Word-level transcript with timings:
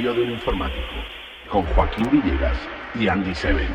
Diario 0.00 0.18
de 0.18 0.28
un 0.28 0.30
informático 0.30 0.86
con 1.50 1.62
Joaquín 1.74 2.08
Villegas 2.10 2.56
y 2.98 3.06
Andy 3.06 3.34
Seven. 3.34 3.68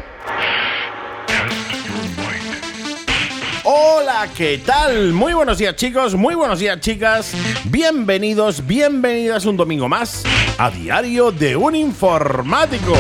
Hola, 3.64 4.28
¿qué 4.36 4.60
tal? 4.66 5.14
Muy 5.14 5.34
buenos 5.34 5.60
días 5.60 5.76
chicos, 5.76 6.16
muy 6.16 6.34
buenos 6.34 6.58
días 6.58 6.80
chicas. 6.80 7.36
Bienvenidos, 7.66 8.66
bienvenidas 8.66 9.46
un 9.46 9.56
domingo 9.56 9.88
más 9.88 10.24
a 10.58 10.72
Diario 10.72 11.32
de 11.32 11.56
un 11.56 11.76
Informático. 11.76 12.96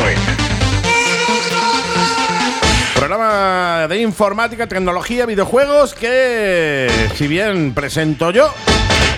Programa 2.94 3.88
de 3.90 4.02
informática, 4.02 4.68
tecnología, 4.68 5.26
videojuegos 5.26 5.96
que, 5.96 6.88
si 7.16 7.28
bien 7.28 7.74
presento 7.74 8.30
yo, 8.30 8.54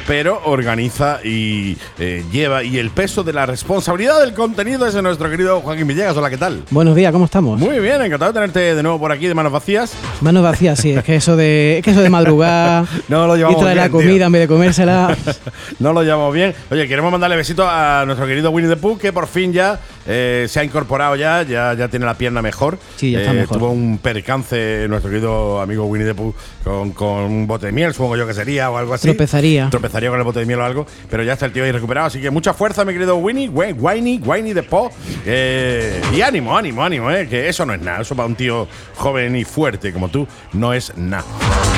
pero 0.07 0.41
organiza 0.45 1.19
y 1.23 1.77
eh, 1.99 2.23
lleva 2.31 2.63
y 2.63 2.77
el 2.77 2.91
peso 2.91 3.23
de 3.23 3.33
la 3.33 3.45
responsabilidad 3.45 4.21
del 4.21 4.33
contenido 4.33 4.87
es 4.87 4.93
de 4.93 5.01
nuestro 5.01 5.29
querido 5.29 5.59
Joaquín 5.59 5.85
Villegas. 5.85 6.15
Hola, 6.15 6.29
¿qué 6.29 6.37
tal? 6.37 6.63
Buenos 6.71 6.95
días, 6.95 7.11
¿cómo 7.11 7.25
estamos? 7.25 7.59
Muy 7.59 7.79
bien, 7.79 8.01
encantado 8.01 8.31
de 8.31 8.35
tenerte 8.39 8.73
de 8.75 8.81
nuevo 8.83 8.99
por 8.99 9.11
aquí 9.11 9.27
de 9.27 9.33
manos 9.35 9.51
vacías. 9.51 9.93
Manos 10.21 10.43
vacías, 10.43 10.79
sí, 10.79 10.91
es 10.91 11.03
que 11.03 11.17
eso 11.17 11.35
de, 11.35 11.79
es 11.79 11.83
que 11.83 11.91
eso 11.91 12.01
de 12.01 12.09
madrugar 12.09 12.85
No 13.09 13.27
lo 13.27 13.35
y 13.35 13.39
llevamos 13.39 13.59
traer 13.59 13.75
la 13.75 13.83
bien, 13.83 13.91
comida 13.91 14.15
tío. 14.15 14.25
en 14.27 14.31
vez 14.31 14.41
de 14.43 14.47
comérsela. 14.47 15.17
no 15.79 15.91
lo 15.91 16.03
llevamos 16.03 16.33
bien. 16.33 16.53
Oye, 16.71 16.87
queremos 16.87 17.11
mandarle 17.11 17.35
besito 17.35 17.67
a 17.69 18.03
nuestro 18.05 18.25
querido 18.25 18.49
Winnie 18.51 18.69
the 18.73 18.77
Pooh, 18.77 18.97
que 18.97 19.11
por 19.11 19.27
fin 19.27 19.51
ya 19.51 19.77
eh, 20.07 20.45
se 20.47 20.61
ha 20.61 20.63
incorporado 20.63 21.17
ya, 21.17 21.43
ya, 21.43 21.73
ya 21.73 21.89
tiene 21.89 22.05
la 22.05 22.13
pierna 22.17 22.41
mejor. 22.41 22.79
Sí, 22.95 23.11
ya 23.11 23.19
está 23.19 23.31
Eh, 23.33 23.35
mejor. 23.35 23.57
Tuvo 23.57 23.71
un 23.71 23.97
percance 23.97 24.85
nuestro 24.87 25.09
querido 25.11 25.59
amigo 25.59 25.85
Winnie 25.85 26.07
the 26.07 26.15
Pooh 26.15 26.33
con, 26.63 26.91
con 26.91 27.23
un 27.23 27.45
bote 27.45 27.65
de 27.65 27.71
miel, 27.73 27.93
supongo 27.93 28.15
yo 28.15 28.25
que 28.25 28.33
sería 28.33 28.71
o 28.71 28.77
algo 28.77 28.93
así. 28.93 29.07
Tropezaría. 29.09 29.69
Tropezaría 29.69 29.96
con 30.09 30.19
el 30.19 30.23
bote 30.23 30.39
de 30.39 30.45
miel 30.45 30.59
o 30.59 30.63
algo, 30.65 30.85
pero 31.09 31.23
ya 31.23 31.33
está 31.33 31.45
el 31.47 31.51
tío 31.51 31.63
ahí 31.63 31.71
recuperado. 31.71 32.07
Así 32.07 32.21
que 32.21 32.29
mucha 32.29 32.53
fuerza, 32.53 32.85
mi 32.85 32.93
querido 32.93 33.15
Winnie, 33.17 33.49
Wi- 33.49 33.73
Winnie, 33.73 34.19
Winnie 34.23 34.53
the 34.53 34.63
Pooh. 34.63 34.89
Eh, 35.25 36.01
y 36.13 36.21
ánimo, 36.21 36.55
ánimo, 36.57 36.83
ánimo, 36.83 37.09
eh, 37.11 37.27
que 37.27 37.49
eso 37.49 37.65
no 37.65 37.73
es 37.73 37.81
nada. 37.81 38.01
Eso 38.01 38.15
para 38.15 38.27
un 38.27 38.35
tío 38.35 38.67
joven 38.95 39.35
y 39.35 39.43
fuerte 39.43 39.91
como 39.91 40.09
tú 40.09 40.27
no 40.53 40.73
es 40.73 40.95
nada. 40.97 41.25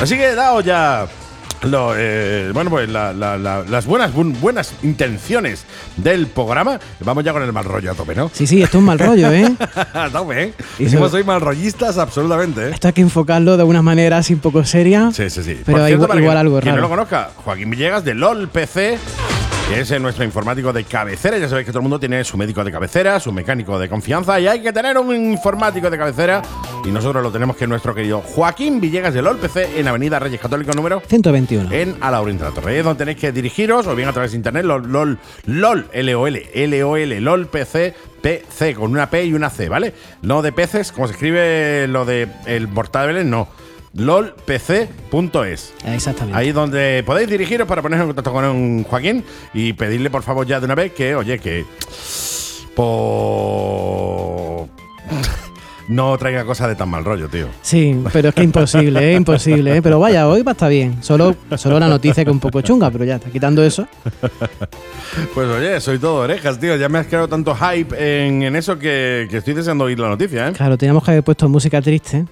Así 0.02 0.16
que 0.16 0.34
dado 0.34 0.60
ya 0.60 1.06
lo, 1.62 1.92
eh, 1.96 2.50
bueno, 2.54 2.70
pues 2.70 2.88
la- 2.88 3.12
la- 3.12 3.36
la- 3.36 3.62
las 3.64 3.86
buenas, 3.86 4.12
buenas 4.14 4.72
intenciones 4.82 5.64
del 5.96 6.26
programa. 6.26 6.80
Vamos 7.00 7.22
ya 7.24 7.32
con 7.32 7.42
el 7.42 7.52
mal 7.52 7.64
rollo 7.64 7.90
a 7.92 7.94
tope, 7.94 8.14
¿no? 8.14 8.30
Sí, 8.32 8.46
sí, 8.46 8.62
esto 8.62 8.78
es 8.78 8.80
un 8.80 8.86
mal 8.86 8.98
rollo, 8.98 9.30
¿eh? 9.30 9.44
a 9.94 10.08
tope, 10.10 10.42
¿eh? 10.42 10.54
Y 10.78 10.84
Decimos 10.84 11.10
so- 11.10 11.16
soy 11.18 11.24
mal 11.24 11.40
rollistas 11.40 11.98
absolutamente, 11.98 12.68
¿eh? 12.68 12.70
Esto 12.72 12.88
hay 12.88 12.94
que 12.94 13.02
enfocarlo 13.02 13.56
de 13.56 13.64
una 13.64 13.82
manera 13.82 14.18
así 14.18 14.32
un 14.34 14.40
poco 14.40 14.64
seria. 14.64 15.10
Sí, 15.12 15.28
sí, 15.28 15.42
sí. 15.42 15.60
Pero 15.66 15.78
Por 15.78 15.90
igual- 15.90 16.18
igual 16.18 16.36
algo 16.36 16.58
es 16.58 16.62
quien 16.62 16.74
no 16.74 16.80
raro. 16.80 16.88
lo 16.88 16.96
conozca, 16.96 17.30
Joaquín 17.44 17.70
Villegas 17.70 18.04
de 18.04 18.14
LOL 18.14 18.48
PC, 18.48 18.98
que 19.70 19.80
es 19.82 19.90
eh, 19.92 20.00
nuestro 20.00 20.24
informático 20.24 20.72
de 20.72 20.82
cabecera. 20.82 21.38
Ya 21.38 21.48
sabéis 21.48 21.66
que 21.66 21.70
todo 21.70 21.78
el 21.78 21.84
mundo 21.84 22.00
tiene 22.00 22.24
su 22.24 22.36
médico 22.36 22.64
de 22.64 22.72
cabecera, 22.72 23.20
su 23.20 23.30
mecánico 23.30 23.78
de 23.78 23.88
confianza 23.88 24.40
y 24.40 24.48
hay 24.48 24.62
que 24.62 24.72
tener 24.72 24.98
un 24.98 25.14
informático 25.14 25.88
de 25.88 25.96
cabecera. 25.96 26.42
Y 26.84 26.88
nosotros 26.88 27.22
lo 27.22 27.30
tenemos 27.30 27.56
que 27.56 27.64
es 27.64 27.68
nuestro 27.68 27.94
querido 27.94 28.20
Joaquín 28.20 28.80
Villegas 28.80 29.14
de 29.14 29.22
LOL 29.22 29.38
PC 29.38 29.78
en 29.78 29.86
Avenida 29.86 30.18
Reyes 30.18 30.40
Católicos 30.40 30.74
número 30.74 31.00
121. 31.06 31.70
en 31.72 31.96
Alaurín 32.00 32.38
de 32.38 32.44
la 32.44 32.50
Torre. 32.50 32.72
Ahí 32.72 32.78
es 32.78 32.84
donde 32.84 32.98
tenéis 32.98 33.18
que 33.18 33.30
dirigiros 33.30 33.86
o 33.86 33.94
bien 33.94 34.08
a 34.08 34.12
través 34.12 34.32
de 34.32 34.38
internet, 34.38 34.64
LOL, 34.64 34.90
LOL, 34.90 35.18
LOL, 35.46 35.86
LOL, 35.94 36.42
LOL, 36.54 37.20
LOL 37.20 37.46
PC, 37.46 37.94
PC, 38.20 38.74
con 38.74 38.90
una 38.90 39.08
P 39.08 39.24
y 39.26 39.34
una 39.34 39.50
C, 39.50 39.68
¿vale? 39.68 39.94
No 40.22 40.42
de 40.42 40.50
peces, 40.50 40.90
como 40.90 41.06
se 41.06 41.12
escribe 41.12 41.86
lo 41.86 42.04
de 42.04 42.26
el 42.46 42.66
portal 42.66 43.02
de 43.06 43.12
Belén, 43.12 43.30
no. 43.30 43.46
lolpc.es. 43.94 45.72
Exactamente. 45.84 46.38
Ahí 46.38 46.48
es 46.48 46.54
donde 46.54 47.02
podéis 47.04 47.28
dirigiros 47.28 47.66
para 47.66 47.82
poneros 47.82 48.02
en 48.02 48.08
contacto 48.08 48.32
con 48.32 48.44
un 48.44 48.84
Joaquín 48.84 49.24
y 49.52 49.72
pedirle 49.72 50.10
por 50.10 50.22
favor 50.22 50.46
ya 50.46 50.60
de 50.60 50.66
una 50.66 50.74
vez 50.74 50.92
que, 50.92 51.14
oye, 51.14 51.38
que 51.38 51.64
por 52.74 54.66
no 55.88 56.16
traiga 56.18 56.44
cosas 56.44 56.68
de 56.68 56.76
tan 56.76 56.88
mal 56.88 57.04
rollo, 57.04 57.28
tío. 57.28 57.48
Sí, 57.62 58.00
pero 58.12 58.28
es 58.28 58.34
que 58.34 58.44
imposible, 58.44 59.12
¿eh? 59.12 59.16
Imposible, 59.16 59.76
¿eh? 59.76 59.82
Pero 59.82 59.98
vaya, 59.98 60.28
hoy 60.28 60.42
va 60.42 60.52
a 60.52 60.54
estar 60.54 60.70
bien. 60.70 61.02
Solo, 61.02 61.34
solo 61.56 61.76
una 61.76 61.88
noticia 61.88 62.24
que 62.24 62.30
es 62.30 62.34
un 62.34 62.40
poco 62.40 62.60
chunga, 62.60 62.90
pero 62.90 63.04
ya 63.04 63.16
está. 63.16 63.30
Quitando 63.30 63.62
eso. 63.64 63.86
Pues 65.34 65.48
oye, 65.48 65.80
soy 65.80 65.98
todo 65.98 66.22
orejas, 66.22 66.60
tío. 66.60 66.76
Ya 66.76 66.88
me 66.88 67.00
has 67.00 67.06
creado 67.08 67.26
tanto 67.26 67.52
hype 67.56 67.96
en, 67.98 68.44
en 68.44 68.54
eso 68.54 68.78
que, 68.78 69.26
que 69.28 69.38
estoy 69.38 69.54
deseando 69.54 69.82
oír 69.84 69.98
la 69.98 70.08
noticia, 70.08 70.46
¿eh? 70.48 70.52
Claro, 70.52 70.78
teníamos 70.78 71.02
que 71.02 71.10
haber 71.10 71.24
puesto 71.24 71.48
música 71.48 71.82
triste. 71.82 72.26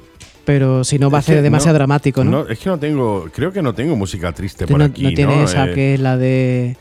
Pero 0.49 0.83
si 0.83 0.99
no 0.99 1.11
va 1.11 1.19
a 1.19 1.23
ser 1.23 1.43
demasiado 1.43 1.75
no- 1.75 1.79
dramático, 1.81 2.25
¿no? 2.25 2.49
Es 2.49 2.59
que 2.59 2.71
no 2.71 2.79
tengo, 2.79 3.29
creo 3.35 3.53
que 3.53 3.61
no 3.61 3.75
tengo 3.75 3.97
música 3.97 4.33
triste 4.33 4.67
por 4.67 4.79
no, 4.79 4.87
aquí, 4.87 5.03
no 5.03 5.11
tienes 5.13 5.37
¿no? 5.37 5.45
esa 5.45 5.67
Eh, 5.69 5.75
que 5.75 5.93
es 5.95 6.01
la 6.01 6.17
de. 6.17 6.75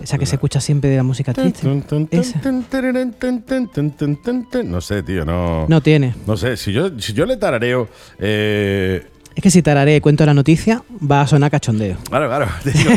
Esa 0.00 0.18
que 0.18 0.26
se 0.26 0.36
escucha 0.36 0.60
siempre 0.60 0.88
de 0.88 0.96
la 0.98 1.02
música 1.02 1.32
triste. 1.34 1.66
Esa. 2.12 2.38
No 4.62 4.80
sé, 4.80 5.02
tío, 5.02 5.24
no. 5.24 5.66
No 5.68 5.80
tiene. 5.80 6.14
No 6.28 6.36
sé, 6.36 6.56
si 6.56 6.72
yo, 6.72 6.90
si 7.00 7.12
yo 7.12 7.26
le 7.26 7.36
tarareo. 7.36 7.88
Eh, 8.20 9.04
Es 9.34 9.42
que 9.42 9.50
si 9.50 9.62
tararé 9.62 10.00
cuento 10.00 10.24
la 10.24 10.32
noticia, 10.34 10.84
va 11.10 11.22
a 11.22 11.26
sonar 11.26 11.50
cachondeo. 11.50 11.96
claro, 12.08 12.28
claro. 12.28 12.46
te 12.62 12.70
digo, 12.70 12.90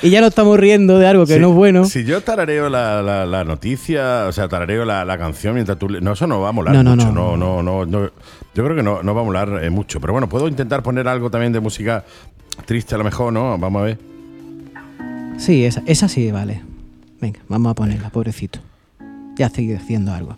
Y 0.00 0.08
ya 0.08 0.22
no 0.22 0.28
estamos 0.28 0.58
riendo 0.58 0.98
de 0.98 1.06
algo 1.06 1.26
que 1.26 1.34
si- 1.34 1.40
no 1.40 1.50
es 1.50 1.54
bueno. 1.54 1.84
Si 1.84 2.04
yo 2.04 2.22
tarareo 2.22 2.70
la, 2.70 3.02
la- 3.02 3.26
la 3.26 3.44
noticia, 3.44 4.24
o 4.26 4.32
sea, 4.32 4.48
tarareo 4.48 4.86
la, 4.86 5.04
la 5.04 5.18
canción 5.18 5.52
mientras 5.54 5.78
tú. 5.78 5.88
No, 5.88 6.12
eso 6.14 6.26
no 6.26 6.40
va 6.40 6.48
a 6.48 6.52
molar 6.52 6.74
No, 6.74 6.82
no, 6.82 6.96
mucho. 6.96 7.12
no. 7.12 7.36
No, 7.36 7.62
no, 7.62 7.84
no, 7.84 8.00
no. 8.04 8.10
Yo 8.54 8.64
creo 8.64 8.76
que 8.76 8.82
no, 8.82 9.02
no 9.02 9.14
va 9.14 9.20
a 9.20 9.24
molar 9.24 9.64
eh, 9.64 9.70
mucho. 9.70 10.00
Pero 10.00 10.12
bueno, 10.12 10.28
puedo 10.28 10.46
intentar 10.48 10.82
poner 10.82 11.08
algo 11.08 11.30
también 11.30 11.52
de 11.52 11.60
música 11.60 12.04
triste 12.66 12.94
a 12.94 12.98
lo 12.98 13.04
mejor, 13.04 13.32
¿no? 13.32 13.58
Vamos 13.58 13.80
a 13.80 13.84
ver. 13.84 13.98
Sí, 15.38 15.64
esa, 15.64 15.82
esa 15.86 16.08
sí, 16.08 16.30
vale. 16.30 16.62
Venga, 17.20 17.40
vamos 17.48 17.70
a 17.72 17.74
ponerla, 17.74 18.10
pobrecito. 18.10 18.60
Ya 19.36 19.46
estoy 19.46 19.66
diciendo 19.66 20.12
algo. 20.12 20.36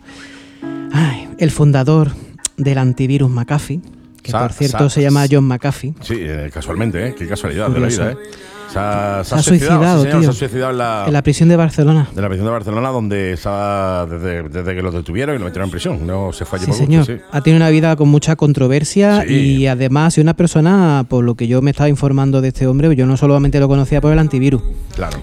Ay, 0.91 1.27
el 1.37 1.51
fundador 1.51 2.11
del 2.57 2.77
antivirus 2.79 3.29
McAfee, 3.29 3.81
que 4.23 4.31
Sa- 4.31 4.39
por 4.39 4.53
cierto 4.53 4.89
sa- 4.89 4.95
se 4.95 5.01
llama 5.03 5.25
John 5.29 5.43
McAfee. 5.45 5.93
Sí, 6.01 6.15
eh, 6.17 6.49
casualmente, 6.51 7.07
¿eh? 7.09 7.15
Qué 7.15 7.27
casualidad 7.27 7.67
Curioso. 7.67 8.01
de 8.01 8.05
la 8.05 8.11
vida, 8.15 8.21
¿eh? 8.23 8.27
Se 8.71 8.79
ha, 8.79 9.23
Se 9.23 9.35
ha 9.35 9.41
suicidado, 9.41 10.03
sí, 10.03 10.07
señor, 10.07 10.21
tío. 10.21 10.31
Se 10.33 10.45
ha 10.45 10.47
suicidado 10.47 10.71
en 10.71 10.77
la, 10.77 11.03
En 11.07 11.13
la 11.13 11.21
prisión 11.21 11.49
de 11.49 11.55
Barcelona. 11.55 12.09
de 12.13 12.21
la 12.21 12.27
prisión 12.27 12.45
de 12.45 12.51
Barcelona, 12.51 12.89
donde 12.89 13.33
estaba 13.33 14.05
desde, 14.05 14.43
desde 14.49 14.75
que 14.75 14.81
lo 14.81 14.91
detuvieron 14.91 15.35
y 15.35 15.39
lo 15.39 15.45
metieron 15.45 15.67
en 15.67 15.71
prisión. 15.71 16.05
No 16.05 16.33
se 16.33 16.43
fue 16.45 16.59
allí 16.59 16.65
Sí, 16.65 16.71
por 16.71 16.79
gusto, 16.79 16.91
señor. 17.05 17.05
sí. 17.05 17.23
Ha 17.31 17.41
tenido 17.41 17.57
una 17.57 17.69
vida 17.69 17.95
con 17.95 18.09
mucha 18.09 18.35
controversia 18.35 19.23
Sí. 19.27 19.33
y 19.33 19.67
además 19.67 20.17
una 20.17 20.33
persona, 20.35 21.05
por 21.07 21.23
lo 21.23 21.35
que 21.35 21.47
yo 21.47 21.61
me 21.61 21.71
estaba 21.71 21.87
informando 21.89 22.41
de 22.41 22.49
este 22.49 22.67
hombre, 22.67 22.93
yo 22.95 23.05
no 23.05 23.15
solamente 23.17 23.59
lo 23.59 23.67
conocía 23.67 24.01
por 24.01 24.11
el 24.11 24.19
antivirus, 24.19 24.61
Claro. 24.95 25.17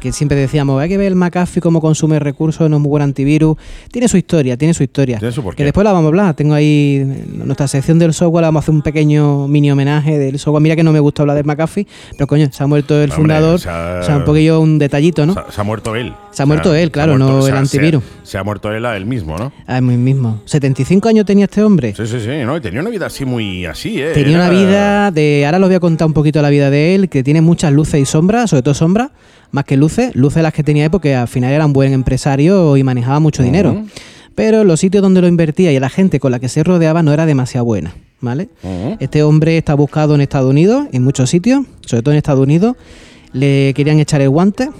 que, 0.00 0.12
siempre 0.12 0.36
decíamos, 0.38 0.80
hay 0.80 0.88
que 0.88 0.98
ver 0.98 1.08
el 1.08 1.14
McAfee 1.16 1.60
cómo 1.60 1.80
consume 1.80 2.18
recursos, 2.18 2.68
no 2.68 2.76
es 2.76 2.82
muy 2.82 2.88
buen 2.88 3.02
antivirus. 3.02 3.56
Tiene 3.92 4.08
su 4.08 4.16
historia, 4.16 4.56
tiene 4.56 4.74
su 4.74 4.82
historia. 4.82 5.18
Tiene 5.18 5.32
su 5.32 5.42
porqué. 5.42 5.58
Que 5.58 5.64
después 5.64 5.84
la 5.84 5.92
vamos 5.92 6.06
a 6.06 6.08
hablar. 6.08 6.34
Tengo 6.34 6.54
ahí 6.54 7.04
nuestra 7.34 7.68
sección 7.68 7.98
del 7.98 8.12
software, 8.14 8.44
vamos 8.46 8.62
a 8.62 8.64
hacer 8.64 8.74
un 8.74 8.82
pequeño 8.82 9.46
mini 9.46 9.70
homenaje 9.70 10.18
del 10.18 10.38
software. 10.38 10.62
Mira 10.62 10.74
que 10.76 10.82
no 10.82 10.92
me 10.92 11.00
gusta 11.00 11.22
hablar 11.22 11.36
de 11.36 11.44
McAfee, 11.44 11.86
pero 12.12 12.26
coño, 12.26 12.48
se 12.50 12.62
ha 12.64 12.66
muerto 12.82 12.94
el 13.02 13.10
Hombre, 13.10 13.16
fundador. 13.16 13.60
se 13.60 13.68
ha- 13.68 13.98
o 14.00 14.02
sea, 14.04 14.16
un 14.18 14.24
poquillo 14.24 14.60
un 14.60 14.78
detallito, 14.78 15.26
¿no? 15.26 15.34
Se, 15.34 15.40
ha- 15.40 15.50
se 15.52 15.60
ha 15.60 15.64
muerto 15.64 15.96
él. 15.96 16.12
Se 16.30 16.42
ha 16.42 16.46
muerto 16.46 16.74
él, 16.74 16.90
claro, 16.90 17.18
no 17.18 17.46
el 17.46 17.54
antivirus. 17.56 18.02
Se, 18.22 18.38
ha 18.38 18.44
muerto 18.44 18.72
él 18.72 18.84
a 18.86 18.96
él 18.96 19.06
mismo, 19.06 19.36
¿no? 19.36 19.52
Es 19.68 19.82
muy 19.82 19.96
mismo. 19.96 20.42
75 20.44 21.08
años 21.08 21.24
tenía 21.26 21.44
este 21.46 21.62
hombre. 21.62 21.94
Sí, 21.96 22.06
sí, 22.06 22.20
sí. 22.20 22.44
¿no? 22.44 22.56
Y 22.56 22.60
tenía 22.60 22.80
una 22.80 22.90
vida 22.90 23.06
así 23.06 23.24
muy 23.24 23.66
así, 23.66 24.00
¿eh? 24.00 24.12
Tenía 24.14 24.36
Era- 24.36 24.48
una 24.48 24.50
vida 24.50 25.10
de. 25.10 25.44
Ahora 25.46 25.58
os 25.58 25.64
voy 25.64 25.74
a 25.74 25.80
contar 25.80 26.06
un 26.06 26.12
poquito 26.14 26.40
la 26.42 26.50
vida 26.50 26.70
de 26.70 26.94
él, 26.94 27.08
que 27.08 27.22
tiene 27.22 27.40
muchas 27.40 27.72
luces 27.72 28.00
y 28.00 28.04
sombras, 28.06 28.50
sobre 28.50 28.62
todo 28.62 28.74
sombras, 28.74 29.10
más 29.50 29.64
que 29.64 29.76
luces. 29.76 30.14
Luces 30.14 30.42
las 30.42 30.52
que 30.52 30.62
tenía 30.62 30.84
él 30.84 30.90
porque 30.90 31.14
al 31.14 31.28
final 31.28 31.52
era 31.52 31.66
un 31.66 31.72
buen 31.72 31.92
empresario 31.92 32.76
y 32.76 32.82
manejaba 32.84 33.20
mucho 33.20 33.42
dinero. 33.42 33.82
Pero 34.34 34.64
los 34.64 34.80
sitios 34.80 35.02
donde 35.02 35.20
lo 35.20 35.26
invertía 35.28 35.72
y 35.72 35.78
la 35.80 35.90
gente 35.90 36.20
con 36.20 36.30
la 36.32 36.38
que 36.38 36.48
se 36.48 36.62
rodeaba 36.62 37.02
no 37.02 37.12
era 37.12 37.26
demasiado 37.26 37.64
buena. 37.64 37.92
¿Vale? 38.20 38.48
Este 39.00 39.22
hombre 39.22 39.56
está 39.56 39.74
buscado 39.74 40.14
en 40.14 40.20
Estados 40.20 40.50
Unidos, 40.50 40.86
en 40.92 41.02
muchos 41.02 41.30
sitios, 41.30 41.64
sobre 41.86 42.02
todo 42.02 42.12
en 42.12 42.18
Estados 42.18 42.42
Unidos. 42.42 42.76
Le 43.32 43.72
querían 43.74 43.98
echar 43.98 44.20
el 44.20 44.28
guante. 44.28 44.70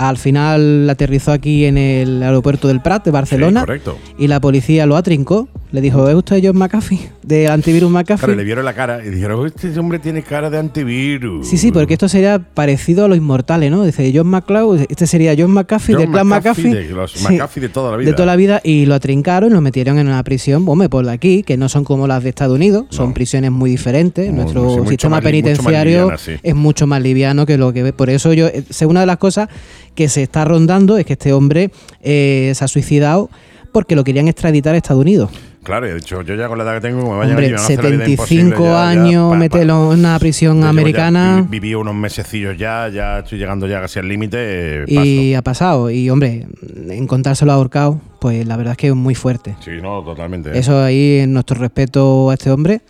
Al 0.00 0.16
final 0.16 0.88
aterrizó 0.88 1.30
aquí 1.30 1.66
en 1.66 1.76
el 1.76 2.22
aeropuerto 2.22 2.68
del 2.68 2.80
Prat 2.80 3.04
de 3.04 3.10
Barcelona. 3.10 3.60
Sí, 3.60 3.66
correcto. 3.66 3.98
Y 4.16 4.28
la 4.28 4.40
policía 4.40 4.86
lo 4.86 4.96
atrincó. 4.96 5.46
Le 5.72 5.82
dijo, 5.82 6.08
¿es 6.08 6.14
usted 6.16 6.40
John 6.42 6.56
McAfee? 6.56 6.98
Del 7.22 7.50
antivirus 7.50 7.90
McAfee. 7.90 8.24
Claro, 8.24 8.34
le 8.34 8.42
vieron 8.42 8.64
la 8.64 8.72
cara 8.72 9.04
y 9.04 9.10
dijeron, 9.10 9.46
este 9.46 9.78
hombre 9.78 9.98
tiene 9.98 10.22
cara 10.22 10.48
de 10.48 10.58
antivirus. 10.58 11.46
Sí, 11.46 11.58
sí, 11.58 11.70
porque 11.70 11.92
esto 11.92 12.08
sería 12.08 12.38
parecido 12.40 13.04
a 13.04 13.08
los 13.08 13.18
inmortales, 13.18 13.70
¿no? 13.70 13.84
Dice 13.84 14.10
John 14.12 14.26
McCloud, 14.26 14.86
este 14.88 15.06
sería 15.06 15.34
John 15.38 15.52
McAfee 15.52 15.92
John 15.92 16.02
del 16.02 16.10
clan 16.10 16.26
McAfee, 16.26 16.64
McAfee. 16.70 16.88
de 16.88 16.94
los 16.94 17.12
Sí, 17.12 17.34
McAfee 17.34 17.60
de 17.60 17.68
toda 17.68 17.92
la 17.92 17.96
vida. 17.98 18.10
De 18.10 18.16
toda 18.16 18.26
la 18.26 18.36
vida 18.36 18.60
y 18.64 18.86
lo 18.86 18.94
atrincaron 18.94 19.50
y 19.50 19.52
lo 19.52 19.60
metieron 19.60 19.98
en 19.98 20.08
una 20.08 20.24
prisión, 20.24 20.64
hombre, 20.66 20.88
por 20.88 21.06
aquí, 21.08 21.44
que 21.44 21.56
no 21.56 21.68
son 21.68 21.84
como 21.84 22.08
las 22.08 22.24
de 22.24 22.30
Estados 22.30 22.56
Unidos, 22.56 22.86
son 22.88 23.12
prisiones 23.12 23.52
muy 23.52 23.70
diferentes. 23.70 24.32
Nuestro 24.32 24.82
sí, 24.82 24.88
sistema 24.88 25.16
mucho 25.16 25.24
penitenciario 25.24 25.98
liviana, 26.00 26.18
sí. 26.18 26.32
es 26.42 26.54
mucho 26.56 26.86
más 26.88 27.00
liviano 27.00 27.46
que 27.46 27.58
lo 27.58 27.72
que 27.72 27.82
ve. 27.84 27.92
Por 27.92 28.10
eso 28.10 28.32
yo, 28.32 28.46
eh, 28.48 28.64
sé, 28.70 28.86
una 28.86 29.00
de 29.00 29.06
las 29.06 29.18
cosas 29.18 29.48
que 29.94 30.08
se 30.08 30.22
está 30.22 30.44
rondando 30.44 30.96
es 30.98 31.04
que 31.06 31.14
este 31.14 31.32
hombre 31.32 31.70
eh, 32.02 32.52
se 32.54 32.64
ha 32.64 32.68
suicidado 32.68 33.30
porque 33.72 33.94
lo 33.96 34.04
querían 34.04 34.28
extraditar 34.28 34.74
a 34.74 34.78
Estados 34.78 35.00
Unidos. 35.02 35.30
Claro, 35.62 35.86
de 35.86 35.98
hecho, 35.98 36.22
yo 36.22 36.34
ya 36.36 36.48
con 36.48 36.56
la 36.56 36.64
edad 36.64 36.74
que 36.76 36.80
tengo, 36.88 37.02
me 37.02 37.18
vayan 37.18 37.32
Hombre, 37.36 37.50
me 37.50 37.54
a 37.56 37.60
la 37.60 37.68
vida 37.68 38.06
imposible, 38.08 38.44
75 38.44 38.64
ya- 38.64 38.70
ya, 38.70 38.88
años, 38.88 39.36
mételo 39.36 39.92
en 39.92 39.98
una 40.00 40.18
prisión 40.18 40.62
ya- 40.62 40.68
americana. 40.70 41.42
vi- 41.50 41.60
viví 41.60 41.74
unos 41.74 41.94
mesecillos 41.94 42.56
ya, 42.56 42.88
ya 42.88 43.18
estoy 43.18 43.38
llegando 43.38 43.66
ya 43.66 43.78
casi 43.82 43.98
al 43.98 44.08
límite. 44.08 44.38
eh, 44.40 44.84
Y 44.88 45.34
ha 45.34 45.42
pasado. 45.42 45.90
Y 45.90 46.08
hombre, 46.08 46.46
encontrárselo 46.88 47.52
ahorcado, 47.52 48.00
pues 48.20 48.46
la 48.46 48.56
verdad 48.56 48.72
es 48.72 48.78
que 48.78 48.88
es 48.88 48.94
muy 48.94 49.14
fuerte. 49.14 49.54
Sí, 49.62 49.72
no, 49.82 50.02
totalmente. 50.02 50.58
Eso 50.58 50.82
ahí 50.82 51.18
en 51.18 51.34
nuestro 51.34 51.58
respeto 51.58 52.30
a 52.30 52.34
este 52.34 52.50
hombre. 52.50 52.80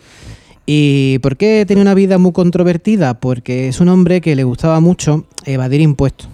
¿Y 0.65 1.19
por 1.19 1.35
qué 1.35 1.65
tiene 1.67 1.81
una 1.81 1.93
vida 1.93 2.17
muy 2.17 2.31
controvertida? 2.31 3.15
Porque 3.19 3.67
es 3.67 3.81
un 3.81 3.89
hombre 3.89 4.21
que 4.21 4.35
le 4.35 4.43
gustaba 4.45 4.79
mucho 4.79 5.25
evadir 5.45 5.81
impuestos. 5.81 6.29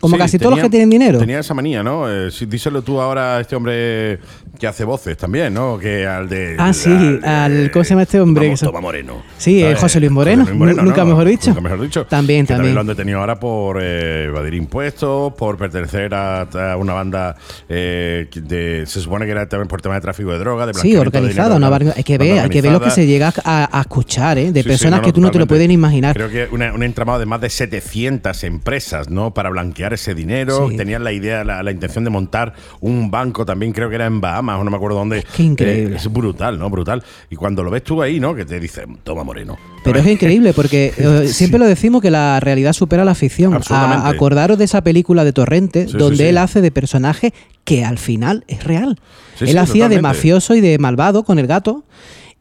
Como 0.00 0.14
Sí, 0.16 0.18
casi 0.18 0.38
todos 0.38 0.52
los 0.52 0.60
que 0.62 0.70
tienen 0.70 0.88
dinero. 0.88 1.18
Tenía 1.18 1.40
esa 1.40 1.52
manía, 1.52 1.82
¿no? 1.82 2.10
Eh, 2.10 2.30
díselo 2.48 2.80
tú 2.80 3.00
ahora 3.02 3.36
a 3.36 3.40
este 3.42 3.54
hombre 3.54 4.18
que 4.58 4.66
hace 4.66 4.84
voces 4.84 5.16
también, 5.18 5.52
¿no? 5.52 5.78
Que 5.78 6.06
al 6.06 6.26
de. 6.28 6.56
Ah, 6.58 6.72
sí, 6.72 6.90
al- 7.22 7.70
¿cómo 7.70 7.84
se 7.84 7.90
llama 7.90 8.02
este 8.04 8.18
hombre? 8.18 8.56
Son- 8.56 8.68
Toma 8.68 8.80
Moreno. 8.80 9.22
Sí, 9.36 9.60
¿sabes? 9.60 9.76
eh, 9.76 9.80
José 9.80 10.00
Luis 10.00 10.10
Moreno, 10.12 10.44
José 10.46 10.54
Luis 10.56 10.76
nu- 10.76 10.82
nunca 10.84 11.04
mejor 11.04 11.26
dicho. 11.26 11.50
Nunca 11.50 11.60
mejor 11.60 11.82
dicho. 11.82 12.06
También, 12.06 12.46
que 12.46 12.54
también. 12.54 12.74
lo 12.74 12.80
han 12.80 12.86
detenido 12.86 13.20
ahora 13.20 13.38
por 13.38 13.78
eh, 13.82 14.24
evadir 14.28 14.54
impuestos, 14.54 15.34
por 15.34 15.58
pertenecer 15.58 16.14
a, 16.14 16.42
a 16.72 16.76
una 16.78 16.94
banda 16.94 17.36
eh, 17.68 18.26
de. 18.34 18.84
Se 18.86 19.00
supone 19.02 19.26
que 19.26 19.32
era 19.32 19.46
también 19.50 19.68
por 19.68 19.82
tema 19.82 19.96
de 19.96 20.00
tráfico 20.00 20.30
de 20.32 20.38
droga, 20.38 20.64
de 20.66 20.72
Sí, 20.74 20.92
de 20.92 20.98
organizada. 20.98 21.48
dinero, 21.50 21.56
Una 21.56 21.66
¿no? 21.66 21.70
barga- 21.70 21.94
hay 21.94 22.04
que 22.04 22.16
Banda 22.16 22.34
ver, 22.34 22.42
hay 22.44 22.48
que 22.50 22.62
ver 22.62 22.72
lo 22.72 22.80
que 22.80 22.90
se 22.90 23.06
llega 23.06 23.34
a, 23.44 23.78
a 23.78 23.80
escuchar, 23.82 24.38
¿eh? 24.38 24.50
De 24.50 24.60
Sí, 24.60 24.62
sí, 24.62 24.68
personas 24.70 25.00
no, 25.00 25.06
que 25.06 25.12
tú 25.12 25.20
no 25.20 25.30
te 25.30 25.38
lo 25.38 25.46
puedes 25.46 25.68
ni 25.68 25.74
imaginar. 25.74 26.14
Creo 26.16 26.30
que 26.30 26.48
una- 26.50 26.72
un 26.72 26.82
entramado 26.82 27.18
de 27.18 27.26
más 27.26 27.42
de 27.42 27.50
700 27.50 28.44
empresas, 28.44 29.10
¿no? 29.10 29.34
Para 29.34 29.50
blanquear 29.50 29.89
ese 29.94 30.14
dinero. 30.14 30.68
Sí. 30.70 30.76
Tenían 30.76 31.04
la 31.04 31.12
idea, 31.12 31.44
la, 31.44 31.62
la 31.62 31.70
intención 31.70 32.04
de 32.04 32.10
montar 32.10 32.52
un 32.80 33.10
banco 33.10 33.44
también, 33.46 33.72
creo 33.72 33.88
que 33.88 33.94
era 33.96 34.06
en 34.06 34.20
Bahamas, 34.20 34.58
o 34.60 34.64
no 34.64 34.70
me 34.70 34.76
acuerdo 34.76 34.96
dónde. 34.98 35.24
Qué 35.36 35.42
increíble. 35.42 35.94
Eh, 35.94 35.98
es 35.98 36.12
brutal, 36.12 36.58
¿no? 36.58 36.68
Brutal. 36.70 37.02
Y 37.30 37.36
cuando 37.36 37.62
lo 37.62 37.70
ves 37.70 37.82
tú 37.84 38.02
ahí, 38.02 38.20
¿no? 38.20 38.34
Que 38.34 38.44
te 38.44 38.58
dicen, 38.60 38.98
toma 39.02 39.24
Moreno. 39.24 39.56
Pero 39.84 39.98
es 40.00 40.06
increíble 40.06 40.52
porque 40.52 40.92
eh, 40.98 41.28
siempre 41.28 41.58
lo 41.58 41.66
decimos 41.66 42.02
que 42.02 42.10
la 42.10 42.38
realidad 42.40 42.72
supera 42.72 43.04
la 43.04 43.14
ficción. 43.14 43.54
A- 43.70 44.08
acordaros 44.08 44.58
de 44.58 44.64
esa 44.64 44.82
película 44.82 45.24
de 45.24 45.32
Torrente, 45.32 45.86
Sí, 45.88 45.96
donde 45.96 46.28
él 46.28 46.38
hace 46.38 46.60
de 46.60 46.70
personaje 46.70 47.32
que 47.64 47.84
al 47.84 47.98
final 47.98 48.44
es 48.48 48.64
real. 48.64 48.98
Él 49.40 49.56
hacía 49.58 49.88
de 49.88 50.02
mafioso 50.02 50.54
y 50.54 50.60
de 50.60 50.78
malvado 50.78 51.22
con 51.24 51.38
el 51.38 51.46
gato. 51.46 51.84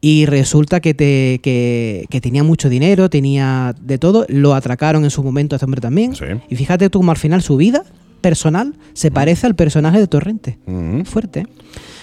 Y 0.01 0.25
resulta 0.25 0.79
que, 0.79 0.93
te, 0.93 1.39
que, 1.43 2.05
que 2.09 2.21
tenía 2.21 2.43
mucho 2.43 2.69
dinero, 2.69 3.09
tenía 3.09 3.75
de 3.81 3.97
todo. 3.97 4.25
Lo 4.29 4.53
atracaron 4.55 5.03
en 5.03 5.09
su 5.09 5.23
momento 5.23 5.55
a 5.55 5.57
este 5.57 5.65
hombre 5.65 5.81
también. 5.81 6.15
Sí. 6.15 6.23
Y 6.49 6.55
fíjate 6.55 6.89
tú 6.89 6.99
como 6.99 7.11
al 7.11 7.17
final 7.17 7.41
su 7.41 7.57
vida 7.57 7.83
personal 8.21 8.75
se 8.93 9.11
parece 9.11 9.45
al 9.47 9.55
personaje 9.55 9.99
de 9.99 10.07
Torrente. 10.07 10.57
Ujú. 10.67 11.03
Fuerte. 11.05 11.47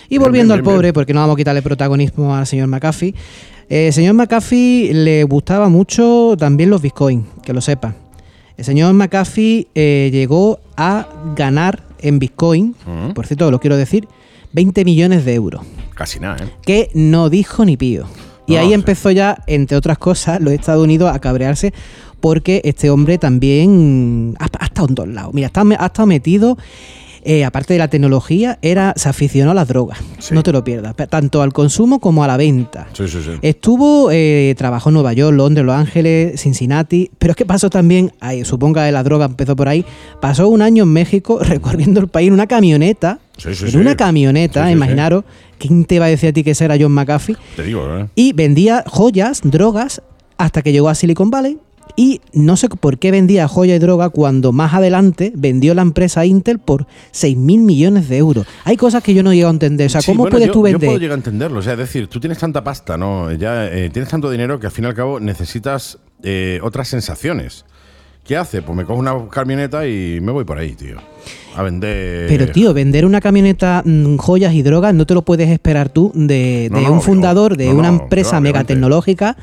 Y 0.08 0.18
volviendo 0.18 0.54
bien, 0.54 0.60
al 0.60 0.64
pobre, 0.64 0.82
bien. 0.88 0.92
porque 0.94 1.14
no 1.14 1.20
vamos 1.20 1.34
a 1.34 1.36
quitarle 1.38 1.62
protagonismo 1.62 2.34
al 2.36 2.46
señor 2.46 2.68
McAfee. 2.68 3.14
El 3.68 3.92
señor 3.92 4.14
McAfee 4.14 4.92
le 4.94 5.24
gustaba 5.24 5.68
mucho 5.68 6.36
también 6.38 6.70
los 6.70 6.80
bitcoins, 6.82 7.24
que 7.42 7.52
lo 7.52 7.60
sepa. 7.60 7.96
El 8.56 8.64
señor 8.64 8.92
McAfee 8.94 9.66
eh, 9.74 10.10
llegó 10.12 10.60
a 10.76 11.08
ganar 11.34 11.82
en 12.00 12.18
bitcoin, 12.18 12.74
Ujú. 12.86 13.14
por 13.14 13.26
cierto, 13.26 13.50
lo 13.50 13.58
quiero 13.58 13.76
decir, 13.76 14.06
20 14.52 14.84
millones 14.84 15.24
de 15.24 15.34
euros, 15.34 15.62
Casi 15.96 16.20
nada, 16.20 16.36
¿eh? 16.44 16.50
que 16.62 16.90
no 16.94 17.28
dijo 17.30 17.64
ni 17.64 17.76
pío. 17.76 18.04
Y 18.46 18.54
No, 18.54 18.60
ahí 18.60 18.68
sí. 18.68 18.74
empezó 18.74 19.10
ya, 19.10 19.42
entre 19.48 19.76
otras 19.76 19.98
cosas, 19.98 20.40
los 20.40 20.52
Estados 20.52 20.84
Unidos 20.84 21.10
a 21.12 21.18
cabrearse 21.18 21.72
porque 22.20 22.60
este 22.64 22.90
hombre 22.90 23.18
también 23.18 24.36
ha, 24.38 24.44
ha 24.60 24.66
estado 24.66 24.88
en 24.88 24.94
todos 24.94 25.08
lados. 25.08 25.34
Mira, 25.34 25.46
ha 25.46 25.48
estado, 25.48 25.68
ha 25.78 25.86
estado 25.86 26.06
metido, 26.06 26.56
eh, 27.24 27.44
aparte 27.44 27.72
de 27.74 27.78
la 27.78 27.88
tecnología, 27.88 28.58
era, 28.62 28.94
se 28.96 29.08
aficionó 29.08 29.50
a 29.50 29.54
las 29.54 29.66
drogas. 29.68 29.98
Sí. 30.18 30.32
No 30.32 30.42
te 30.44 30.52
lo 30.52 30.62
pierdas. 30.62 30.94
Tanto 31.10 31.42
al 31.42 31.52
consumo 31.52 31.98
como 32.00 32.22
a 32.22 32.26
la 32.28 32.36
venta. 32.36 32.86
Sí, 32.92 33.08
sí, 33.08 33.18
sí. 33.22 33.32
Estuvo, 33.42 34.10
eh, 34.12 34.54
trabajó 34.56 34.90
en 34.90 34.94
Nueva 34.94 35.12
York, 35.12 35.36
Londres, 35.36 35.66
Los 35.66 35.74
Ángeles, 35.74 36.40
Cincinnati, 36.40 37.10
pero 37.18 37.32
es 37.32 37.36
que 37.36 37.46
pasó 37.46 37.68
también, 37.68 38.12
ahí, 38.20 38.44
supongo 38.44 38.74
que 38.76 38.92
la 38.92 39.02
droga 39.02 39.26
empezó 39.26 39.56
por 39.56 39.68
ahí, 39.68 39.84
pasó 40.20 40.48
un 40.48 40.62
año 40.62 40.84
en 40.84 40.92
México 40.92 41.38
recorriendo 41.42 42.00
el 42.00 42.08
país 42.08 42.28
en 42.28 42.34
una 42.34 42.46
camioneta, 42.46 43.18
Sí, 43.36 43.54
sí, 43.54 43.64
en 43.66 43.70
sí. 43.72 43.76
una 43.76 43.96
camioneta, 43.96 44.70
imaginaros, 44.70 45.24
¿quién 45.58 45.84
te 45.84 45.98
va 45.98 46.06
a 46.06 46.08
decir 46.08 46.30
a 46.30 46.32
ti 46.32 46.42
que 46.42 46.52
ese 46.52 46.64
era 46.64 46.76
John 46.80 46.92
McAfee? 46.92 47.36
Te 47.56 47.62
digo, 47.64 47.86
¿eh? 47.98 48.06
Y 48.14 48.32
vendía 48.32 48.82
joyas, 48.86 49.40
drogas, 49.44 50.00
hasta 50.38 50.62
que 50.62 50.72
llegó 50.72 50.88
a 50.88 50.94
Silicon 50.94 51.30
Valley. 51.30 51.58
Y 51.98 52.20
no 52.34 52.56
sé 52.56 52.68
por 52.68 52.98
qué 52.98 53.10
vendía 53.10 53.46
joya 53.48 53.76
y 53.76 53.78
droga 53.78 54.10
cuando 54.10 54.52
más 54.52 54.74
adelante 54.74 55.32
vendió 55.34 55.72
la 55.74 55.80
empresa 55.82 56.26
Intel 56.26 56.58
por 56.58 56.86
6 57.12 57.36
mil 57.38 57.60
millones 57.60 58.08
de 58.08 58.18
euros. 58.18 58.46
Hay 58.64 58.76
cosas 58.76 59.02
que 59.02 59.14
yo 59.14 59.22
no 59.22 59.32
llego 59.32 59.48
a 59.48 59.52
entender. 59.52 59.86
O 59.86 59.90
sea, 59.90 60.00
Sí, 60.02 60.06
¿cómo 60.10 60.24
bueno, 60.24 60.32
puedes 60.32 60.46
yo- 60.48 60.52
tú 60.52 60.58
Yo 60.58 60.62
vender? 60.64 60.88
puedo 60.88 60.98
llegar 60.98 61.14
a 61.14 61.18
entenderlo. 61.20 61.60
O 61.60 61.62
sea, 61.62 61.72
es 61.74 61.78
decir, 61.78 62.08
tú 62.08 62.20
tienes 62.20 62.38
tanta 62.38 62.62
pasta, 62.64 62.98
¿no? 62.98 63.32
Ya 63.32 63.66
eh, 63.68 63.88
tienes 63.90 64.10
tanto 64.10 64.30
dinero 64.30 64.58
que 64.60 64.66
al 64.66 64.72
fin 64.72 64.84
y 64.84 64.88
al 64.88 64.94
cabo 64.94 65.20
necesitas 65.20 65.98
eh, 66.22 66.58
otras 66.62 66.88
sensaciones. 66.88 67.64
¿Qué 68.26 68.36
hace? 68.36 68.60
Pues 68.60 68.76
me 68.76 68.84
cojo 68.84 68.98
una 68.98 69.28
camioneta 69.28 69.86
y 69.86 70.18
me 70.20 70.32
voy 70.32 70.44
por 70.44 70.58
ahí, 70.58 70.72
tío. 70.72 70.96
A 71.54 71.62
vender. 71.62 72.26
Pero, 72.28 72.50
tío, 72.50 72.74
vender 72.74 73.06
una 73.06 73.20
camioneta, 73.20 73.82
mm, 73.84 74.16
joyas 74.16 74.52
y 74.52 74.62
drogas 74.62 74.94
no 74.94 75.06
te 75.06 75.14
lo 75.14 75.22
puedes 75.22 75.48
esperar 75.48 75.88
tú 75.88 76.10
de, 76.14 76.68
de 76.72 76.80
no, 76.82 76.92
un 76.92 77.00
fundador 77.00 77.56
de 77.56 77.66
No, 77.66 77.76
una 77.76 77.88
empresa 77.88 78.40
megatecnológica 78.40 79.36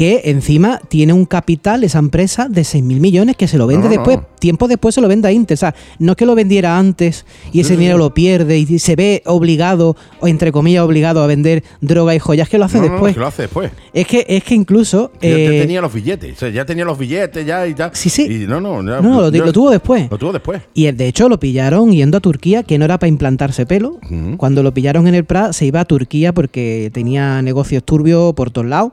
que 0.00 0.22
encima 0.30 0.80
tiene 0.88 1.12
un 1.12 1.26
capital, 1.26 1.84
esa 1.84 1.98
empresa, 1.98 2.48
de 2.48 2.64
6 2.64 2.82
mil 2.82 3.00
millones 3.00 3.36
que 3.36 3.46
se 3.46 3.58
lo 3.58 3.66
vende 3.66 3.84
No, 3.84 3.90
después. 3.96 4.16
no. 4.16 4.26
Tiempo 4.38 4.66
después 4.66 4.94
se 4.94 5.02
lo 5.02 5.08
vende 5.08 5.28
a 5.28 5.32
Intel. 5.32 5.56
O 5.56 5.58
sea, 5.58 5.74
no 5.98 6.12
es 6.12 6.16
que 6.16 6.24
lo 6.24 6.34
vendiera 6.34 6.78
antes 6.78 7.26
y 7.52 7.60
ese 7.60 7.74
Sí, 7.74 7.76
dinero 7.76 7.96
sí. 7.96 8.04
lo 8.04 8.14
pierde 8.14 8.56
y 8.56 8.78
se 8.78 8.96
ve 8.96 9.22
obligado, 9.26 9.96
o 10.20 10.26
entre 10.26 10.52
comillas, 10.52 10.84
obligado 10.84 11.22
a 11.22 11.26
vender 11.26 11.62
droga 11.82 12.14
y 12.14 12.18
joyas, 12.18 12.48
que 12.48 12.56
lo 12.56 12.64
hace 12.64 12.78
No, 12.78 12.84
después. 12.84 13.12
que 13.12 13.20
lo 13.20 13.26
hace 13.26 13.42
después. 13.42 13.70
Es 13.92 14.06
que, 14.06 14.24
es 14.26 14.42
que 14.42 14.54
incluso. 14.54 15.12
Ya 15.20 15.28
eh, 15.28 15.58
tenía 15.60 15.82
los 15.82 15.92
billetes. 15.92 16.34
O 16.34 16.40
sea, 16.40 16.48
ya 16.48 16.64
tenía 16.64 16.86
los 16.86 16.96
billetes 16.98 17.44
ya 17.44 17.66
y 17.66 17.74
tal. 17.74 17.90
Sí, 17.92 18.08
sí. 18.08 18.22
Y 18.22 18.46
no, 18.46 18.58
no. 18.58 18.76
ya- 18.76 19.02
no, 19.02 19.10
no, 19.10 19.20
lo, 19.20 19.30
ya- 19.30 19.44
lo 19.44 19.52
tuvo 19.52 19.70
después. 19.70 20.10
Lo 20.10 20.16
tuvo 20.16 20.32
después. 20.32 20.62
Y 20.72 20.90
de 20.90 21.08
hecho 21.08 21.28
lo 21.28 21.38
pillaron 21.38 21.92
yendo 21.92 22.16
a 22.16 22.20
Turquía, 22.20 22.62
que 22.62 22.78
no 22.78 22.86
era 22.86 22.98
para 22.98 23.08
implantarse 23.08 23.66
pelo. 23.66 23.98
Cuando 24.38 24.62
lo 24.62 24.72
pillaron 24.72 25.06
en 25.08 25.14
el 25.14 25.26
Prat, 25.26 25.52
se 25.52 25.66
iba 25.66 25.80
a 25.80 25.84
Turquía 25.84 26.32
porque 26.32 26.88
tenía 26.94 27.42
negocios 27.42 27.84
turbios 27.84 28.32
por 28.32 28.50
todos 28.50 28.66
lados. 28.66 28.92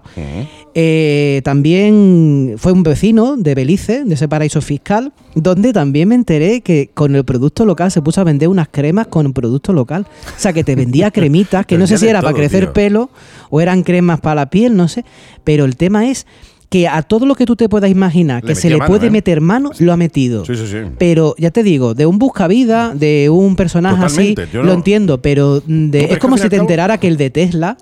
Eh, 0.74 0.96
también 1.44 2.55
fue 2.57 2.71
un 2.71 2.83
vecino 2.83 3.35
de 3.38 3.55
Belice, 3.55 4.03
de 4.03 4.13
ese 4.15 4.27
paraíso 4.27 4.61
fiscal, 4.61 5.11
donde 5.35 5.73
también 5.73 6.07
me 6.09 6.16
enteré 6.16 6.61
que 6.61 6.89
con 6.94 7.16
el 7.16 7.23
producto 7.25 7.66
local 7.66 7.92
se 7.92 8.01
puso 8.01 8.21
a 8.21 8.23
vender 8.23 8.47
unas 8.49 8.68
cremas 8.69 9.07
con 9.07 9.33
producto 9.33 9.73
local. 9.73 10.06
O 10.25 10.39
sea, 10.39 10.54
que 10.54 10.63
te 10.63 10.75
vendía 10.75 11.11
cremitas, 11.11 11.66
que 11.66 11.77
no 11.77 11.87
sé 11.87 11.97
si 11.97 12.07
era 12.07 12.21
para 12.21 12.33
crecer 12.35 12.66
tío. 12.66 12.73
pelo 12.73 13.09
o 13.49 13.61
eran 13.61 13.83
cremas 13.83 14.19
para 14.21 14.35
la 14.35 14.49
piel, 14.49 14.75
no 14.75 14.87
sé. 14.87 15.04
Pero 15.44 15.66
el 15.66 15.75
tema 15.77 16.07
es 16.09 16.25
que 16.69 16.85
a 16.87 17.01
todo 17.01 17.25
lo 17.25 17.35
que 17.35 17.45
tú 17.45 17.56
te 17.56 17.69
puedas 17.69 17.89
imaginar 17.89 18.44
Le 18.44 18.49
que 18.49 18.56
se 18.56 18.69
le 18.69 18.75
mano, 18.75 18.87
puede 18.89 19.07
¿eh? 19.07 19.09
meter 19.09 19.39
mano, 19.39 19.71
lo 19.80 19.94
ha 19.94 19.97
metido. 19.97 20.44
Sí, 20.44 20.54
sí, 20.56 20.68
sí. 20.68 20.77
Pero 20.97 21.33
ya 21.37 21.49
te 21.49 21.63
digo, 21.63 21.94
de 21.94 22.06
un 22.06 22.19
buscavida, 22.19 22.94
de 22.94 23.30
un 23.30 23.56
personaje 23.56 24.04
así, 24.04 24.35
Totalmente, 24.35 24.57
lo 24.57 24.63
no- 24.66 24.73
ente 24.73 25.18
pero 25.19 25.61
de- 25.61 26.07
No, 26.07 26.13
es 26.13 26.18
como 26.19 26.37
si 26.37 26.49
te 26.49 26.57
enterara 26.57 26.97
que 26.97 27.07
el 27.07 27.16
de 27.16 27.30
Tesla 27.30 27.77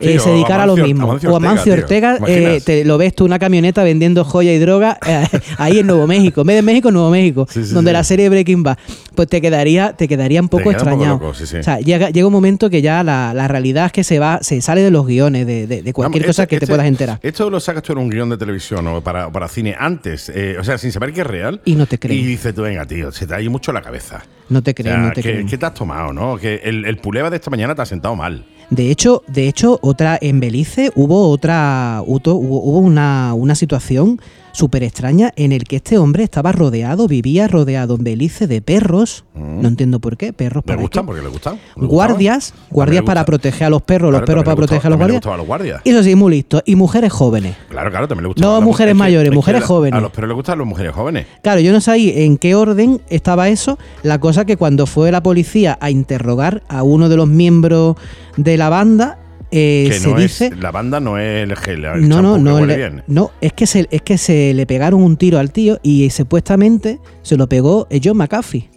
Sí, 0.00 0.08
eh, 0.10 0.18
se 0.18 0.30
dedicara 0.30 0.62
a 0.62 0.66
lo 0.66 0.76
mismo. 0.76 1.04
Amancio 1.04 1.32
o 1.32 1.36
Amancio 1.36 1.72
Ortega, 1.72 2.18
Ortega, 2.20 2.54
eh, 2.54 2.60
te 2.60 2.84
lo 2.84 2.98
ves 2.98 3.14
tú 3.14 3.24
una 3.24 3.38
camioneta 3.38 3.82
vendiendo 3.82 4.24
joya 4.24 4.52
y 4.52 4.58
droga 4.58 4.98
eh, 5.06 5.26
ahí 5.58 5.78
en 5.80 5.86
Nuevo 5.86 6.06
México. 6.06 6.42
En 6.42 6.46
vez 6.46 6.56
de 6.56 6.62
México, 6.62 6.90
Nuevo 6.90 7.10
México, 7.10 7.46
Sí, 7.50 7.64
sí, 7.64 7.74
donde 7.74 7.92
la 7.92 8.04
serie 8.04 8.28
Breaking 8.28 8.62
Bad. 8.62 8.78
Pues 9.14 9.26
te 9.28 9.40
quedaría, 9.40 9.94
te 9.94 10.06
quedaría 10.06 10.40
un 10.40 10.48
poco 10.48 10.70
queda 10.70 10.70
un 10.70 10.76
poco 10.78 10.90
extrañado. 10.92 11.14
loco. 11.18 11.28
O 11.28 11.34
sea, 11.62 11.80
llega, 11.80 12.10
llega 12.10 12.26
un 12.26 12.32
momento 12.32 12.70
que 12.70 12.80
ya 12.82 13.02
la, 13.02 13.34
la 13.34 13.48
realidad 13.48 13.86
es 13.86 13.92
que 13.92 14.04
se 14.04 14.18
va, 14.20 14.38
se 14.42 14.60
sale 14.60 14.80
de 14.82 14.90
los 14.92 15.06
guiones, 15.06 15.46
de, 15.46 15.66
de- 15.66 15.82
de 15.82 15.92
cualquier 15.92 16.22
Vamos, 16.22 16.26
cosa 16.36 16.42
este- 16.44 16.54
que 16.56 16.60
te 16.60 16.64
este- 16.66 16.72
puedas 16.72 16.86
enterar. 16.86 17.18
Esto 17.22 17.50
lo 17.50 17.58
sacas 17.58 17.82
tú 17.82 17.92
en 17.92 17.98
un 17.98 18.08
guion 18.10 18.28
de 18.30 18.36
televisión 18.36 18.86
o 18.86 19.00
para, 19.00 19.30
para 19.32 19.48
cine 19.48 19.74
antes, 19.78 20.30
o 20.58 20.62
sea, 20.64 20.78
sin 20.78 20.92
saber 20.92 21.12
que 21.12 21.22
es 21.22 21.26
real. 21.26 21.60
Y 21.64 21.74
no 21.74 21.86
te 21.86 21.98
creen. 21.98 22.20
Y 22.20 22.22
dices 22.24 22.54
tú, 22.54 22.62
venga, 22.62 22.86
tío, 22.86 23.10
se 23.10 23.26
te 23.26 23.34
ha 23.34 23.40
ido 23.40 23.50
mucho 23.50 23.72
la 23.72 23.82
cabeza. 23.82 24.22
No 24.48 24.62
te 24.62 24.70
O 24.78 24.82
sea, 24.82 24.96
no 24.96 25.08
te 25.10 25.22
que, 25.22 25.30
creen. 25.32 25.46
que 25.46 25.58
te 25.58 25.66
has 25.66 25.74
tomado, 25.74 26.12
¿no? 26.12 26.36
Que 26.38 26.60
el, 26.64 26.84
el 26.86 26.96
puleva 26.98 27.28
de 27.28 27.36
esta 27.36 27.50
mañana 27.50 27.74
te 27.74 27.82
ha 27.82 27.86
sentado 27.86 28.14
mal. 28.16 28.46
De 28.70 28.90
hecho, 28.90 29.22
de 29.26 29.48
hecho, 29.48 29.78
otra 29.82 30.18
en 30.20 30.40
Belice 30.40 30.92
hubo 30.94 31.30
otra 31.30 32.02
hubo, 32.04 32.78
una, 32.78 33.32
una 33.34 33.54
situación 33.54 34.20
súper 34.58 34.82
extraña 34.82 35.32
en 35.36 35.52
el 35.52 35.62
que 35.64 35.76
este 35.76 35.98
hombre 35.98 36.24
estaba 36.24 36.50
rodeado, 36.50 37.06
vivía 37.06 37.46
rodeado 37.46 37.94
en 37.94 38.02
Belice 38.02 38.48
de 38.48 38.60
perros. 38.60 39.24
No 39.34 39.68
entiendo 39.68 40.00
por 40.00 40.16
qué, 40.16 40.32
perros 40.32 40.64
¿Le 40.64 40.68
para 40.72 40.82
gustan? 40.82 41.06
Porque 41.06 41.22
le 41.22 41.28
gustan. 41.28 41.60
¿Le 41.76 41.86
Guardias, 41.86 42.50
gustaban? 42.52 42.68
guardias 42.72 43.02
para 43.04 43.24
proteger 43.24 43.66
a 43.68 43.70
los 43.70 43.82
perros, 43.82 44.10
los 44.10 44.22
perros 44.22 44.42
para 44.44 44.56
proteger 44.56 44.86
a 44.86 44.90
los 44.90 44.98
guardias. 44.98 45.16
gustaban 45.18 45.38
los 45.38 45.46
guardias. 45.46 45.80
Y 45.84 45.90
eso 45.90 46.02
sí, 46.02 46.16
muy 46.16 46.32
listo. 46.32 46.60
Y 46.66 46.74
mujeres 46.74 47.12
jóvenes. 47.12 47.56
Claro, 47.68 47.90
claro, 47.90 48.08
también 48.08 48.28
le 48.28 48.40
No 48.42 48.52
las 48.54 48.60
mu- 48.60 48.66
mujeres 48.70 48.90
es 48.90 48.94
que- 48.96 48.98
mayores, 48.98 49.26
es 49.26 49.30
que 49.30 49.36
mujeres 49.36 49.62
jóvenes. 49.64 49.96
A 49.96 50.00
los 50.00 50.10
perros 50.10 50.28
les 50.28 50.34
gustan 50.36 50.58
las 50.58 50.66
mujeres 50.66 50.92
jóvenes. 50.92 51.26
Claro, 51.42 51.60
yo 51.60 51.72
no 51.72 51.80
sé 51.80 51.90
ahí 51.92 52.12
en 52.16 52.36
qué 52.36 52.56
orden 52.56 53.00
estaba 53.10 53.48
eso. 53.48 53.78
La 54.02 54.18
cosa 54.18 54.44
que 54.44 54.56
cuando 54.56 54.86
fue 54.86 55.12
la 55.12 55.22
policía 55.22 55.78
a 55.80 55.90
interrogar 55.90 56.64
a 56.68 56.82
uno 56.82 57.08
de 57.08 57.16
los 57.16 57.28
miembros 57.28 57.94
de 58.36 58.56
la 58.56 58.68
banda, 58.70 59.18
eh, 59.50 59.86
que 59.90 59.98
se 59.98 60.08
no 60.08 60.16
dice. 60.18 60.46
es, 60.46 60.58
la 60.58 60.70
banda 60.70 61.00
no 61.00 61.18
es 61.18 61.42
el 61.48 61.56
gel, 61.56 61.84
el 61.84 62.08
No, 62.08 62.20
no, 62.22 62.34
que 62.36 62.40
no, 62.42 62.66
le- 62.66 63.02
no, 63.06 63.30
es 63.40 63.52
que 63.52 63.66
se, 63.66 63.88
es 63.90 64.02
que 64.02 64.18
se 64.18 64.52
le 64.54 64.66
pegaron 64.66 65.02
un 65.02 65.16
tiro 65.16 65.38
al 65.38 65.50
tío 65.52 65.78
y 65.82 66.10
supuestamente 66.10 66.98
se 67.22 67.36
lo 67.36 67.48
pegó 67.48 67.86
eh, 67.90 68.00
John 68.02 68.16
McAfee. 68.16 68.68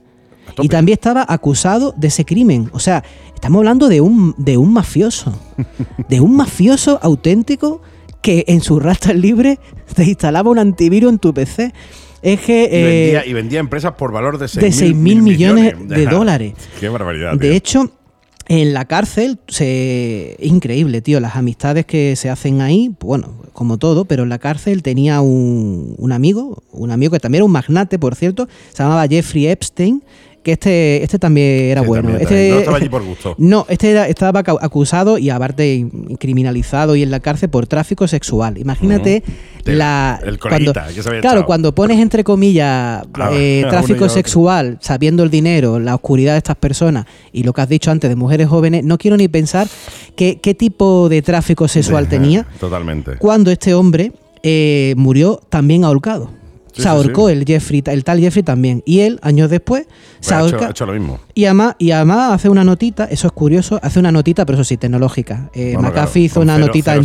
Y 0.61 0.67
también 0.67 0.95
estaba 0.97 1.25
acusado 1.29 1.93
de 1.95 2.07
ese 2.09 2.25
crimen. 2.25 2.69
O 2.73 2.79
sea, 2.79 3.03
estamos 3.33 3.59
hablando 3.59 3.87
de 3.87 4.01
un, 4.01 4.35
de 4.37 4.57
un 4.57 4.73
mafioso. 4.73 5.33
De 6.09 6.19
un 6.19 6.35
mafioso 6.35 6.99
auténtico 7.01 7.81
que 8.21 8.43
en 8.47 8.59
su 8.61 8.79
rastro 8.79 9.13
libre 9.13 9.59
te 9.95 10.03
instalaba 10.03 10.49
un 10.51 10.59
antivirus 10.59 11.09
en 11.11 11.19
tu 11.19 11.33
PC. 11.33 11.73
Es 12.21 12.41
que... 12.41 12.63
Y 12.63 12.75
eh, 12.75 12.83
vendía, 12.83 13.25
y 13.25 13.33
vendía 13.33 13.59
empresas 13.61 13.93
por 13.93 14.11
valor 14.11 14.37
de 14.37 14.47
6 14.47 14.79
de 14.79 14.87
6.000 14.87 14.93
millones 15.21 15.73
de 15.87 16.05
dólares. 16.05 16.53
Qué 16.79 16.89
barbaridad. 16.89 17.31
De 17.33 17.37
tío. 17.47 17.51
hecho, 17.51 17.91
en 18.59 18.73
la 18.73 18.83
cárcel, 18.83 19.39
se, 19.47 20.35
increíble, 20.41 21.01
tío, 21.01 21.21
las 21.21 21.37
amistades 21.37 21.85
que 21.85 22.17
se 22.17 22.29
hacen 22.29 22.59
ahí, 22.59 22.93
bueno, 22.99 23.29
como 23.53 23.77
todo, 23.77 24.03
pero 24.03 24.23
en 24.23 24.29
la 24.29 24.39
cárcel 24.39 24.83
tenía 24.83 25.21
un, 25.21 25.95
un 25.97 26.11
amigo, 26.11 26.61
un 26.73 26.91
amigo 26.91 27.13
que 27.13 27.21
también 27.21 27.39
era 27.39 27.45
un 27.45 27.51
magnate, 27.53 27.97
por 27.97 28.13
cierto, 28.13 28.49
se 28.73 28.83
llamaba 28.83 29.07
Jeffrey 29.07 29.47
Epstein, 29.47 30.03
que 30.43 30.53
este, 30.53 31.03
este 31.03 31.19
también 31.19 31.47
era 31.69 31.81
bueno. 31.81 32.09
también, 32.09 32.21
este, 32.21 32.33
también. 32.35 32.53
No 32.53 32.59
estaba 32.59 32.77
allí 32.81 32.89
por 32.89 33.03
gusto. 33.03 33.35
No, 33.37 33.65
este 33.69 33.91
era- 33.91 34.07
estaba 34.07 34.39
acusado 34.61 35.17
y 35.17 35.29
aparte 35.29 35.85
criminalizado 36.19 36.95
y 36.95 37.03
en 37.03 37.11
la 37.11 37.19
cárcel 37.19 37.49
por 37.49 37.67
tráfico 37.67 38.07
sexual. 38.07 38.57
Imagínate 38.57 39.23
la 39.65 40.19
el 40.23 40.39
cuando, 40.39 40.73
que 40.73 40.79
se 41.03 41.07
había 41.09 41.21
claro, 41.21 41.37
echado. 41.37 41.45
cuando 41.45 41.75
pones 41.75 41.99
entre 41.99 42.23
comillas 42.23 43.03
Ah, 43.13 43.29
eh, 43.33 43.63
tráfico 43.69 44.09
sexual, 44.09 44.77
sabiendo 44.81 45.23
el 45.23 45.29
dinero, 45.29 45.79
la 45.79 45.93
oscuridad 45.95 46.31
de 46.33 46.39
estas 46.39 46.55
personas 46.55 47.05
y 47.31 47.43
lo 47.43 47.53
que 47.53 47.61
has 47.61 47.69
dicho 47.69 47.91
antes 47.91 48.09
de 48.09 48.15
mujeres 48.15 48.47
jóvenes, 48.47 48.83
no 48.83 48.97
quiero 48.97 49.17
ni 49.17 49.27
pensar 49.27 49.67
qué, 50.15 50.39
qué 50.41 50.55
tipo 50.55 51.07
de 51.09 51.21
tráfico 51.21 51.67
sexual 51.67 52.07
tenía 52.07 52.47
Totalmente. 52.59 53.17
cuando 53.17 53.51
este 53.51 53.73
hombre 53.75 54.11
eh, 54.43 54.95
murió 54.97 55.39
también 55.49 55.83
ahorcado. 55.83 56.31
Sí, 56.73 56.81
se 56.83 56.87
ahorcó 56.87 57.27
sí. 57.27 57.33
el 57.33 57.45
Jeffrey, 57.45 57.83
el 57.85 58.03
tal 58.03 58.19
Jeffrey 58.19 58.43
también. 58.43 58.81
Y 58.85 58.99
él, 59.01 59.19
años 59.21 59.49
después, 59.49 59.83
se 59.83 59.87
Pues 60.19 60.31
ha, 60.31 60.35
hecho, 60.35 60.55
ahorca. 60.55 60.67
ha 60.67 60.71
hecho 60.71 60.85
lo 60.85 60.93
mismo. 60.93 61.19
Y 61.33 61.45
además, 61.45 61.75
y 61.79 61.91
además 61.91 62.33
hace 62.33 62.49
una 62.49 62.63
notita, 62.63 63.05
eso 63.05 63.27
es 63.27 63.33
curioso, 63.33 63.79
hace 63.81 63.99
una 63.99 64.11
notita, 64.11 64.45
pero 64.45 64.57
eso 64.57 64.63
sí, 64.63 64.77
tecnológica. 64.77 65.49
Eh, 65.53 65.71
Bueno, 65.73 65.89
McAfee 65.89 66.11
claro, 66.13 66.25
hizo 66.25 66.41
una 66.41 66.53
cero, 66.55 66.67
notita 66.67 66.95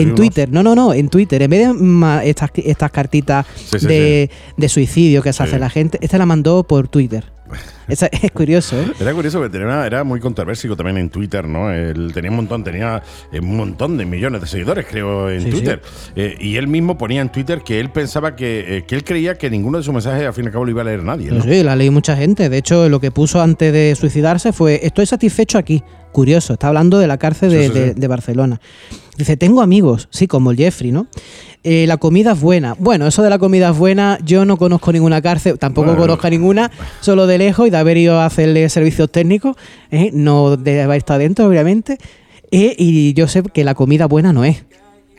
en. 0.00 0.14
Twitter. 0.14 0.48
No, 0.50 0.62
no, 0.62 0.74
no, 0.74 0.92
en 0.94 1.08
Twitter. 1.08 1.42
En 1.42 1.50
vez 1.50 1.66
de 1.68 1.72
ma- 1.74 2.24
estas, 2.24 2.50
estas 2.56 2.90
cartitas 2.90 3.46
Sí, 3.54 3.78
sí, 3.80 3.86
de, 3.86 4.30
de 4.56 4.68
suicidio 4.68 5.22
que 5.22 5.32
se 5.32 5.42
hace 5.42 5.58
la 5.58 5.70
gente, 5.70 5.98
esta 6.00 6.18
la 6.18 6.26
mandó 6.26 6.62
por 6.64 6.88
Twitter. 6.88 7.24
Esa- 7.86 8.06
es 8.10 8.32
curioso, 8.32 8.76
¿eh? 8.80 8.90
Era 8.98 9.12
curioso 9.14 9.40
que 9.40 9.48
tenía 9.48 9.68
una- 9.68 9.86
era 9.86 10.02
muy 10.02 10.18
controversico 10.18 10.74
también 10.76 10.96
en 10.98 11.08
Twitter, 11.10 11.46
¿no? 11.46 11.70
Él 11.70 12.10
tenía 12.12 12.30
un 12.32 12.36
montón, 12.38 12.64
tenía 12.64 13.00
eh, 13.30 13.38
un 13.38 13.56
montón 13.56 13.96
de 13.96 14.04
millones 14.04 14.40
de 14.40 14.48
seguidores, 14.48 14.84
creo, 14.90 15.30
en 15.30 15.42
Sí, 15.44 15.50
Twitter. 15.50 15.80
Eh, 16.16 16.36
y 16.40 16.56
él 16.56 16.66
mismo 16.66 16.98
ponía 16.98 17.20
en 17.20 17.28
Twitter 17.30 17.60
que 17.64 17.78
él 17.78 17.90
pensaba 17.90 18.34
que, 18.34 18.78
eh, 18.78 18.84
que 18.84 18.96
él 18.96 19.04
creía 19.04 19.36
que 19.36 19.48
ninguno 19.50 19.78
de 19.78 19.84
sus 19.84 19.94
mensajes 19.94 20.26
al 20.26 20.32
fin 20.34 20.42
y 20.42 20.46
al 20.48 20.52
cabo 20.54 20.64
lo 20.64 20.72
iba 20.72 20.82
a 20.82 20.86
leer 20.86 21.04
nadie. 21.04 21.30
¿no? 21.30 21.38
Pues 21.38 21.44
sí, 21.58 21.62
la 21.62 21.76
leí 21.76 21.90
mucha 21.90 22.16
gente. 22.16 22.48
De 22.48 22.58
hecho, 22.58 22.88
lo 22.88 22.98
que 22.98 23.12
puso 23.12 23.40
antes 23.40 23.65
de 23.72 23.94
suicidarse 23.94 24.52
fue: 24.52 24.80
Estoy 24.82 25.06
satisfecho 25.06 25.58
aquí. 25.58 25.82
Curioso, 26.12 26.54
está 26.54 26.68
hablando 26.68 26.98
de 26.98 27.06
la 27.06 27.18
cárcel 27.18 27.50
de, 27.50 27.66
Sí, 27.66 27.72
sí, 27.72 27.78
de- 27.78 27.94
sí. 27.94 28.00
de 28.00 28.08
Barcelona. 28.08 28.60
Dice: 29.18 29.36
Tengo 29.36 29.60
amigos, 29.62 30.08
sí, 30.10 30.26
como 30.26 30.50
el 30.50 30.56
Jeffrey, 30.56 30.92
¿no? 30.92 31.06
Eh, 31.62 31.84
la 31.86 31.96
comida 31.96 32.32
es 32.32 32.40
buena. 32.40 32.74
Bueno, 32.78 33.06
eso 33.06 33.22
de 33.22 33.30
la 33.30 33.38
comida 33.38 33.70
es 33.70 33.76
buena, 33.76 34.18
yo 34.24 34.44
no 34.44 34.56
conozco 34.56 34.92
ninguna 34.92 35.20
cárcel, 35.20 35.58
tampoco 35.58 35.86
Bueno. 35.88 36.02
conozco 36.02 36.30
ninguna, 36.30 36.70
solo 37.00 37.26
de 37.26 37.38
lejos 37.38 37.66
y 37.66 37.70
de 37.70 37.76
haber 37.76 37.96
ido 37.96 38.20
a 38.20 38.26
hacerle 38.26 38.68
servicios 38.68 39.10
técnicos, 39.10 39.56
¿eh? 39.90 40.10
no 40.12 40.56
de 40.56 40.82
haber 40.82 40.98
estado 40.98 41.18
dentro, 41.18 41.46
obviamente. 41.46 41.98
Eh, 42.52 42.74
y 42.78 43.12
yo 43.14 43.26
sé 43.26 43.42
que 43.42 43.64
la 43.64 43.74
comida 43.74 44.06
buena 44.06 44.32
no 44.32 44.44
es. 44.44 44.64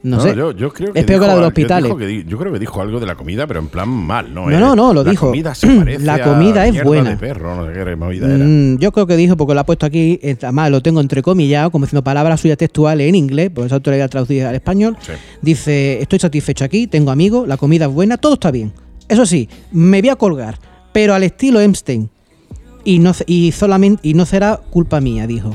No, 0.03 0.19
sé. 0.21 0.35
yo, 0.35 0.51
yo 0.51 0.71
creo 0.71 0.93
que 0.93 0.99
es 0.99 1.05
peor 1.05 1.19
que 1.21 1.25
dijo 1.25 1.27
la 1.27 1.33
de 1.35 1.39
los 1.41 1.47
hospitales. 1.47 1.93
que 1.95 2.23
yo 2.25 2.37
creo 2.37 2.53
que 2.53 2.59
dijo 2.59 2.81
algo 2.81 2.99
de 2.99 3.05
la 3.07 3.15
comida, 3.15 3.47
pero 3.47 3.59
en 3.59 3.67
plan 3.67 3.89
mal, 3.89 4.33
¿no? 4.33 4.47
No, 4.49 4.55
Eh, 4.55 4.59
no, 4.59 4.75
no, 4.75 4.93
lo 4.93 5.03
la 5.03 5.09
dijo. 5.09 5.25
comida 5.27 5.55
se 5.55 5.67
parece 5.79 6.05
La 6.05 6.13
a 6.15 6.21
comida 6.23 6.67
es 6.67 6.83
buena. 6.83 7.09
de 7.11 7.17
perro, 7.17 7.55
no 7.55 7.65
sé 7.65 7.73
qué 7.83 7.95
movida 7.95 8.27
era. 8.27 8.45
Mm, 8.45 8.77
yo 8.77 8.91
creo 8.91 9.07
que 9.07 9.17
dijo, 9.17 9.35
porque 9.35 9.53
lo 9.55 9.59
ha 9.59 9.65
puesto 9.65 9.85
aquí, 9.85 10.19
además 10.23 10.69
lo 10.71 10.81
tengo 10.81 11.01
entrecomillado, 11.01 11.71
como 11.71 11.85
diciendo 11.85 12.03
palabras 12.03 12.39
suyas 12.39 12.57
textuales 12.57 13.09
en 13.09 13.15
inglés, 13.15 13.49
por 13.49 13.65
eso 13.65 13.79
te 13.81 13.89
lo 13.89 13.95
voy 13.97 14.03
a 14.03 14.07
traducir 14.07 14.45
al 14.45 14.55
español. 14.55 14.95
Sí. 15.01 15.13
Dice, 15.41 15.99
estoy 16.01 16.19
satisfecho 16.19 16.63
aquí, 16.63 16.85
tengo 16.87 17.09
amigos, 17.11 17.47
la 17.47 17.57
comida 17.57 17.85
es 17.85 17.91
buena, 17.91 18.17
todo 18.17 18.35
está 18.35 18.51
bien. 18.51 18.71
Eso 19.09 19.25
sí, 19.25 19.49
me 19.71 19.99
voy 20.01 20.09
a 20.09 20.15
colgar, 20.15 20.59
pero 20.93 21.15
al 21.15 21.23
estilo 21.23 21.59
Epstein. 21.59 22.09
Y 22.83 22.99
no, 22.99 23.11
y 23.25 23.51
solamente, 23.51 24.07
y 24.07 24.13
no 24.13 24.25
será 24.25 24.59
culpa 24.69 25.01
mía, 25.01 25.27
dijo. 25.27 25.53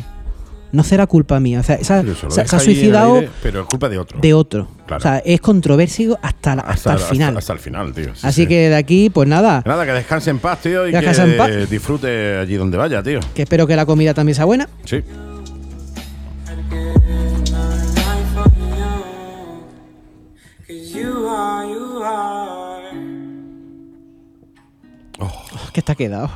No 0.73 0.83
será 0.85 1.07
culpa 1.07 1.39
mía. 1.39 1.61
O 1.61 1.63
sea, 1.63 1.77
esa- 1.77 2.03
se, 2.31 2.41
ha 2.41 2.59
suicidado 2.59 3.17
aire, 3.17 3.31
pero 3.43 3.61
es 3.61 3.67
culpa 3.67 3.89
de 3.91 3.99
otro. 3.99 4.19
de 4.21 4.33
otro. 4.35 4.69
Claro. 4.87 5.01
O 5.01 5.03
sea, 5.03 5.19
es 5.19 5.41
controversio 5.41 6.19
hasta, 6.23 6.57
la- 6.57 6.63
hasta, 6.63 6.95
el 6.95 6.99
final. 6.99 7.37
Hasta, 7.37 7.53
el 7.53 7.59
final, 7.59 7.93
tío. 7.93 8.15
sí, 8.15 8.27
Así 8.27 8.43
sí. 8.43 8.49
que 8.49 8.69
de 8.71 8.77
aquí, 8.77 9.11
pues 9.11 9.29
nada, 9.29 9.63
Nada, 9.67 9.85
que 9.85 9.93
descanse 9.93 10.31
en 10.31 10.39
paz, 10.39 10.61
tío, 10.63 10.89
y 10.89 10.93
Descansa 10.93 11.25
en 11.25 11.37
paz. 11.37 11.49
que 11.51 11.67
disfrute 11.67 12.39
allí 12.39 12.55
donde 12.57 12.79
vaya, 12.79 13.03
tío. 13.03 13.21
que 13.35 13.43
espero 13.43 13.67
que 13.67 13.77
la 13.77 13.85
comida 13.87 14.15
también 14.15 14.35
sea 14.35 14.47
buena. 14.47 14.69
Sí. 14.85 15.03
Are. 22.05 22.93
Que 25.73 25.81
está 25.81 25.95
quedado. 25.95 26.31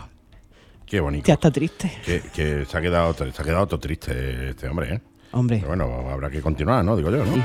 Qué 0.87 1.01
bonito. 1.01 1.27
Ya 1.27 1.35
está 1.35 1.51
triste. 1.51 1.93
Que, 2.05 2.23
que 2.33 2.65
se 2.65 2.79
ha 2.79 2.81
quedado 2.81 3.13
se 3.15 3.25
ha 3.25 3.45
quedado 3.45 3.67
todo 3.67 3.81
triste 3.81 4.51
este 4.51 4.69
hombre, 4.69 4.95
¿eh? 4.95 5.01
Hombre. 5.33 5.59
Pero 5.59 5.69
bueno, 5.77 6.11
habrá 6.11 6.31
que 6.31 6.41
continuar, 6.41 6.85
¿no? 6.85 6.97
Digo 6.97 7.11
yo, 7.11 7.25
¿no? 7.25 7.35
Sí. 7.35 7.43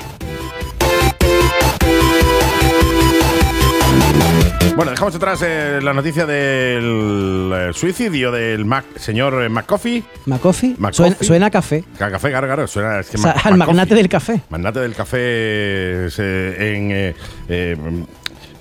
Bueno, 4.76 4.92
dejamos 4.92 5.14
atrás 5.16 5.42
eh, 5.46 5.80
la 5.84 5.94
noticia 5.94 6.26
del 6.26 7.52
eh, 7.54 7.70
suicidio 7.74 8.32
del 8.32 8.64
Mac- 8.66 8.86
señor 8.98 9.44
eh, 9.44 9.50
McCoffey. 9.50 10.04
McCoffee. 10.26 10.76
McCoffee. 10.78 10.94
Suena, 10.96 11.16
suena 11.20 11.46
a 11.48 11.52
café. 11.52 11.84
Ca- 11.98 12.10
Café, 12.10 12.30
claro, 12.30 12.48
claro, 12.48 12.68
suena. 12.68 13.00
Es 13.00 13.10
que 13.10 13.18
O 13.18 13.20
sea, 13.22 13.34
Mac- 13.34 13.46
al 13.46 13.52
McCoffey. 13.58 13.68
magnate 13.76 13.96
del 13.96 14.10
café. 14.10 14.42
Magnate 14.50 14.80
del 14.80 14.96
café 14.96 16.06
es, 16.06 16.16
eh, 16.20 17.16
en 17.50 18.06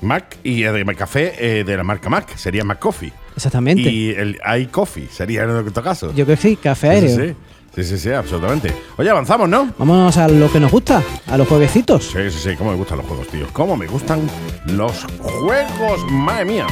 Mac 0.02 0.38
y 0.42 0.62
de 0.62 0.84
café 0.96 1.62
de 1.64 1.76
la 1.76 1.84
marca 1.84 2.08
Mac 2.10 2.34
sería 2.37 2.64
McCoffee. 2.64 3.12
Exactamente. 3.37 3.82
Y 3.82 4.10
el 4.10 4.38
iCoffee 4.62 5.08
sería 5.08 5.44
en 5.44 5.50
otro 5.50 5.82
caso. 5.82 6.08
Yo 6.14 6.25
creo 6.25 6.37
que 6.37 6.42
sí, 6.42 6.56
café 6.56 6.90
aéreo. 6.90 7.16
sí, 7.16 7.28
sí. 7.28 7.34
Sí, 7.75 7.84
sí, 7.84 7.99
sí, 7.99 8.10
absolutamente. 8.10 8.75
Oye, 8.96 9.10
avanzamos, 9.10 9.49
¿no? 9.49 9.72
Vámonos 9.78 10.16
a 10.16 10.26
lo 10.26 10.50
que 10.50 10.58
nos 10.58 10.72
gusta, 10.72 11.04
a 11.28 11.38
los 11.38 11.46
jueguecitos. 11.46 12.04
Sí, 12.04 12.28
sí, 12.28 12.38
sí, 12.50 12.56
cómo 12.56 12.72
me 12.72 12.76
gustan 12.76 12.99
los 12.99 13.06
juegos, 13.06 13.28
tío. 13.28 13.46
Cómo 13.52 13.76
me 13.76 13.87
gustan 13.87 14.28
los 14.66 15.04
juegos, 15.20 16.04
madre 16.10 16.44
mía. 16.44 16.66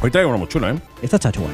Hoy 0.00 0.10
traigo 0.10 0.30
uno 0.30 0.38
muy 0.38 0.48
chulo, 0.48 0.70
¿eh? 0.70 0.76
Esta 1.02 1.16
está 1.16 1.30
guay. 1.38 1.52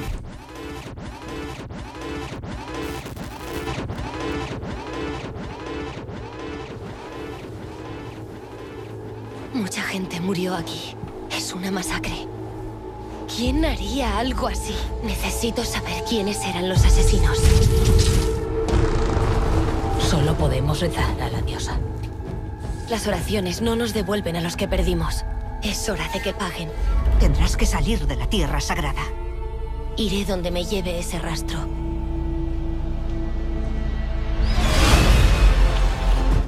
Mucha 9.53 9.83
gente 9.83 10.21
murió 10.21 10.55
aquí. 10.55 10.95
Es 11.37 11.53
una 11.53 11.73
masacre. 11.73 12.29
¿Quién 13.37 13.65
haría 13.65 14.19
algo 14.19 14.49
así? 14.49 14.75
Necesito 15.05 15.65
saber 15.65 16.05
quiénes 16.09 16.45
eran 16.45 16.69
los 16.69 16.85
asesinos. 16.85 17.39
Solo 20.01 20.37
podemos 20.37 20.81
rezar 20.81 21.21
a 21.21 21.31
la 21.31 21.41
diosa. 21.43 21.79
Las 22.89 23.07
oraciones 23.07 23.63
no 23.63 23.77
nos 23.77 23.95
devuelven 23.95 24.37
a 24.37 24.41
los 24.41 24.57
que 24.57 24.67
perdimos. 24.67 25.25
Es 25.63 25.89
hora 25.89 26.09
de 26.13 26.21
que 26.21 26.33
paguen. 26.33 26.71
Tendrás 27.21 27.57
que 27.57 27.67
salir 27.67 28.07
de 28.07 28.17
la 28.17 28.27
tierra 28.27 28.61
sagrada. 28.61 29.03
Iré 29.97 30.25
donde 30.25 30.51
me 30.51 30.65
lleve 30.65 30.99
ese 30.99 31.19
rastro. 31.19 31.80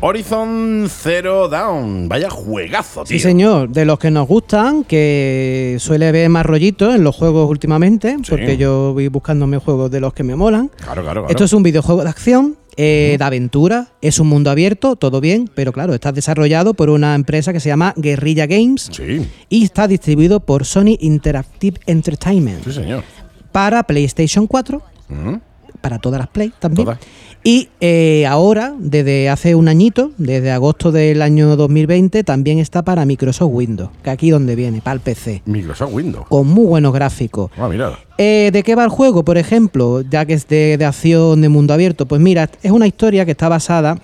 Horizon 0.05 0.89
Zero 0.91 1.49
Down. 1.49 2.09
Vaya 2.09 2.29
juegazo, 2.29 3.05
tío. 3.05 3.17
Sí, 3.17 3.21
señor, 3.23 3.69
de 3.69 3.85
los 3.85 4.01
que 4.01 4.11
nos 4.11 4.27
gustan, 4.27 4.83
que 4.83 5.77
suele 5.79 6.09
haber 6.09 6.29
más 6.29 6.45
rollitos 6.45 6.93
en 6.97 7.05
los 7.05 7.15
juegos 7.15 7.49
últimamente, 7.49 8.17
porque 8.29 8.57
yo 8.57 8.95
voy 8.95 9.07
buscándome 9.07 9.59
juegos 9.59 9.93
de 9.93 10.01
los 10.01 10.13
que 10.13 10.25
me 10.25 10.35
molan. 10.35 10.73
Claro, 10.77 11.03
claro, 11.03 11.21
claro. 11.23 11.29
Esto 11.29 11.45
es 11.45 11.53
un 11.53 11.63
videojuego 11.63 12.03
de 12.03 12.09
acción, 12.11 12.57
eh, 12.77 13.15
de 13.17 13.25
aventura, 13.25 13.91
es 14.01 14.19
un 14.19 14.27
mundo 14.27 14.51
abierto, 14.51 14.97
todo 14.97 15.21
bien, 15.21 15.49
pero 15.55 15.73
claro, 15.73 15.95
está 15.95 16.11
desarrollado 16.11 16.75
por 16.75 16.91
una 16.91 17.15
empresa 17.15 17.53
que 17.53 17.61
se 17.61 17.69
llama 17.69 17.95
Guerrilla 17.97 18.47
Games 18.47 18.89
Sí, 18.91 19.25
y 19.49 19.63
está 19.63 19.87
distribuido 19.87 20.41
por 20.41 20.65
Sony 20.65 20.97
Interactive 20.99 21.79
Entertainment 21.87 22.65
sí, 22.65 22.73
señor. 22.73 23.05
para 23.53 23.85
PlayStation 23.85 24.49
4, 24.49 24.83
Ujú. 25.11 25.41
para 25.81 25.99
todas 26.01 26.19
las 26.19 26.29
Play 26.29 26.53
también. 26.59 26.87
Todas. 26.87 26.99
Y 27.45 27.71
eh, 27.81 28.25
ahora, 28.29 28.73
desde 28.79 29.29
hace 29.29 29.57
un 29.57 29.67
añito, 29.67 30.13
desde 30.17 30.53
agosto 30.53 30.93
del 30.93 31.23
año 31.23 31.57
2020, 31.57 32.23
también 32.23 32.61
está 32.61 32.83
para 32.85 33.05
Microsoft 33.05 33.51
Windows, 33.53 33.91
que 34.05 34.11
aquí 34.11 34.31
donde 34.31 34.55
viene, 34.55 34.81
para 34.81 34.95
el 34.95 35.01
PC, 35.01 35.43
Microsoft 35.47 35.93
Windows. 35.93 36.27
con 36.29 36.47
muy 36.47 36.67
buenos 36.67 36.93
gráficos. 36.93 37.51
Ah, 37.57 37.69
mira. 37.69 37.99
Eh, 38.17 38.51
¿De 38.53 38.63
qué 38.63 38.77
va 38.77 38.85
el 38.85 38.91
juego, 38.91 39.25
por 39.25 39.39
ejemplo? 39.39 40.03
Ya 40.03 40.25
que 40.25 40.35
es 40.35 40.47
de, 40.47 40.77
de 40.79 40.85
acción 40.85 41.41
de 41.41 41.49
mundo 41.49 41.75
abierto. 41.75 42.07
Pues 42.07 42.21
mira, 42.21 42.49
es 42.63 42.71
una 42.71 42.87
historia 42.87 43.25
que 43.25 43.33
está 43.33 43.49
basada 43.49 43.99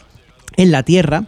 en 0.57 0.73
la 0.73 0.83
Tierra, 0.83 1.27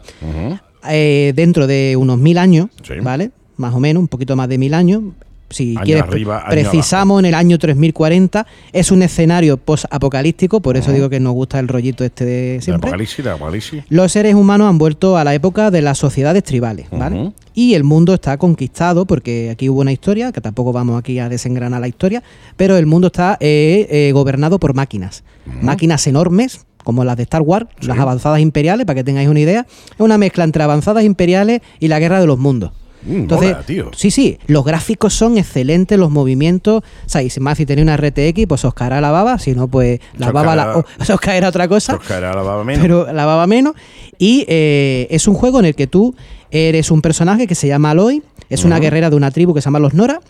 eh, 0.90 1.32
dentro 1.36 1.68
de 1.68 1.94
unos 1.96 2.18
mil 2.18 2.38
años, 2.38 2.70
Sí. 2.82 2.94
¿vale? 3.00 3.30
Más 3.56 3.72
o 3.72 3.78
menos, 3.78 4.00
un 4.00 4.08
poquito 4.08 4.34
más 4.34 4.48
de 4.48 4.58
mil 4.58 4.74
años. 4.74 5.02
Si 5.50 5.76
Año 5.76 5.84
quieres, 5.84 6.04
arriba, 6.04 6.44
precisamos 6.48 7.18
en 7.20 7.26
el 7.26 7.34
año 7.34 7.58
3040. 7.58 8.46
Es 8.72 8.90
un 8.90 9.02
escenario 9.02 9.56
post-apocalíptico, 9.56 10.60
por 10.60 10.76
eso 10.76 10.92
digo 10.92 11.08
que 11.10 11.20
nos 11.20 11.32
gusta 11.32 11.58
el 11.58 11.68
rollito 11.68 12.04
este 12.04 12.24
de 12.24 12.58
siempre. 12.62 12.88
Apocalipsis, 12.88 13.26
Apocalipsis. 13.26 13.84
Los 13.88 14.12
seres 14.12 14.34
humanos 14.34 14.68
han 14.68 14.78
vuelto 14.78 15.16
a 15.16 15.24
la 15.24 15.34
época 15.34 15.70
de 15.70 15.82
las 15.82 15.98
sociedades 15.98 16.44
tribales, 16.44 16.86
¿vale? 16.90 17.32
Y 17.52 17.74
el 17.74 17.84
mundo 17.84 18.14
está 18.14 18.38
conquistado, 18.38 19.06
porque 19.06 19.50
aquí 19.50 19.68
hubo 19.68 19.80
una 19.80 19.92
historia, 19.92 20.32
que 20.32 20.40
tampoco 20.40 20.72
vamos 20.72 20.98
aquí 20.98 21.18
a 21.18 21.28
desengranar 21.28 21.80
la 21.80 21.88
historia, 21.88 22.22
pero 22.56 22.76
el 22.76 22.86
mundo 22.86 23.08
está 23.08 23.36
eh, 23.40 23.86
eh, 23.90 24.12
gobernado 24.12 24.58
por 24.58 24.74
máquinas. 24.74 25.24
Máquinas 25.62 26.06
enormes, 26.06 26.64
como 26.84 27.04
las 27.04 27.16
de 27.16 27.24
Star 27.24 27.42
Wars, 27.42 27.66
las 27.80 27.98
avanzadas 27.98 28.40
imperiales, 28.40 28.86
para 28.86 28.94
que 28.94 29.04
tengáis 29.04 29.28
una 29.28 29.40
idea. 29.40 29.66
Es 29.68 30.00
una 30.00 30.16
mezcla 30.16 30.44
entre 30.44 30.62
avanzadas 30.62 31.04
imperiales 31.04 31.60
y 31.80 31.88
la 31.88 31.98
guerra 31.98 32.20
de 32.20 32.26
los 32.26 32.38
mundos. 32.38 32.72
Mm, 33.02 33.16
Entonces, 33.16 33.50
mola, 33.52 33.62
tío. 33.66 33.90
sí, 33.96 34.10
sí, 34.10 34.38
los 34.46 34.64
gráficos 34.64 35.14
son 35.14 35.38
excelentes, 35.38 35.98
los 35.98 36.10
movimientos, 36.10 36.82
o 36.82 37.08
sea, 37.08 37.22
y 37.22 37.30
sin 37.30 37.42
más, 37.42 37.56
si 37.58 37.64
tenéis 37.66 37.84
una 37.84 37.96
RTX, 37.96 38.46
pues 38.46 38.64
os 38.64 38.74
caerá 38.74 39.00
la 39.00 39.10
baba, 39.10 39.38
si 39.38 39.54
no, 39.54 39.68
pues 39.68 40.00
la 40.18 40.26
os 40.28 40.32
baba 40.32 40.54
la- 40.56 40.76
os 41.14 41.20
caerá 41.20 41.48
otra 41.48 41.66
cosa 41.68 41.94
Os 41.96 42.02
caerá 42.06 42.34
la 42.34 42.42
baba 42.42 42.62
menos. 42.64 42.82
pero 42.82 43.12
la 43.12 43.24
baba 43.24 43.46
menos. 43.46 43.74
Y 44.18 44.44
eh, 44.48 45.06
es 45.10 45.26
un 45.28 45.34
juego 45.34 45.60
en 45.60 45.64
el 45.66 45.74
que 45.74 45.86
tú 45.86 46.14
eres 46.50 46.90
un 46.90 47.00
personaje 47.00 47.46
que 47.46 47.54
se 47.54 47.68
llama 47.68 47.90
Aloy, 47.92 48.22
es 48.50 48.64
una 48.64 48.78
guerrera 48.80 49.08
de 49.10 49.16
una 49.16 49.30
tribu 49.30 49.54
que 49.54 49.60
se 49.60 49.66
llama 49.66 49.78
los 49.78 49.94
Nora. 49.94 50.20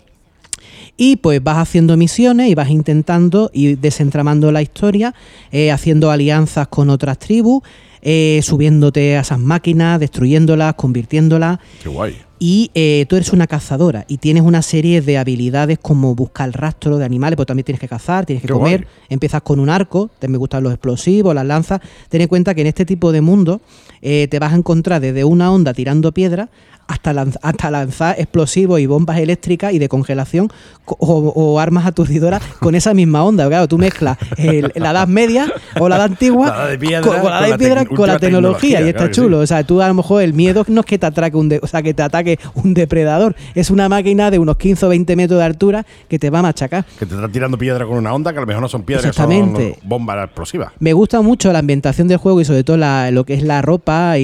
Y 0.97 1.15
pues 1.15 1.43
vas 1.43 1.57
haciendo 1.57 1.97
misiones 1.97 2.49
y 2.49 2.53
vas 2.55 2.69
intentando 2.69 3.49
ir 3.53 3.79
desentramando 3.79 4.51
la 4.51 4.61
historia, 4.61 5.15
eh, 5.51 5.71
haciendo 5.71 6.11
alianzas 6.11 6.67
con 6.67 6.89
otras 6.89 7.17
tribus, 7.17 7.63
eh, 8.03 8.39
subiéndote 8.43 9.17
a 9.17 9.21
esas 9.21 9.39
máquinas, 9.39 9.99
destruyéndolas, 9.99 10.75
convirtiéndolas. 10.75 11.57
Qué 11.81 11.89
guay. 11.89 12.15
Y 12.43 12.71
eh, 12.73 13.05
tú 13.07 13.17
eres 13.17 13.33
una 13.33 13.45
cazadora 13.45 14.03
y 14.07 14.17
tienes 14.17 14.41
una 14.41 14.63
serie 14.63 15.01
de 15.03 15.19
habilidades 15.19 15.77
como 15.79 16.15
buscar 16.15 16.49
rastro 16.51 16.97
de 16.97 17.05
animales, 17.05 17.37
porque 17.37 17.49
también 17.49 17.65
tienes 17.65 17.79
que 17.79 17.87
cazar, 17.87 18.25
tienes 18.25 18.41
que 18.41 18.47
Qué 18.47 18.53
comer. 18.53 18.81
guay. 18.81 18.93
Empiezas 19.09 19.43
con 19.43 19.59
un 19.59 19.69
arco, 19.69 20.09
te 20.17 20.27
me 20.27 20.39
gustan 20.39 20.63
los 20.63 20.73
explosivos, 20.73 21.35
las 21.35 21.45
lanzas. 21.45 21.81
Ten 22.09 22.21
en 22.21 22.27
cuenta 22.27 22.55
que 22.55 22.61
en 22.61 22.67
este 22.67 22.83
tipo 22.83 23.11
de 23.11 23.21
mundo 23.21 23.61
eh, 24.01 24.27
te 24.27 24.39
vas 24.39 24.53
a 24.53 24.55
encontrar 24.55 25.01
desde 25.01 25.23
una 25.23 25.51
onda 25.51 25.75
tirando 25.75 26.11
piedra 26.13 26.49
hasta, 26.87 27.13
lanz- 27.13 27.37
hasta 27.41 27.71
lanzar 27.71 28.15
explosivos 28.19 28.79
y 28.81 28.85
bombas 28.85 29.17
eléctricas 29.19 29.71
y 29.71 29.79
de 29.79 29.87
congelación 29.87 30.49
co- 30.83 30.97
o, 30.99 31.29
o 31.29 31.59
armas 31.59 31.85
aturdidoras 31.85 32.41
con 32.59 32.75
esa 32.75 32.93
misma 32.93 33.23
onda. 33.23 33.47
Claro, 33.47 33.67
tú 33.69 33.77
mezclas 33.77 34.17
el- 34.35 34.73
la 34.75 34.91
edad 34.91 35.07
media 35.07 35.53
o 35.79 35.87
la 35.87 35.95
edad 35.95 36.05
antigua 36.07 36.47
La 36.47 36.55
edad 36.63 36.69
de 36.71 36.79
piedra 36.79 37.01
con, 37.01 37.11
con 37.11 37.15
la 37.15 37.21
con 37.21 37.31
edad 37.31 37.41
la 37.41 37.47
de 37.47 37.57
piedra 37.59 37.81
tec- 37.83 37.87
con 37.95 38.07
la 38.07 38.13
última 38.15 38.19
tecnología 38.19 38.81
y 38.81 38.87
está 38.87 38.97
claro 38.97 39.13
chulo. 39.13 39.37
sí. 39.37 39.43
O 39.43 39.47
sea, 39.47 39.63
tú 39.63 39.81
a 39.81 39.87
lo 39.87 39.93
mejor 39.93 40.21
el 40.23 40.33
miedo 40.33 40.65
no 40.67 40.81
es 40.81 40.85
que 40.85 40.97
te 40.97 41.05
atraque 41.05 41.37
un, 41.37 41.47
de- 41.47 41.59
o 41.63 41.67
sea, 41.67 41.81
que 41.81 41.93
te 41.93 42.03
ataque 42.03 42.30
un 42.55 42.73
depredador, 42.73 43.35
es 43.55 43.69
una 43.71 43.89
máquina 43.89 44.31
de 44.31 44.39
unos 44.39 44.57
15 44.57 44.85
o 44.85 44.89
20 44.89 45.15
metros 45.15 45.39
de 45.39 45.45
altura 45.45 45.85
que 46.07 46.19
te 46.19 46.29
va 46.29 46.39
a 46.39 46.41
machacar. 46.43 46.85
Que 46.99 47.05
te 47.05 47.15
está 47.15 47.27
tirando 47.29 47.57
piedra 47.57 47.85
con 47.85 47.97
una 47.97 48.13
onda 48.13 48.31
que 48.31 48.37
a 48.37 48.41
lo 48.41 48.47
mejor 48.47 48.61
no 48.61 48.69
son 48.69 48.83
piedras, 48.83 49.05
Exactamente. 49.05 49.77
son 49.79 49.89
bombas 49.89 50.25
explosivas. 50.25 50.71
Me 50.79 50.93
gusta 50.93 51.21
mucho 51.21 51.51
la 51.51 51.59
ambientación 51.59 52.07
del 52.07 52.17
juego 52.17 52.41
y 52.41 52.45
sobre 52.45 52.63
todo 52.63 52.77
la- 52.77 53.11
lo 53.11 53.23
que 53.25 53.33
es 53.33 53.43
la 53.43 53.61
ropa 53.61 54.17
y, 54.17 54.21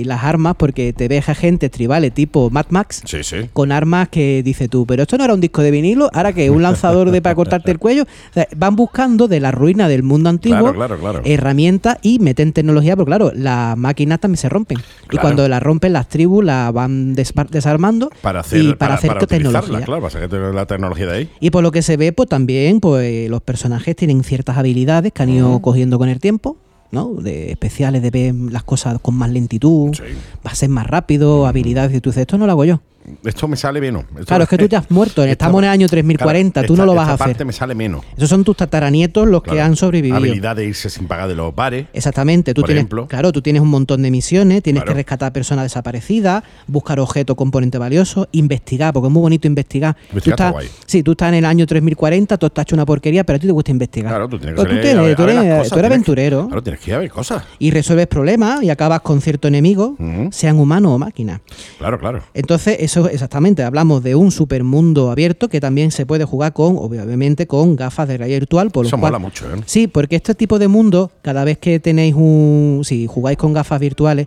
y 0.00 0.04
las 0.04 0.24
armas, 0.24 0.54
porque 0.56 0.92
te 0.92 1.08
ves 1.08 1.28
a 1.28 1.34
gente 1.34 1.68
tribales 1.68 2.12
tipo 2.14 2.50
Mad 2.50 2.66
Max 2.70 3.02
Sí, 3.04 3.22
sí. 3.22 3.36
con 3.52 3.72
armas 3.72 4.08
que 4.08 4.42
dice 4.42 4.68
tú, 4.68 4.86
pero 4.86 5.02
esto 5.02 5.16
no 5.18 5.24
era 5.24 5.34
un 5.34 5.40
disco 5.40 5.62
de 5.62 5.70
vinilo, 5.70 6.10
ahora 6.12 6.32
que 6.32 6.50
un 6.50 6.62
lanzador 6.62 7.10
de 7.10 7.20
para 7.22 7.34
cortarte 7.34 7.70
el 7.70 7.78
cuello. 7.78 8.02
O 8.02 8.32
sea, 8.34 8.46
van 8.56 8.76
buscando 8.76 9.28
de 9.28 9.40
la 9.40 9.50
ruina 9.50 9.88
del 9.88 10.02
mundo 10.02 10.28
antiguo 10.30 10.58
Claro, 10.58 10.74
claro, 10.74 10.98
claro. 10.98 11.20
herramientas 11.24 11.98
y 12.02 12.18
meten 12.18 12.52
tecnología, 12.52 12.96
pero 12.96 13.06
claro, 13.06 13.32
las 13.34 13.76
máquinas 13.76 14.20
también 14.20 14.38
se 14.38 14.48
rompen. 14.48 14.78
Y 15.10 15.16
cuando 15.18 15.46
las 15.48 15.62
rompen, 15.62 15.92
las 15.92 16.08
tribus 16.08 16.44
las 16.44 16.72
van 16.72 17.14
desarmando 17.50 18.10
Para 18.22 18.40
hacer, 18.40 18.60
y 18.62 18.74
para, 18.74 18.94
hacer 18.94 19.10
utilizarla, 19.12 19.60
tecnología. 19.60 19.84
claro, 19.86 20.02
para 20.28 20.52
la 20.52 20.66
tecnología 20.66 21.06
de 21.06 21.12
ahí. 21.16 21.28
Y 21.40 21.50
por 21.50 21.62
lo 21.62 21.72
que 21.72 21.82
se 21.82 21.96
ve, 21.96 22.12
pues 22.12 22.28
también 22.28 22.80
pues 22.80 23.28
los 23.30 23.42
personajes 23.42 23.96
tienen 23.96 24.22
ciertas 24.24 24.56
habilidades 24.58 25.12
que 25.12 25.22
han 25.22 25.30
ido 25.30 25.60
cogiendo 25.60 25.98
con 25.98 26.08
el 26.08 26.20
tiempo, 26.20 26.56
¿no? 26.92 27.14
De 27.14 27.50
especiales 27.52 28.02
de 28.02 28.10
ver 28.10 28.34
las 28.34 28.62
cosas 28.64 28.98
con 29.00 29.14
más 29.14 29.30
lentitud, 29.30 29.94
Sí. 29.94 30.02
va 30.46 30.50
a 30.50 30.54
ser 30.54 30.68
más 30.70 30.86
rápido, 30.86 31.46
habilidades 31.46 31.96
y 31.96 32.00
tú 32.00 32.10
dices, 32.10 32.22
esto 32.22 32.38
no 32.38 32.46
lo 32.46 32.52
hago 32.52 32.64
yo. 32.64 32.80
Esto 33.24 33.48
me 33.48 33.56
sale 33.56 33.80
menos. 33.80 34.04
Esto- 34.10 34.24
Claro, 34.26 34.44
es 34.44 34.48
que 34.50 34.58
tú 34.58 34.68
te 34.68 34.76
has 34.76 34.90
muerto, 34.90 35.22
Esta- 35.22 35.32
estamos 35.32 35.60
en 35.60 35.64
el 35.64 35.70
año 35.70 35.88
3040, 35.88 36.62
tú 36.64 36.72
esta- 36.74 36.82
no 36.82 36.86
lo 36.86 36.94
vas 36.94 37.04
esta 37.04 37.10
a 37.12 37.14
hacer. 37.14 37.26
parte 37.28 37.44
me 37.44 37.52
sale 37.52 37.74
menos. 37.74 38.04
Esos 38.16 38.28
son 38.28 38.44
tus 38.44 38.56
tataranietos 38.56 39.26
los 39.28 39.42
que 39.42 39.50
Claro. 39.50 39.66
han 39.66 39.76
sobrevivido. 39.76 40.16
Habilidad 40.16 40.56
de 40.56 40.66
irse 40.66 40.90
sin 40.90 41.06
pagar 41.06 41.28
de 41.28 41.34
los 41.34 41.54
bares. 41.54 41.86
Exactamente, 41.92 42.54
tú 42.54 42.62
Por 42.62 42.68
tienes, 42.68 42.80
ejemplo. 42.82 43.06
claro, 43.08 43.32
tú 43.32 43.42
tienes 43.42 43.62
un 43.62 43.68
montón 43.68 44.02
de 44.02 44.10
misiones, 44.10 44.62
tienes 44.62 44.82
Claro. 44.82 44.92
que 44.94 44.98
rescatar 44.98 45.32
personas 45.32 45.64
desaparecidas, 45.64 46.42
buscar 46.66 47.00
objetos, 47.00 47.36
componentes 47.36 47.78
valiosos, 47.80 48.28
investigar, 48.32 48.92
porque 48.92 49.08
es 49.08 49.12
muy 49.12 49.22
bonito 49.22 49.46
investigar. 49.46 49.96
Investigar 50.10 50.20
tú 50.22 50.30
está 50.30 50.48
estás, 50.48 50.52
guay. 50.52 50.68
sí, 50.86 51.02
tú 51.02 51.12
estás 51.12 51.28
en 51.30 51.34
el 51.34 51.44
año 51.44 51.66
3040, 51.66 52.36
tú 52.38 52.46
estás 52.46 52.62
hecho 52.62 52.74
una 52.76 52.86
porquería, 52.86 53.24
pero 53.24 53.36
a 53.36 53.40
ti 53.40 53.46
te 53.46 53.52
gusta 53.52 53.70
investigar. 53.70 54.10
Claro, 54.12 54.28
tú 54.28 54.38
tienes 54.38 54.56
que 54.56 54.62
tú, 54.62 54.68
tienes- 54.68 55.16
tú 55.16 55.22
eres, 55.22 55.34
las 55.34 55.44
cosas, 55.44 55.44
tú 55.44 55.44
eres 55.44 55.68
tienes 55.68 55.72
que- 55.72 55.86
aventurero 55.86 56.46
Claro, 56.46 56.62
tienes 56.62 56.80
que 56.80 56.90
ir 56.90 56.94
a 56.94 56.98
ver 56.98 57.10
cosas. 57.10 57.42
y 57.58 57.70
resuelves 57.70 58.06
problemas 58.06 58.62
y 58.62 58.70
acabas 58.70 59.00
con 59.00 59.20
cierto 59.20 59.48
enemigo, 59.48 59.96
sean 60.30 60.58
humanos 60.58 60.92
o 60.92 60.98
máquinas. 60.98 61.40
Claro, 61.78 61.98
claro. 61.98 62.22
Entonces, 62.34 62.76
eso 62.80 62.99
exactamente, 63.06 63.62
hablamos 63.62 64.02
de 64.02 64.14
un 64.14 64.30
supermundo 64.30 65.10
abierto 65.10 65.48
que 65.48 65.60
también 65.60 65.90
se 65.90 66.06
puede 66.06 66.24
jugar 66.24 66.52
con, 66.52 66.76
obviamente, 66.76 67.46
con 67.46 67.76
gafas 67.76 68.08
de 68.08 68.18
realidad 68.18 68.40
virtual. 68.40 68.70
Por 68.70 68.84
lo 68.84 68.88
Eso 68.88 68.98
cual- 68.98 69.12
mola 69.12 69.18
mucho, 69.18 69.46
¿eh? 69.46 69.60
Sí, 69.66 69.86
porque 69.86 70.16
este 70.16 70.34
tipo 70.34 70.58
de 70.58 70.68
mundo, 70.68 71.10
cada 71.22 71.44
vez 71.44 71.58
que 71.58 71.80
tenéis 71.80 72.14
un. 72.16 72.82
Si 72.84 73.06
jugáis 73.06 73.38
con 73.38 73.52
gafas 73.52 73.80
virtuales, 73.80 74.26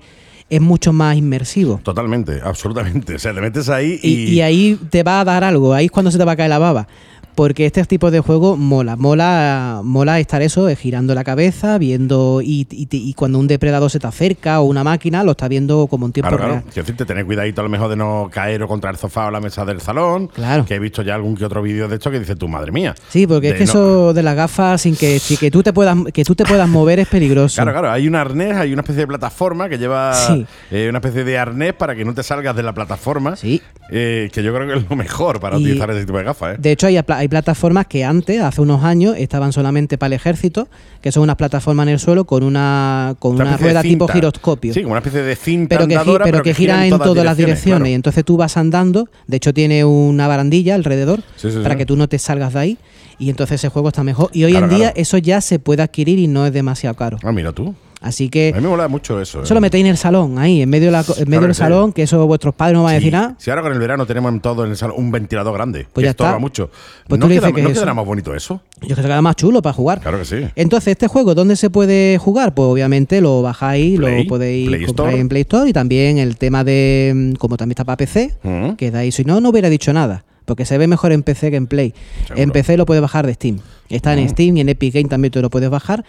es 0.49 0.61
mucho 0.61 0.93
más 0.93 1.15
inmersivo. 1.17 1.79
Totalmente, 1.83 2.39
absolutamente. 2.43 3.15
O 3.15 3.19
sea, 3.19 3.33
te 3.33 3.41
metes 3.41 3.69
ahí 3.69 3.99
y. 4.03 4.09
Y, 4.09 4.23
y 4.35 4.41
ahí 4.41 4.79
te 4.89 5.03
va 5.03 5.21
a 5.21 5.25
dar 5.25 5.43
algo, 5.43 5.73
ahí 5.73 5.85
es 5.85 5.91
cuando 5.91 6.11
se 6.11 6.17
te 6.17 6.25
va 6.25 6.33
a 6.33 6.35
caer 6.35 6.49
la 6.49 6.59
baba. 6.59 6.87
Porque 7.35 7.65
este 7.65 7.83
tipo 7.85 8.11
de 8.11 8.19
juego 8.19 8.57
mola, 8.57 8.95
mola, 8.95 9.81
mola 9.83 10.19
estar 10.19 10.41
eso, 10.41 10.69
eh, 10.69 10.75
girando 10.75 11.15
la 11.15 11.23
cabeza, 11.23 11.77
viendo, 11.77 12.41
y, 12.43 12.67
y- 12.69 12.87
y 12.91 13.13
cuando 13.13 13.39
un 13.39 13.47
depredador 13.47 13.89
se 13.89 13.99
te 13.99 14.07
acerca 14.07 14.59
o 14.59 14.65
una 14.65 14.83
máquina, 14.83 15.23
lo 15.23 15.31
está 15.31 15.47
viendo 15.47 15.87
como 15.87 16.05
en 16.05 16.11
tiempo 16.13 16.29
Claro, 16.29 16.37
claro. 16.43 16.53
real. 16.61 16.63
Quiero 16.73 16.83
decirte, 16.85 17.05
tener 17.05 17.25
cuidadito 17.25 17.61
a 17.61 17.63
lo 17.63 17.69
mejor 17.69 17.89
de 17.89 17.95
no 17.95 18.29
caer 18.31 18.61
o 18.63 18.67
contra 18.67 18.89
el 18.91 18.97
sofá 18.97 19.27
o 19.27 19.31
la 19.31 19.39
mesa 19.39 19.65
del 19.65 19.81
salón. 19.81 20.27
Claro. 20.27 20.65
Que 20.65 20.75
he 20.75 20.79
visto 20.79 21.01
ya 21.01 21.15
algún 21.15 21.35
que 21.35 21.45
otro 21.45 21.61
vídeo 21.61 21.87
de 21.87 21.95
esto 21.95 22.11
que 22.11 22.19
dice 22.19 22.35
tu 22.35 22.47
madre 22.47 22.71
mía. 22.71 22.93
Sí, 23.09 23.25
porque 23.27 23.49
es 23.49 23.53
que 23.55 23.65
no- 23.65 23.71
eso 23.71 24.13
de 24.13 24.23
las 24.23 24.35
gafas 24.35 24.81
sin 24.81 24.95
que, 24.95 25.19
sin 25.19 25.37
que 25.37 25.49
tú 25.51 25.63
te 25.63 25.73
puedas 25.73 25.97
que 26.13 26.23
tú 26.23 26.35
te 26.35 26.45
puedas 26.45 26.67
mover 26.69 26.99
es 26.99 27.07
peligroso. 27.07 27.55
Claro, 27.55 27.71
claro, 27.71 27.91
hay 27.91 28.07
un 28.07 28.15
arnés, 28.15 28.55
hay 28.55 28.73
una 28.73 28.81
especie 28.81 29.01
de 29.01 29.07
plataforma 29.07 29.69
que 29.69 29.77
lleva 29.77 30.13
Sí. 30.13 30.45
eh, 30.71 30.87
una 30.89 30.99
especie 30.99 31.23
de 31.23 31.37
arnés 31.37 31.73
para 31.73 31.95
que 31.95 32.05
no 32.05 32.13
te 32.13 32.23
salgas 32.23 32.55
de 32.55 32.63
la 32.63 32.73
plataforma. 32.73 33.35
Sí. 33.35 33.61
eh, 33.95 34.29
que 34.33 34.41
yo 34.41 34.53
creo 34.55 34.65
que 34.67 34.77
es 34.79 34.89
lo 34.89 34.95
mejor 34.95 35.39
para 35.39 35.57
Y- 35.57 35.61
utilizar 35.63 35.89
ese 35.91 36.05
tipo 36.05 36.17
de 36.17 36.23
gafas, 36.23 36.55
¿eh? 36.55 36.57
De 36.59 36.71
hecho, 36.71 36.87
hay, 36.87 36.97
hay 37.23 37.29
plataformas 37.29 37.87
que 37.87 38.03
antes, 38.03 38.41
hace 38.41 38.59
unos 38.59 38.83
años, 38.83 39.15
estaban 39.17 39.53
solamente 39.53 39.97
para 39.97 40.07
el 40.07 40.13
ejército, 40.13 40.67
que 41.01 41.09
son 41.09 41.23
unas 41.23 41.37
plataformas 41.37 41.87
en 41.87 41.93
el 41.93 41.99
suelo 41.99 42.25
con 42.25 42.43
una 42.43 43.15
con 43.17 43.35
Una 43.35 43.55
rueda 43.55 43.81
tipo 43.81 44.09
giroscopio. 44.09 44.73
Sí, 44.73 44.81
como 44.81 44.91
una 44.91 44.99
especie 44.99 45.21
de 45.21 45.35
cinta 45.37 45.69
pero 45.77 45.87
que, 45.87 45.95
andadora, 45.95 46.25
pero 46.25 46.43
que 46.43 46.53
gira 46.53 46.85
en 46.85 46.97
todas, 46.97 47.23
las 47.23 47.37
direcciones. 47.37 47.89
Y 47.91 47.93
entonces 47.93 48.25
tú 48.25 48.35
vas 48.35 48.57
andando. 48.57 49.07
De 49.25 49.37
hecho, 49.37 49.53
tiene 49.53 49.85
una 49.85 50.27
barandilla 50.27 50.75
alrededor 50.75 51.21
Sí, 51.37 51.49
sí, 51.49 51.59
para 51.63 51.75
sí. 51.75 51.77
que 51.77 51.85
tú 51.85 51.95
no 51.95 52.09
te 52.09 52.19
salgas 52.19 52.53
de 52.53 52.59
ahí. 52.59 52.77
Y 53.19 53.29
entonces 53.29 53.61
ese 53.61 53.69
juego 53.69 53.87
está 53.87 54.03
mejor. 54.03 54.29
Y 54.33 54.43
hoy 54.43 54.51
Claro, 54.51 54.65
en 54.65 54.69
día 54.71 54.79
claro. 54.87 54.93
eso 55.01 55.17
ya 55.17 55.39
se 55.39 55.59
puede 55.59 55.81
adquirir 55.81 56.19
y 56.19 56.27
no 56.27 56.45
es 56.45 56.51
demasiado 56.51 56.95
caro. 56.97 57.17
Ah, 57.23 57.31
mira 57.31 57.53
tú. 57.53 57.73
Así 58.03 58.27
A 58.27 58.29
que 58.29 58.51
mí 58.55 58.61
me 58.61 58.67
mola 58.67 58.87
mucho 58.89 59.19
eso. 59.21 59.39
¿eh? 59.39 59.43
eso 59.45 59.53
lo 59.53 59.61
metéis 59.61 59.85
en 59.85 59.91
el 59.91 59.97
salón, 59.97 60.37
ahí, 60.37 60.61
en 60.61 60.69
medio, 60.69 60.87
de 60.87 60.91
la 60.91 60.99
en 60.99 61.05
medio 61.07 61.25
Claro 61.25 61.41
del 61.41 61.49
que 61.49 61.53
salón, 61.55 61.93
que 61.93 62.03
eso 62.03 62.27
vuestros 62.27 62.53
padres 62.53 62.75
no 62.75 62.83
van 62.83 62.91
a 62.91 62.95
decir 62.95 63.13
nada. 63.13 63.35
Si 63.39 63.49
ahora 63.49 63.61
con 63.61 63.71
el 63.71 63.79
verano 63.79 64.05
tenemos 64.05 64.31
en 64.33 64.41
todo 64.41 64.65
en 64.65 64.71
el 64.71 64.77
salón 64.77 64.95
un 64.99 65.09
ventilador 65.09 65.53
grande, 65.53 65.87
Pues 65.91 66.03
que 66.03 66.05
ya 66.05 66.11
está. 66.11 66.37
mucho. 66.37 66.69
Pues 67.07 67.17
¿No, 67.19 67.25
tú 67.25 67.29
le 67.29 67.35
queda, 67.39 67.47
dices 67.47 67.55
que 67.55 67.61
¿no 67.69 67.73
quedará 67.73 67.93
más 67.93 68.05
bonito 68.05 68.35
eso? 68.35 68.61
Yo 68.81 68.87
creo 68.87 68.95
que 68.97 69.01
se 69.03 69.07
queda 69.07 69.21
más 69.21 69.35
chulo 69.37 69.61
para 69.61 69.73
jugar. 69.73 70.01
Claro 70.01 70.19
que 70.19 70.25
sí. 70.25 70.35
Entonces, 70.55 70.89
este 70.91 71.07
juego, 71.07 71.33
¿dónde 71.33 71.55
se 71.55 71.69
puede 71.69 72.17
jugar? 72.17 72.53
Pues 72.53 72.67
obviamente 72.67 73.21
lo 73.21 73.41
bajáis, 73.41 73.97
Play, 73.97 74.23
lo 74.23 74.27
podéis 74.29 74.67
Play 74.67 74.85
comprar 74.85 75.07
Store. 75.07 75.21
en 75.21 75.29
Play 75.29 75.41
Store 75.43 75.69
y 75.69 75.73
también 75.73 76.17
el 76.17 76.35
tema 76.37 76.63
de, 76.65 77.13
mm, 77.15 77.33
como 77.35 77.55
también 77.57 77.71
está 77.73 77.85
para 77.85 77.97
PC, 77.97 78.33
Ujú. 78.43 78.75
que 78.75 78.91
de 78.91 78.97
ahí, 78.99 79.11
si 79.13 79.23
no, 79.23 79.39
no 79.39 79.49
hubiera 79.49 79.69
dicho 79.69 79.93
nada, 79.93 80.25
porque 80.43 80.65
se 80.65 80.77
ve 80.77 80.87
mejor 80.87 81.13
en 81.13 81.23
PC 81.23 81.51
que 81.51 81.55
en 81.57 81.67
Play. 81.67 81.93
Seguro. 82.27 82.43
En 82.43 82.51
PC 82.51 82.75
lo 82.75 82.85
puedes 82.85 83.01
bajar 83.01 83.25
de 83.25 83.33
Steam. 83.33 83.59
Está 83.89 84.13
en 84.13 84.27
Steam 84.27 84.57
y 84.57 84.61
en 84.61 84.69
Epic 84.69 84.93
Game 84.95 85.07
también 85.07 85.31
te 85.31 85.41
lo 85.41 85.49
puedes 85.49 85.69
bajar. 85.69 86.03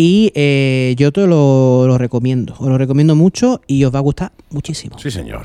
Y 0.00 0.30
eh, 0.36 0.94
yo 0.96 1.10
te 1.10 1.26
lo, 1.26 1.84
lo 1.88 1.98
recomiendo, 1.98 2.54
os 2.56 2.68
lo 2.68 2.78
recomiendo 2.78 3.16
mucho 3.16 3.62
y 3.66 3.82
os 3.82 3.92
va 3.92 3.98
a 3.98 4.02
gustar 4.02 4.30
muchísimo. 4.48 4.96
Sí, 4.96 5.10
señor. 5.10 5.44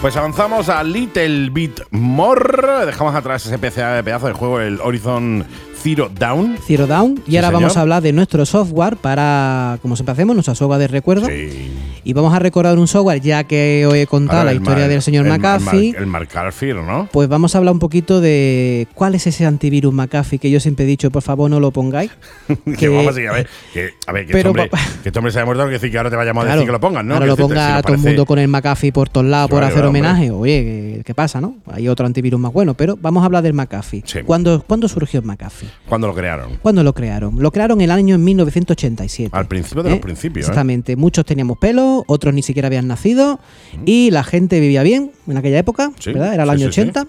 Pues 0.00 0.16
avanzamos 0.16 0.68
a 0.68 0.84
Little 0.84 1.50
Bit 1.50 1.80
More. 1.90 2.86
Dejamos 2.86 3.16
atrás 3.16 3.44
ese 3.44 3.58
pedazo 3.58 4.28
de 4.28 4.32
juego, 4.32 4.60
el 4.60 4.80
Horizon 4.80 5.44
Zero 5.82 6.10
Down. 6.12 6.56
Zero 6.66 6.86
Down. 6.86 7.22
Y 7.26 7.30
Sí, 7.32 7.36
ahora 7.36 7.50
vamos 7.50 7.76
a 7.76 7.80
hablar 7.82 8.02
de 8.02 8.12
nuestro 8.12 8.44
software 8.44 8.96
para, 8.96 9.78
como 9.82 9.96
siempre 9.96 10.12
hacemos, 10.12 10.34
nuestra 10.34 10.54
software 10.54 10.80
de 10.80 10.88
recuerdo. 10.88 11.26
Sí. 11.26 11.70
Y 12.04 12.12
vamos 12.14 12.32
a 12.34 12.38
recordar 12.38 12.78
un 12.78 12.88
software, 12.88 13.20
ya 13.20 13.44
que 13.44 13.84
os 13.86 13.94
he 13.94 14.06
contado 14.06 14.38
Ahora, 14.38 14.46
la 14.46 14.50
el 14.52 14.58
historia 14.58 14.82
Mar- 14.84 14.90
del 14.90 15.02
señor 15.02 15.26
el 15.26 15.30
Mar- 15.38 15.40
McAfee. 15.60 15.94
El 15.96 16.06
Mark 16.06 16.28
Carfield, 16.28 16.80
¿no? 16.86 17.08
Pues 17.12 17.28
vamos 17.28 17.54
a 17.54 17.58
hablar 17.58 17.72
un 17.74 17.78
poquito 17.80 18.20
de 18.20 18.86
cuál 18.94 19.14
es 19.14 19.26
ese 19.26 19.44
antivirus 19.46 19.92
McAfee 19.92 20.38
que 20.38 20.50
yo 20.50 20.58
siempre 20.60 20.84
he 20.84 20.88
dicho, 20.88 21.10
por 21.10 21.22
favor 21.22 21.50
no 21.50 21.60
lo 21.60 21.70
pongáis. 21.70 22.10
Que, 22.78 22.88
vamos 22.88 23.16
a, 23.16 23.20
ir 23.20 23.28
a 23.28 23.32
ver, 23.32 23.48
que, 23.72 23.90
a 24.06 24.12
ver, 24.12 24.26
que, 24.26 24.32
Pero 24.32 24.50
este 24.50 24.60
hombre, 24.62 24.70
que 25.02 25.08
este 25.08 25.18
hombre 25.18 25.32
se 25.32 25.40
ha 25.40 25.44
muerto, 25.44 25.62
quiere 25.64 25.74
decir 25.78 25.90
que 25.90 25.98
ahora 25.98 26.10
te 26.10 26.16
vayamos 26.16 26.42
a 26.42 26.46
Claro, 26.46 26.60
decir 26.60 26.68
que 26.68 26.72
lo 26.72 26.80
pongan, 26.80 27.06
¿no? 27.06 27.14
Ahora 27.14 27.24
Que 27.26 27.28
lo 27.30 27.36
decirte, 27.36 27.54
ponga 27.54 27.66
si 27.68 27.72
nos 27.74 27.82
todo 27.82 27.94
el 27.94 27.98
mundo 28.00 28.26
con 28.26 28.38
el 28.38 28.48
McAfee 28.48 28.92
por 28.92 29.08
todos 29.08 29.26
lados 29.26 29.48
Que 29.48 29.50
por 29.52 29.60
vale, 29.62 29.72
hacer 29.72 29.84
hombre. 29.84 30.00
homenaje. 30.00 30.30
Oye, 30.30 31.02
¿qué, 31.04 31.14
pasa, 31.14 31.40
no? 31.40 31.56
Hay 31.72 31.88
otro 31.88 32.06
antivirus 32.06 32.38
más 32.40 32.52
bueno, 32.52 32.74
pero 32.74 32.96
vamos 33.00 33.22
a 33.22 33.26
hablar 33.26 33.42
del 33.42 33.52
McAfee. 33.54 34.02
Sí. 34.06 34.20
¿Cuándo, 34.24 34.62
¿Cuándo 34.66 34.88
surgió 34.88 35.20
McAfee? 35.22 35.67
Cuando 35.88 36.06
lo 36.06 36.14
crearon. 36.14 36.56
¿Cuándo 36.62 36.82
lo 36.82 36.94
crearon? 36.94 37.36
Lo 37.42 37.50
crearon 37.50 37.80
en 37.80 37.84
el 37.84 37.90
año 37.90 38.18
1987. 38.18 39.30
Al 39.36 39.46
principio 39.46 39.82
de 39.82 39.90
los 39.90 39.98
principios, 40.00 40.46
¿eh? 40.46 40.50
Exactamente. 40.50 40.96
Muchos 40.96 41.24
teníamos 41.24 41.58
pelo, 41.58 42.04
otros 42.06 42.34
ni 42.34 42.42
siquiera 42.42 42.66
habían 42.66 42.86
nacido 42.88 43.40
y 43.86 44.10
la 44.10 44.24
gente 44.24 44.60
vivía 44.60 44.82
bien 44.82 45.12
en 45.26 45.36
aquella 45.36 45.58
época, 45.58 45.92
Sí, 45.98 46.12
¿verdad? 46.12 46.34
Era 46.34 46.42
el 46.44 46.48
sí, 46.50 46.54
año 46.64 46.72
sí. 46.72 46.80
80. 46.80 47.06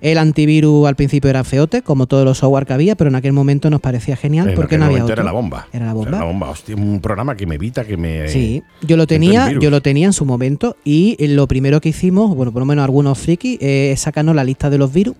El 0.00 0.18
antivirus 0.18 0.86
al 0.86 0.94
principio 0.96 1.28
era 1.30 1.42
feote, 1.44 1.82
como 1.82 2.06
todos 2.06 2.24
los 2.24 2.38
software 2.38 2.66
que 2.66 2.72
había, 2.72 2.94
pero 2.96 3.08
en 3.10 3.16
aquel 3.16 3.32
momento 3.32 3.68
nos 3.70 3.80
parecía 3.80 4.16
genial 4.16 4.48
En 4.50 4.54
porque 4.54 4.76
aquel 4.76 4.80
no 4.80 4.86
había 4.86 5.02
otro. 5.02 5.12
Era 5.14 5.22
la 5.24 5.32
bomba. 5.32 5.66
Era 5.72 5.86
la 5.86 5.92
bomba. 5.92 6.10
la 6.18 6.24
bomba. 6.24 6.50
Hostia, 6.50 6.76
un 6.76 7.00
programa 7.00 7.36
que 7.36 7.46
me 7.46 7.56
evita, 7.56 7.84
que 7.84 7.96
me. 7.96 8.28
Sí, 8.28 8.62
yo 8.82 8.96
lo 8.96 9.06
tenía, 9.06 9.50
yo 9.58 9.70
lo 9.70 9.80
tenía 9.82 10.06
en 10.06 10.12
su 10.12 10.24
momento 10.24 10.76
y 10.84 11.16
eh, 11.18 11.28
lo 11.28 11.46
primero 11.48 11.80
que 11.80 11.88
hicimos, 11.88 12.34
bueno, 12.36 12.52
por 12.52 12.60
lo 12.60 12.66
menos 12.66 12.84
algunos 12.84 13.18
frikis, 13.18 13.58
eh, 13.60 13.90
es 13.92 14.00
sacarnos 14.00 14.34
la 14.34 14.44
lista 14.44 14.70
de 14.70 14.78
los 14.78 14.92
virus 14.92 15.16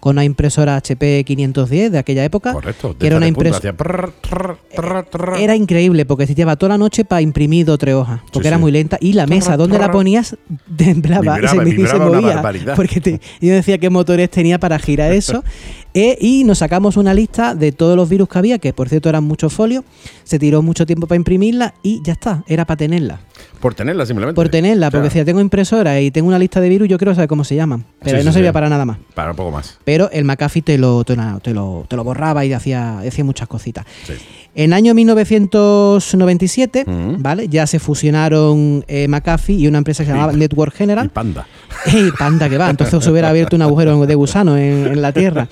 con 0.00 0.16
una 0.16 0.24
impresora 0.24 0.76
HP 0.76 1.24
510 1.24 1.92
de 1.92 1.98
aquella 1.98 2.24
época, 2.24 2.52
Correcto. 2.52 2.96
que 2.98 3.06
era 3.06 3.16
una 3.16 3.26
impresora 3.28 3.72
trrr. 3.76 5.36
era 5.38 5.56
increíble 5.56 6.04
porque 6.04 6.26
se 6.26 6.34
llevaba 6.34 6.56
toda 6.56 6.70
la 6.70 6.78
noche 6.78 7.04
para 7.04 7.20
imprimir 7.22 7.66
dos 7.66 7.74
o 7.74 7.78
tres 7.78 7.94
hojas, 7.94 8.20
porque 8.32 8.40
Sí, 8.46 8.48
era 8.48 8.56
sí. 8.56 8.60
muy 8.60 8.72
lenta 8.72 8.98
y 9.00 9.12
la 9.12 9.26
mesa 9.26 9.56
donde 9.56 9.78
la 9.78 9.90
ponías 9.90 10.36
temblaba, 10.76 11.34
Vibraba, 11.36 11.64
se, 11.64 11.70
se 11.70 11.76
vibraba 11.76 12.10
una 12.10 12.20
movía, 12.20 12.74
porque 12.74 13.00
te- 13.00 13.20
yo 13.40 13.54
decía 13.54 13.78
qué 13.78 13.90
tenía 14.30 14.58
para 14.58 14.78
girar 14.78 15.12
eso. 15.12 15.44
Eh, 15.98 16.18
y 16.20 16.44
nos 16.44 16.58
sacamos 16.58 16.98
una 16.98 17.14
lista 17.14 17.54
de 17.54 17.72
todos 17.72 17.96
los 17.96 18.06
virus 18.06 18.28
que 18.28 18.36
había, 18.38 18.58
que 18.58 18.74
por 18.74 18.90
cierto 18.90 19.08
eran 19.08 19.24
muchos 19.24 19.50
folios, 19.54 19.82
se 20.24 20.38
tiró 20.38 20.60
mucho 20.60 20.84
tiempo 20.84 21.06
para 21.06 21.16
imprimirla 21.16 21.72
y 21.82 22.02
ya 22.02 22.12
está, 22.12 22.44
era 22.46 22.66
para 22.66 22.76
tenerla. 22.76 23.20
Por 23.60 23.72
tenerla 23.72 24.04
simplemente. 24.04 24.34
Por 24.36 24.50
tenerla, 24.50 24.88
O 24.88 24.90
sea, 24.90 25.00
porque 25.00 25.10
si 25.10 25.16
ya 25.16 25.24
tengo 25.24 25.40
impresora 25.40 25.98
y 26.02 26.10
tengo 26.10 26.28
una 26.28 26.38
lista 26.38 26.60
de 26.60 26.68
virus, 26.68 26.86
yo 26.90 26.98
quiero 26.98 27.14
saber 27.14 27.28
cómo 27.30 27.44
se 27.44 27.54
llaman, 27.56 27.86
pero 28.02 28.18
Sí, 28.18 28.24
no 28.26 28.30
sí, 28.30 28.34
servía 28.34 28.50
sí. 28.50 28.52
para 28.52 28.68
nada 28.68 28.84
más. 28.84 28.98
Para 29.14 29.30
un 29.30 29.36
poco 29.36 29.50
más. 29.52 29.78
Pero 29.84 30.10
el 30.12 30.26
McAfee 30.26 30.60
te 30.60 30.76
lo, 30.76 31.02
te 31.02 31.16
lo, 31.16 31.40
te 31.40 31.54
lo, 31.54 31.86
te 31.88 31.96
lo 31.96 32.04
borraba 32.04 32.44
y 32.44 32.52
hacía, 32.52 32.98
hacía 32.98 33.24
muchas 33.24 33.48
cositas. 33.48 33.86
En 34.54 34.74
año 34.74 34.92
1997, 34.94 36.84
Mm. 36.86 37.22
¿vale? 37.22 37.48
Ya 37.48 37.66
se 37.66 37.78
fusionaron 37.78 38.84
eh, 38.88 39.08
McAfee 39.08 39.56
y 39.56 39.66
una 39.66 39.78
empresa 39.78 40.02
que 40.04 40.08
se 40.10 40.14
llamaba 40.14 40.32
Network 40.32 40.74
Y 40.74 40.78
General. 40.78 41.08
panda. 41.10 41.46
¡Ey, 41.86 42.10
panda 42.18 42.48
que 42.48 42.58
va! 42.58 42.70
Entonces 42.70 43.02
se 43.02 43.10
hubiera 43.10 43.28
abierto 43.28 43.56
un 43.56 43.62
agujero 43.62 44.06
de 44.06 44.14
gusano 44.14 44.56
en, 44.56 44.86
en 44.86 45.02
la 45.02 45.12
Tierra. 45.12 45.48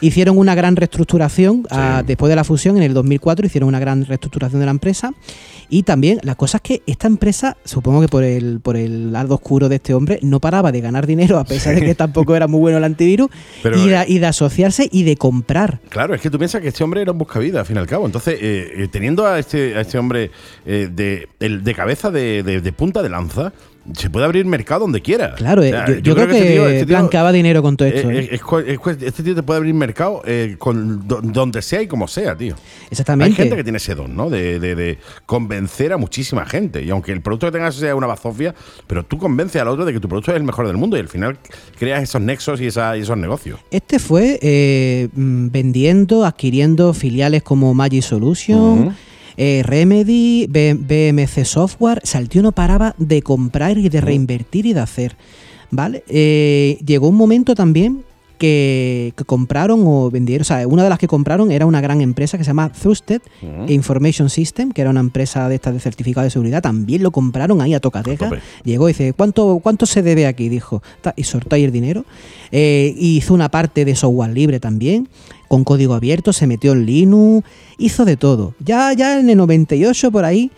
Hicieron 0.00 0.38
una 0.38 0.54
gran 0.54 0.76
reestructuración 0.76 1.66
ah, 1.70 2.02
después 2.06 2.28
de 2.28 2.36
la 2.36 2.44
fusión 2.44 2.76
en 2.76 2.82
el 2.82 2.94
2004, 2.94 3.46
hicieron 3.46 3.68
una 3.68 3.78
gran 3.78 4.04
reestructuración 4.04 4.60
de 4.60 4.66
la 4.66 4.72
empresa. 4.72 5.12
Y 5.70 5.82
también 5.82 6.20
la 6.22 6.34
cosa 6.34 6.58
es 6.58 6.62
que 6.62 6.82
esta 6.86 7.06
empresa, 7.06 7.56
supongo 7.64 8.02
que 8.02 8.08
por 8.08 8.22
el, 8.22 8.60
por 8.60 8.76
el 8.76 9.12
lado 9.12 9.34
oscuro 9.34 9.68
de 9.68 9.76
este 9.76 9.94
hombre, 9.94 10.18
no 10.22 10.40
paraba 10.40 10.72
de 10.72 10.80
ganar 10.80 11.06
dinero, 11.06 11.38
a 11.38 11.44
pesar 11.44 11.74
de 11.74 11.80
que 11.80 11.94
tampoco 11.94 12.36
era 12.36 12.46
muy 12.46 12.60
bueno 12.60 12.78
el 12.78 12.84
antivirus, 12.84 13.28
Pero, 13.62 13.78
y, 13.78 13.88
de, 13.88 13.96
eh, 13.96 14.04
y 14.08 14.18
de 14.18 14.26
asociarse 14.26 14.88
y 14.92 15.04
de 15.04 15.16
comprar. 15.16 15.80
Claro, 15.88 16.14
es 16.14 16.20
que 16.20 16.30
tú 16.30 16.38
piensas 16.38 16.60
que 16.60 16.68
este 16.68 16.84
hombre 16.84 17.00
era 17.00 17.12
un 17.12 17.18
buscavidas, 17.18 17.60
al 17.60 17.66
fin 17.66 17.76
y 17.76 17.78
al 17.78 17.86
cabo. 17.86 18.04
Entonces, 18.06 18.38
eh, 18.40 18.72
eh, 18.76 18.88
teniendo 18.90 19.26
a 19.26 19.38
este, 19.38 19.76
a 19.76 19.80
este 19.80 19.96
hombre 19.98 20.30
eh, 20.66 20.88
de, 20.92 21.74
cabeza 21.74 22.10
de 22.10 22.74
punta 22.76 23.02
de 23.02 23.08
lanza, 23.08 23.52
se 23.96 24.08
puede 24.10 24.24
abrir 24.24 24.46
mercado 24.46 24.80
donde 24.80 25.02
quiera. 25.02 25.34
Claro, 25.34 25.60
O 25.62 25.64
eh, 25.64 25.70
sea, 25.70 25.86
yo, 25.88 25.94
yo 25.98 26.14
creo, 26.14 26.26
que, 26.28 26.38
este 26.38 26.52
tío- 26.52 26.68
este 26.68 26.86
tío- 26.86 26.96
blancaba 26.98 27.32
dinero 27.32 27.62
con 27.62 27.76
todo 27.76 27.88
esto. 27.88 28.10
eh, 28.10 28.18
¿eh? 28.20 28.28
eh, 28.32 28.78
es 28.86 29.02
este 29.02 29.22
tío 29.22 29.34
te 29.34 29.42
puede 29.42 29.58
abrir 29.58 29.74
mercado 29.74 30.22
eh, 30.24 30.56
con 30.58 31.06
do- 31.06 31.20
donde 31.22 31.60
sea 31.62 31.82
y 31.82 31.86
como 31.86 32.08
sea, 32.08 32.36
tío. 32.36 32.54
Exactamente. 32.90 33.32
Hay 33.32 33.36
gente 33.36 33.56
que 33.56 33.62
tiene 33.64 33.76
ese 33.78 33.94
don, 33.94 34.16
¿no? 34.16 34.30
De, 34.30 34.58
de- 34.58 34.74
de 34.74 34.98
convencer 35.26 35.92
a 35.92 35.96
muchísima 35.96 36.46
gente. 36.46 36.82
Y 36.82 36.90
aunque 36.90 37.12
el 37.12 37.20
producto 37.20 37.46
que 37.46 37.52
tengas 37.52 37.74
sea 37.74 37.94
una 37.94 38.06
bazofia, 38.06 38.54
pero 38.86 39.04
tú 39.04 39.18
convences 39.18 39.60
al 39.60 39.68
otro 39.68 39.84
de 39.84 39.92
que 39.92 40.00
tu 40.00 40.08
producto 40.08 40.30
es 40.30 40.36
el 40.36 40.44
mejor 40.44 40.66
del 40.66 40.76
mundo 40.76 40.96
y 40.96 41.00
al 41.00 41.08
final 41.08 41.36
creas 41.78 42.02
esos 42.02 42.20
nexos 42.22 42.60
y, 42.60 42.66
esa- 42.66 42.96
y 42.96 43.02
esos 43.02 43.16
negocios. 43.18 43.60
Este 43.70 43.98
fue 43.98 44.38
eh, 44.42 45.08
mm, 45.14 45.48
vendiendo, 45.50 46.24
adquiriendo 46.24 46.94
filiales 46.94 47.42
como 47.42 47.74
Magic 47.74 48.02
Solution. 48.02 48.94
Eh, 49.36 49.62
Remedy, 49.64 50.46
B- 50.48 50.74
BMC 50.78 51.44
Software. 51.44 52.00
O 52.02 52.06
sea, 52.06 52.20
el 52.20 52.28
tío 52.28 52.42
no 52.42 52.52
paraba 52.52 52.94
de 52.98 53.22
comprar 53.22 53.78
y 53.78 53.88
de 53.88 54.00
reinvertir 54.00 54.66
y 54.66 54.72
de 54.72 54.80
hacer. 54.80 55.16
¿Vale? 55.70 56.04
Eh, 56.08 56.78
llegó 56.86 57.08
un 57.08 57.16
momento 57.16 57.54
también 57.54 58.04
que, 58.38 59.12
que 59.16 59.24
compraron 59.24 59.82
o 59.86 60.10
vendieron. 60.10 60.42
O 60.42 60.44
sea, 60.44 60.66
una 60.66 60.82
de 60.82 60.88
las 60.88 60.98
que 60.98 61.06
compraron 61.08 61.50
era 61.50 61.66
una 61.66 61.80
gran 61.80 62.00
empresa 62.00 62.36
que 62.38 62.44
se 62.44 62.48
llama 62.48 62.70
Trusted 62.72 63.22
Information 63.68 64.28
System, 64.30 64.72
que 64.72 64.80
era 64.82 64.90
una 64.90 65.00
empresa 65.00 65.48
de 65.48 65.54
estas 65.56 65.74
de 65.74 65.80
certificado 65.80 66.24
de 66.24 66.30
seguridad. 66.30 66.62
También 66.62 67.02
lo 67.02 67.10
compraron 67.10 67.60
ahí 67.60 67.74
a 67.74 67.80
tocateca. 67.80 68.28
Llegó 68.64 68.88
y 68.88 68.92
dice, 68.92 69.12
¿cuánto, 69.12 69.60
¿cuánto 69.62 69.86
se 69.86 70.02
debe 70.02 70.26
aquí? 70.26 70.48
Dijo, 70.48 70.82
y 71.16 71.24
soltó 71.24 71.56
ahí 71.56 71.64
el 71.64 71.72
dinero. 71.72 72.04
Eh, 72.52 72.94
hizo 72.98 73.34
una 73.34 73.48
parte 73.50 73.84
de 73.84 73.94
software 73.96 74.30
libre 74.32 74.60
también, 74.60 75.08
con 75.48 75.64
código 75.64 75.94
abierto, 75.94 76.32
se 76.32 76.46
metió 76.46 76.72
en 76.72 76.86
Linux, 76.86 77.46
hizo 77.78 78.04
de 78.04 78.16
todo. 78.16 78.54
Ya, 78.64 78.92
ya 78.92 79.18
en 79.20 79.28
el 79.30 79.36
98 79.36 80.10
por 80.10 80.24
ahí, 80.24 80.50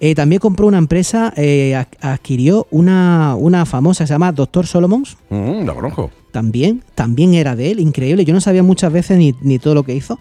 eh, 0.00 0.14
también 0.14 0.40
compró 0.40 0.66
una 0.66 0.78
empresa, 0.78 1.32
eh, 1.36 1.74
ad- 1.76 1.86
adquirió 2.00 2.66
una, 2.70 3.36
una 3.38 3.64
famosa 3.66 4.04
que 4.04 4.08
se 4.08 4.14
llama 4.14 4.32
Doctor 4.32 4.66
Solomons, 4.66 5.16
Mm, 5.30 5.64
lo 5.64 5.74
conozco. 5.74 6.10
También, 6.34 6.82
también 6.96 7.32
era 7.34 7.54
de 7.54 7.70
él, 7.70 7.78
increíble. 7.78 8.24
Yo 8.24 8.34
no 8.34 8.40
sabía 8.40 8.64
muchas 8.64 8.92
veces 8.92 9.16
ni, 9.16 9.36
ni 9.40 9.60
todo 9.60 9.72
lo 9.72 9.84
que 9.84 9.94
hizo. 9.94 10.18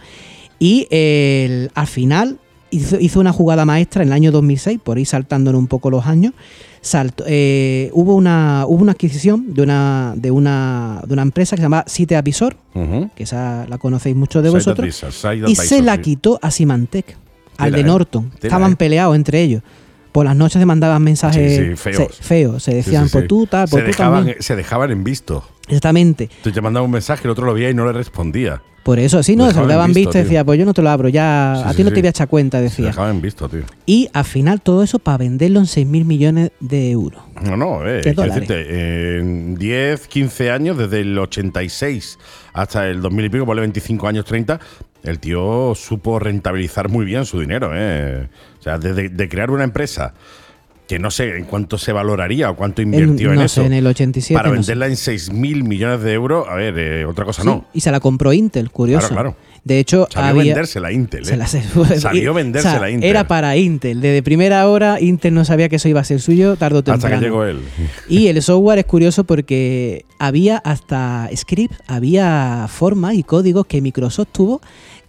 Y 0.60 0.86
el- 0.92 1.72
al 1.74 1.88
final 1.88 2.38
hizo, 2.70 3.00
hizo 3.00 3.20
una 3.20 3.34
jugada 3.34 3.66
maestra 3.66 4.04
en 4.04 4.10
el 4.10 4.14
año 4.14 4.32
2006, 4.32 4.80
por 4.84 5.00
ir 5.00 5.08
saltándonos 5.08 5.58
un 5.60 5.66
poco 5.68 5.90
los 5.90 6.06
años. 6.06 6.34
Saltó- 6.82 7.24
eh, 7.28 7.90
hubo, 7.94 8.14
una, 8.16 8.66
hubo 8.68 8.84
una 8.84 8.92
adquisición 8.92 9.56
de 9.56 9.64
una, 9.64 10.14
de, 10.16 10.30
una, 10.30 11.02
de 11.08 11.14
una 11.14 11.24
empresa 11.24 11.56
que 11.56 11.62
se 11.62 11.66
llama 11.66 11.84
Site 11.88 12.16
Avisor, 12.16 12.56
que 13.16 13.24
esa 13.24 13.66
la 13.68 13.80
conocéis 13.80 14.16
muchos 14.16 14.44
de 14.44 14.52
vosotros, 14.52 15.04
Advisor, 15.04 15.50
y 15.50 15.56
se 15.56 15.82
la 15.82 16.00
quitó 16.00 16.38
a 16.44 16.52
Symantec, 16.52 17.18
al 17.58 17.72
de 17.72 17.80
eh. 17.80 17.84
Norton. 17.84 18.32
Estaban 18.40 18.74
eh. 18.74 18.76
peleados 18.76 19.16
entre 19.16 19.42
ellos. 19.42 19.64
Por 20.14 20.26
las 20.26 20.36
noches 20.38 20.60
se 20.62 20.66
mandaban 20.66 21.04
mensajes 21.04 21.58
Sí, 21.58 21.66
sí, 21.72 21.76
feos. 21.76 22.16
se, 22.16 22.24
feos. 22.24 22.64
Se 22.64 22.72
Sí, 22.72 22.78
decían, 22.78 23.08
sí, 23.10 23.14
por 23.14 23.22
sí. 23.24 23.28
tú, 23.28 23.46
tal, 23.48 23.68
por 23.68 23.80
se 23.82 23.84
tú 23.86 23.92
dejaban, 23.92 24.20
también. 24.20 24.38
se 24.40 24.56
dejaban 24.56 24.92
en 24.92 25.04
visto. 25.04 25.44
Exactamente. 25.68 26.30
Tú 26.44 26.52
te 26.52 26.62
mandabas 26.62 26.86
un 26.86 26.92
mensaje, 26.94 27.24
el 27.26 27.32
otro 27.32 27.46
lo 27.46 27.54
veía 27.54 27.70
y 27.70 27.74
no 27.74 27.86
le 27.86 27.92
respondía. 27.92 28.62
Por 28.84 29.00
eso, 29.00 29.24
sí, 29.24 29.38
no, 29.38 29.44
se 29.46 29.54
lo 29.56 29.62
dejaban 29.62 29.70
daban 29.70 29.94
visto, 29.94 30.10
visto, 30.10 30.20
decía, 30.24 30.44
pues 30.44 30.60
yo 30.60 30.66
no 30.66 30.74
te 30.74 30.82
lo 30.82 30.90
abro, 30.90 31.08
ya 31.08 31.54
Sí, 31.56 31.64
a 31.68 31.70
sí, 31.72 31.78
ti 31.78 31.84
no 31.84 31.90
sí. 31.90 31.96
te 31.96 32.02
voy 32.02 32.08
a 32.08 32.10
echar 32.10 32.28
cuenta, 32.28 32.58
Se 32.58 32.64
decía. 32.64 32.86
dejaban 32.88 33.16
en 33.16 33.22
visto, 33.22 33.48
tío. 33.48 33.62
Y 33.86 34.10
al 34.12 34.26
final 34.26 34.60
todo 34.62 34.84
eso 34.84 35.00
para 35.00 35.20
venderlo 35.20 35.60
en 35.60 35.68
6 35.68 35.88
mil 35.88 36.04
millones 36.04 36.52
de 36.60 36.92
euros. 36.92 37.22
No, 37.42 37.56
no, 37.56 37.88
eh, 37.88 38.02
dólares. 38.14 38.48
decirte, 38.48 39.20
en 39.20 39.56
10, 39.56 40.06
15 40.08 40.52
años, 40.52 40.78
desde 40.78 41.00
el 41.00 41.18
86 41.18 42.20
hasta 42.54 42.88
el 42.90 43.02
2000 43.02 43.26
y 43.26 43.30
pico, 43.30 43.46
ponle 43.46 43.62
25 43.62 44.06
años, 44.06 44.26
30, 44.26 44.60
el 45.04 45.20
tío 45.20 45.74
supo 45.76 46.20
rentabilizar 46.20 46.90
muy 46.90 47.06
bien 47.06 47.26
su 47.26 47.40
dinero. 47.40 47.72
Eh. 47.74 48.28
O 48.64 48.70
sea, 48.70 48.78
de, 48.78 49.10
de- 49.10 49.30
crear 49.30 49.52
una 49.52 49.66
empresa 49.66 50.14
que 50.88 51.00
no 51.00 51.12
sé 51.12 51.38
en 51.38 51.46
cuánto 51.46 51.78
se 51.78 51.92
valoraría 51.94 52.50
o 52.50 52.56
cuánto 52.56 52.82
invirtió 52.82 53.30
en, 53.30 53.36
no 53.36 53.44
eso. 53.44 53.62
sé, 53.62 53.68
en 53.68 53.74
el 53.74 53.88
87. 53.88 54.34
para 54.38 54.50
no 54.50 54.56
sé. 54.56 54.60
venderla 54.60 54.88
en 54.88 54.98
6 54.98 55.32
mil 55.32 55.64
millones 55.64 56.02
de 56.02 56.14
euros, 56.14 56.46
a 56.48 56.56
ver, 56.56 56.78
eh, 56.78 57.06
otra 57.06 57.24
cosa 57.26 57.42
Sí, 57.42 57.48
no. 57.48 57.66
Y 57.74 57.80
se 57.82 57.90
la 57.92 58.00
compró 58.02 58.32
Intel, 58.34 58.70
curioso. 58.70 59.08
Claro, 59.10 59.34
claro. 59.34 59.54
De 59.64 59.80
hecho, 59.80 60.08
Salió 60.12 60.30
había. 60.32 60.44
vendérsela 60.54 60.90
a 60.90 60.92
Intel. 60.92 61.28
eh. 61.30 61.38
la- 61.38 61.48
Salió 61.48 62.34
vendérsela 62.34 62.76
o 62.76 62.78
sea, 62.80 62.88
a 62.88 62.90
Intel. 62.90 63.10
Era 63.10 63.28
para 63.28 63.56
Intel. 63.56 64.02
Desde 64.02 64.22
primera 64.24 64.68
hora, 64.68 65.00
Intel 65.00 65.34
no 65.34 65.46
sabía 65.46 65.70
que 65.70 65.78
eso 65.78 65.88
iba 65.88 66.02
a 66.02 66.04
ser 66.04 66.20
suyo 66.22 66.58
tarde 66.58 66.76
o 66.78 66.80
Hasta 66.80 66.92
temprano. 66.94 67.18
que 67.20 67.26
llegó 67.26 67.46
él. 67.46 67.60
Y 68.10 68.28
el 68.28 68.42
software 68.42 68.80
es 68.80 68.86
curioso 68.86 69.24
porque 69.24 70.06
había 70.20 70.58
hasta 70.58 71.30
script, 71.36 71.76
había 71.88 72.68
formas 72.70 73.14
y 73.16 73.24
códigos 73.24 73.66
que 73.68 73.82
Microsoft 73.82 74.28
tuvo 74.34 74.62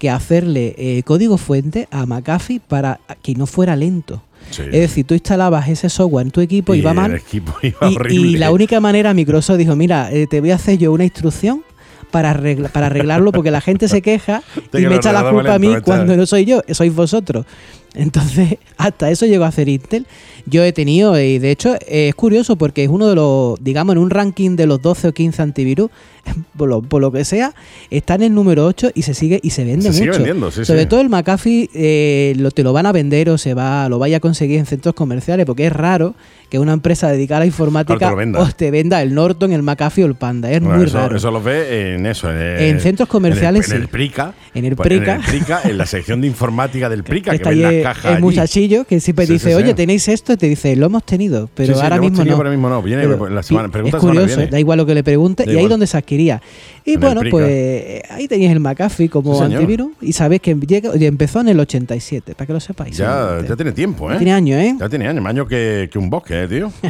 que 0.05 0.11
hacerle 0.11 0.75
eh, 0.77 1.03
código 1.03 1.39
fuente 1.39 1.89
a 1.91 2.05
McAfee 2.05 2.61
para 2.61 3.01
que 3.23 3.35
no 3.35 3.47
fuera 3.47 3.75
lento. 3.75 4.23
Sí. 4.51 4.61
Es 4.67 4.73
decir, 4.81 5.07
tú 5.07 5.15
instalabas 5.15 5.67
ese 5.71 5.89
software 5.89 6.27
en 6.27 6.31
tu 6.31 6.43
equipo 6.43 6.75
y 6.75 6.81
iba 6.81 6.93
mal. 6.93 7.15
equipo 7.15 7.55
iba 7.63 7.89
Y, 8.11 8.37
la 8.37 8.51
única 8.53 8.79
manera, 8.81 9.15
Microsoft 9.15 9.57
dijo, 9.57 9.75
mira, 9.77 10.13
eh, 10.13 10.27
te 10.27 10.41
voy 10.43 10.51
a 10.51 10.57
hacer 10.57 10.77
yo 10.77 10.93
una 10.93 11.05
instrucción 11.05 11.63
para, 12.11 12.31
arregla- 12.35 12.69
para 12.69 12.87
arreglarlo 12.87 13.33
porque 13.33 13.51
la 13.51 13.63
gente 13.63 13.89
se 13.89 14.03
queja 14.03 14.43
y 14.57 14.83
que 14.83 14.89
me 14.89 14.97
echa 14.97 15.13
la 15.13 15.29
culpa 15.31 15.55
a 15.55 15.59
mí 15.59 15.75
cuando 15.83 16.15
no 16.17 16.27
sois 16.27 16.47
yo, 16.47 16.61
sois 16.73 16.95
vosotros. 16.95 17.47
Entonces, 17.95 18.59
hasta 18.77 19.11
eso 19.11 19.25
llegó 19.25 19.45
a 19.45 19.49
hacer 19.49 19.69
Intel. 19.71 20.07
Yo 20.47 20.63
he 20.63 20.73
tenido, 20.73 21.19
y 21.19 21.39
de 21.39 21.51
hecho 21.51 21.75
eh, 21.87 22.09
es 22.09 22.15
curioso 22.15 22.57
porque 22.57 22.85
es 22.85 22.89
uno 22.91 23.09
de 23.09 23.15
los, 23.15 23.63
digamos, 23.63 23.95
en 23.95 23.99
un 24.03 24.11
ranking 24.11 24.57
de 24.57 24.67
los 24.67 24.83
12 24.83 25.09
o 25.09 25.13
15 25.15 25.41
antivirus, 25.43 25.91
por 26.57 26.69
lo, 26.69 26.83
por 26.83 27.01
lo 27.01 27.11
que 27.13 27.25
sea, 27.25 27.55
está 27.91 28.15
en 28.17 28.23
el 28.23 28.35
número 28.35 28.67
8 28.67 28.91
y 28.95 29.03
se 29.03 29.15
sigue 29.15 29.41
y 29.43 29.51
se 29.51 29.65
vende 29.65 29.87
Se 29.87 29.93
sigue 29.95 30.07
mucho. 30.09 30.19
vendiendo, 30.19 30.51
sí, 30.51 30.65
Sobre 30.65 30.83
sí. 30.83 30.87
todo 30.89 31.01
el 31.01 31.09
McAfee 31.09 31.71
eh, 31.75 32.35
lo, 32.37 32.51
te 32.51 32.63
lo 32.63 32.73
van 32.73 32.87
a 32.87 32.93
vender 32.93 33.31
o 33.31 33.39
se 33.39 33.55
va, 33.55 33.89
lo 33.89 33.99
vaya 33.99 34.19
a 34.19 34.21
conseguir 34.21 34.59
en 34.59 34.67
centros 34.67 34.95
comerciales 34.95 35.47
porque 35.47 35.67
es 35.67 35.73
raro 35.73 36.15
que 36.51 36.59
una 36.59 36.73
empresa 36.75 37.11
dedicada 37.11 37.39
a 37.39 37.41
la 37.41 37.47
informática 37.47 37.99
Claro, 38.15 38.41
os 38.41 38.55
te 38.55 38.71
venda 38.71 39.03
el 39.03 39.13
Norton, 39.15 39.51
el 39.53 39.63
McAfee 39.63 40.05
o 40.05 40.07
el 40.07 40.15
Panda. 40.15 40.51
Es 40.53 40.61
Bueno, 40.61 40.77
muy 40.77 40.87
eso, 40.87 40.99
raro. 40.99 41.17
eso 41.17 41.31
lo 41.31 41.43
ve 41.43 41.95
en 41.95 42.07
eso. 42.07 42.31
En 42.33 42.81
centros 42.81 43.09
comerciales, 43.09 43.69
En 43.71 43.77
el, 43.77 43.83
en. 43.83 43.89
Prica. 43.89 44.35
En 44.55 44.65
el 44.65 44.77
Pues 44.77 44.89
Prica. 44.89 45.15
En 45.17 45.21
el 45.23 45.27
Prica, 45.27 45.61
en 45.65 45.79
la 45.79 45.87
sección 45.87 46.21
de 46.21 46.27
informática 46.29 46.89
del 46.89 47.03
Prica, 47.05 47.31
que 47.33 47.37
está 47.39 47.49
ven 47.51 47.65
ahí 47.67 47.75
las 47.83 47.83
cajas. 47.83 48.05
el 48.05 48.13
allí. 48.15 48.23
muchachillo 48.23 48.85
que 48.85 49.01
siempre 49.01 49.27
Sí, 49.27 49.33
dice, 49.35 49.55
oye, 49.57 49.75
¿tenéis 49.75 50.07
esto? 50.07 50.34
Te 50.37 50.49
dice, 50.49 50.75
lo 50.77 50.87
hemos 50.87 51.05
tenido, 51.05 51.49
pero 51.55 51.69
Sí, 51.75 51.75
sí, 51.79 51.83
ahora 51.83 51.97
lo 51.97 52.03
hemos 52.03 52.11
mismo 52.13 52.23
tenido, 52.25 52.37
no. 52.37 52.39
pero 52.39 52.49
ahora 52.49 52.57
mismo 52.57 52.69
no. 52.69 52.83
Viene 52.83 53.03
Pero- 53.03 53.29
la 53.29 53.43
semana- 53.43 53.69
pregunta 53.71 53.97
es 53.97 54.01
semana 54.03 54.21
curioso, 54.21 54.37
viene. 54.39 54.51
da 54.53 54.59
igual 54.61 54.79
lo 54.79 54.87
que 54.87 54.95
le 54.95 55.05
pregunte, 55.05 55.45
Da 55.45 55.49
y 55.51 55.55
ahí 55.55 55.59
igual. 55.61 55.71
donde 55.71 55.87
se 55.87 55.97
adquiría. 55.97 56.41
Y 56.85 56.95
En 56.95 57.01
bueno, 57.01 57.21
pues 57.31 57.47
eh, 57.49 58.03
ahí 58.11 58.29
tenéis 58.29 58.51
el 58.53 58.61
McAfee 58.61 59.09
como 59.09 59.37
Sí, 59.39 59.45
antivirus 59.45 59.93
y 60.01 60.13
sabéis 60.13 60.43
que 60.43 60.55
llega- 60.55 60.91
empezó 60.95 61.41
en 61.41 61.49
el 61.49 61.61
87, 61.61 62.35
para 62.35 62.47
que 62.47 62.53
lo 62.53 62.61
sepáis. 62.61 62.97
Ya, 62.97 63.39
ya 63.47 63.57
tiene 63.57 63.73
tiempo, 63.73 64.11
¿eh? 64.13 64.17
Tiene 64.17 64.33
años, 64.33 64.61
¿eh? 64.61 64.77
Ya 64.79 64.89
tiene 64.89 65.09
años, 65.09 65.23
más 65.23 65.31
años 65.31 65.49
que, 65.49 65.89
que 65.93 65.99
un 65.99 66.11
bosque, 66.11 66.43
¿eh, 66.45 66.49
tío? 66.49 66.73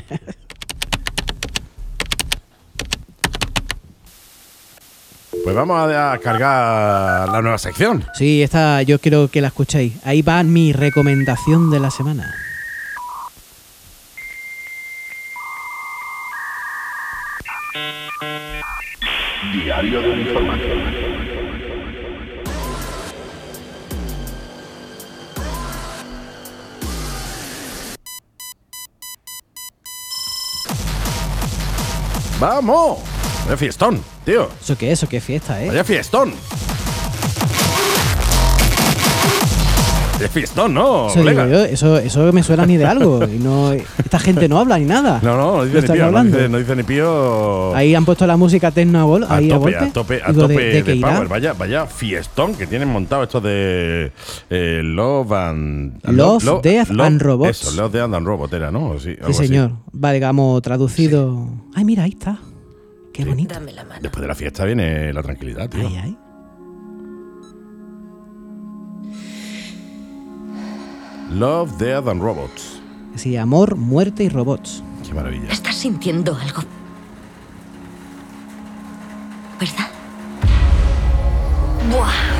pues 5.45 5.55
vamos 5.55 5.77
a, 5.79 6.13
a 6.13 6.19
cargar 6.19 7.29
la 7.29 7.43
nueva 7.43 7.59
sección. 7.59 8.05
Sí, 8.15 8.43
esta 8.43 8.81
yo 8.83 8.99
quiero 8.99 9.29
que 9.29 9.41
la 9.41 9.49
escuchéis. 9.49 9.95
Ahí 10.05 10.23
va 10.23 10.43
mi 10.43 10.73
recomendación 10.73 11.71
de 11.71 11.81
la 11.81 11.91
semana. 11.91 12.33
Diario 19.53 20.01
de 20.01 20.11
un 20.11 20.21
informático. 20.21 20.75
¡Vamos! 32.41 32.99
Vaya 33.45 33.57
fiestón, 33.57 34.03
tío. 34.25 34.51
¿Eso 34.61 34.77
qué 34.77 34.93
es? 34.93 34.99
¿Eso 34.99 35.09
qué 35.09 35.21
fiesta, 35.21 35.63
eh? 35.63 35.69
Vaya 35.69 35.85
fiestón. 35.85 36.35
Es 40.25 40.31
fiestón, 40.31 40.73
¿no? 40.75 41.09
Eso, 41.09 41.23
digo 41.25 41.47
yo, 41.47 41.65
eso, 41.65 41.99
eso 41.99 42.33
me 42.33 42.43
suena 42.43 42.63
a 42.63 42.67
mí 42.67 42.77
de 42.77 42.85
algo. 42.87 43.25
Y 43.25 43.39
no, 43.39 43.73
esta 43.73 44.19
gente 44.19 44.49
no 44.49 44.59
habla 44.59 44.79
ni 44.79 44.85
nada. 44.85 45.21
No, 45.23 45.37
no, 45.37 45.57
no 45.59 45.65
dice 45.65 45.73
¿Qué 45.73 45.75
ni 45.75 45.79
están 45.81 45.95
pío. 45.97 46.03
No 46.03 46.07
hablando? 46.09 46.37
dice, 46.39 46.49
no 46.49 46.59
dice 46.59 46.77
ni 46.77 46.83
pío. 46.85 47.75
Ahí 47.75 47.95
han 47.95 48.05
puesto 48.05 48.27
la 48.27 48.37
música 48.37 48.71
techno 48.71 49.01
a, 49.01 49.05
vol- 49.05 49.27
A 49.29 49.35
ahí 49.37 49.51
a 49.51 49.55
tope, 49.55 49.71
golpe. 49.73 49.85
a 49.89 49.93
tope, 49.93 50.21
a 50.25 50.33
tope 50.33 50.55
¿de, 50.55 50.83
de 50.83 50.95
de 50.95 51.01
power. 51.01 51.29
Vaya, 51.29 51.53
vaya 51.53 51.87
fiestón 51.87 52.55
que 52.55 52.67
tienen 52.67 52.89
montado 52.89 53.25
esto 53.25 53.41
de 53.41 54.13
eh, 54.51 54.81
Love 54.85 55.33
and 55.33 56.01
Love, 56.05 56.63
Death 56.63 56.91
and 56.99 57.21
Robots. 57.21 57.51
Eso, 57.63 57.71
Love, 57.83 57.93
Death 57.93 58.15
and 58.15 58.27
Robot 58.27 58.53
era, 58.53 58.71
¿no? 58.71 58.99
Sí, 59.01 59.11
algo 59.21 59.33
Sí, 59.33 59.39
así. 59.43 59.47
señor. 59.49 59.73
Vale, 59.93 60.15
digamos, 60.15 60.63
traducido. 60.63 61.49
Ay, 61.75 61.85
mira, 61.85 62.05
ahí 62.05 62.11
está. 62.11 62.39
Qué 63.13 63.25
bonito. 63.25 63.55
Dame 63.55 63.73
la 63.73 63.85
mano. 63.85 64.01
Después 64.01 64.23
de 64.23 64.29
la 64.29 64.35
fiesta 64.35 64.65
viene 64.65 65.13
la 65.13 65.23
tranquilidad, 65.23 65.69
tío. 65.69 65.87
Ay, 65.89 66.01
ay. 66.03 66.19
Love, 71.31 71.79
Death 71.79 72.09
and 72.09 72.23
Robots. 72.23 72.81
Sí, 73.17 73.37
amor, 73.37 73.77
muerte 73.77 74.25
y 74.25 74.29
robots. 74.29 74.83
Qué 75.07 75.15
maravilla. 75.15 75.49
Estás 75.51 75.77
sintiendo 75.77 76.37
algo. 76.37 76.63
¿Verdad? 79.59 79.89
Buah. 81.91 82.35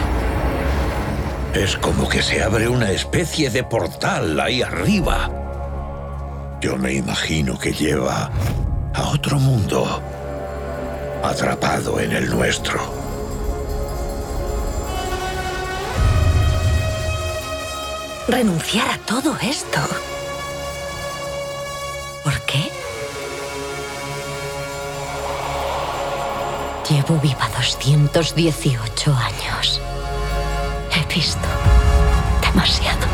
Es 1.55 1.77
como 1.77 2.09
que 2.09 2.23
se 2.23 2.43
abre 2.43 2.69
una 2.69 2.91
especie 2.91 3.51
de 3.51 3.63
portal 3.63 4.39
ahí 4.41 4.63
arriba. 4.63 5.31
Yo 6.61 6.77
me 6.77 6.95
imagino 6.95 7.59
que 7.59 7.73
lleva 7.73 8.31
a 8.93 9.09
otro 9.09 9.39
mundo, 9.39 10.03
atrapado 11.23 12.01
en 12.01 12.13
el 12.13 12.31
nuestro. 12.31 13.04
Renunciar 18.29 18.89
a 18.89 18.99
todo 18.99 19.37
esto. 19.43 19.79
¿Por 22.23 22.41
qué? 22.43 22.71
Llevo 26.89 27.19
viva 27.21 27.49
218 27.57 29.15
años. 29.15 29.81
He 30.95 31.15
visto 31.15 31.39
demasiado. 32.43 33.07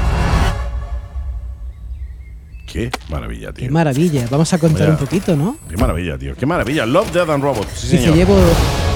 Qué 2.66 2.90
maravilla, 3.08 3.52
tío. 3.52 3.66
Qué 3.66 3.70
maravilla. 3.70 4.26
Vamos 4.30 4.52
a 4.52 4.58
contar 4.58 4.80
Vaya. 4.82 4.92
un 4.92 4.96
poquito, 4.98 5.34
¿no? 5.34 5.56
Qué 5.68 5.76
maravilla, 5.76 6.16
tío. 6.16 6.36
Qué 6.36 6.46
maravilla. 6.46 6.86
Love, 6.86 7.10
Death 7.12 7.30
and 7.30 7.42
Robots. 7.42 7.68
Sí, 7.74 7.86
Dice, 7.88 7.98
señor. 8.04 8.16
llevo. 8.16 8.36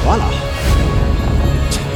¡Hala! 0.08 0.28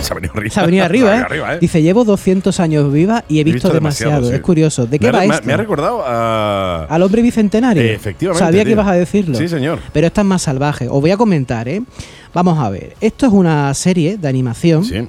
Se 0.09 0.13
ha 0.13 0.15
venido 0.15 0.33
arriba. 0.35 0.55
Se 0.55 0.61
ha 0.61 0.65
venido 0.67 0.85
arriba, 0.87 1.17
¿eh? 1.17 1.21
arriba, 1.21 1.55
¿eh? 1.55 1.59
Dice, 1.61 1.83
llevo 1.83 2.05
200 2.05 2.59
años 2.61 2.91
viva 2.93 3.25
y 3.29 3.41
he 3.41 3.45
visto, 3.45 3.69
demasiado. 3.69 4.29
sí. 4.29 4.35
Es 4.35 4.41
curioso. 4.41 4.87
¿de 4.87 4.99
qué 4.99 5.07
me 5.07 5.13
va 5.13 5.19
me 5.21 5.33
ha- 5.33 5.35
esto? 5.35 5.47
Me 5.47 5.53
ha 5.53 5.57
recordado 5.57 6.03
a. 6.05 6.85
¿Al 6.89 7.03
hombre 7.03 7.23
bicentenario? 7.23 7.83
Eh, 7.83 7.95
efectivamente, 7.95 8.45
Sabía 8.45 8.65
que 8.65 8.71
ibas 8.71 8.87
a 8.89 8.93
decirlo. 8.95 9.37
Sí, 9.37 9.49
señor. 9.49 9.81
Pero 9.93 10.07
esta 10.07 10.23
es 10.23 10.27
más 10.27 10.43
salvaje. 10.43 10.89
Os 10.89 11.01
voy 11.01 11.11
a 11.11 11.17
comentar, 11.17 11.69
¿eh? 11.69 11.83
Vamos 12.35 12.59
a 12.59 12.71
ver. 12.71 12.95
Esto 13.01 13.27
es 13.27 13.33
una 13.33 13.73
serie 13.75 14.17
de 14.19 14.29
animación. 14.29 14.85
Sí. 14.85 15.07